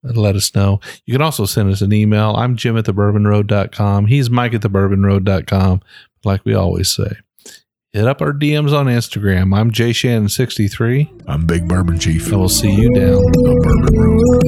let 0.04 0.36
us 0.36 0.54
know. 0.54 0.80
You 1.04 1.14
can 1.14 1.22
also 1.22 1.44
send 1.44 1.70
us 1.72 1.80
an 1.80 1.92
email. 1.92 2.34
I'm 2.36 2.56
Jim 2.56 2.76
at 2.76 2.84
thebourbonroad.com. 2.84 4.06
He's 4.06 4.30
Mike 4.30 4.54
at 4.54 4.60
thebourbonroad.com. 4.60 5.80
Like 6.24 6.44
we 6.44 6.54
always 6.54 6.90
say, 6.90 7.16
hit 7.92 8.06
up 8.06 8.20
our 8.20 8.32
DMs 8.32 8.72
on 8.72 8.86
Instagram. 8.86 9.56
I'm 9.56 9.70
Jay 9.70 9.90
Shannon63. 9.90 11.24
I'm 11.26 11.46
Big 11.46 11.66
Bourbon 11.66 11.98
Chief. 11.98 12.28
And 12.28 12.38
we'll 12.38 12.48
see 12.48 12.70
you 12.70 12.92
down 12.94 13.22
the 13.22 13.60
Bourbon 13.62 13.96
Road. 13.96 14.38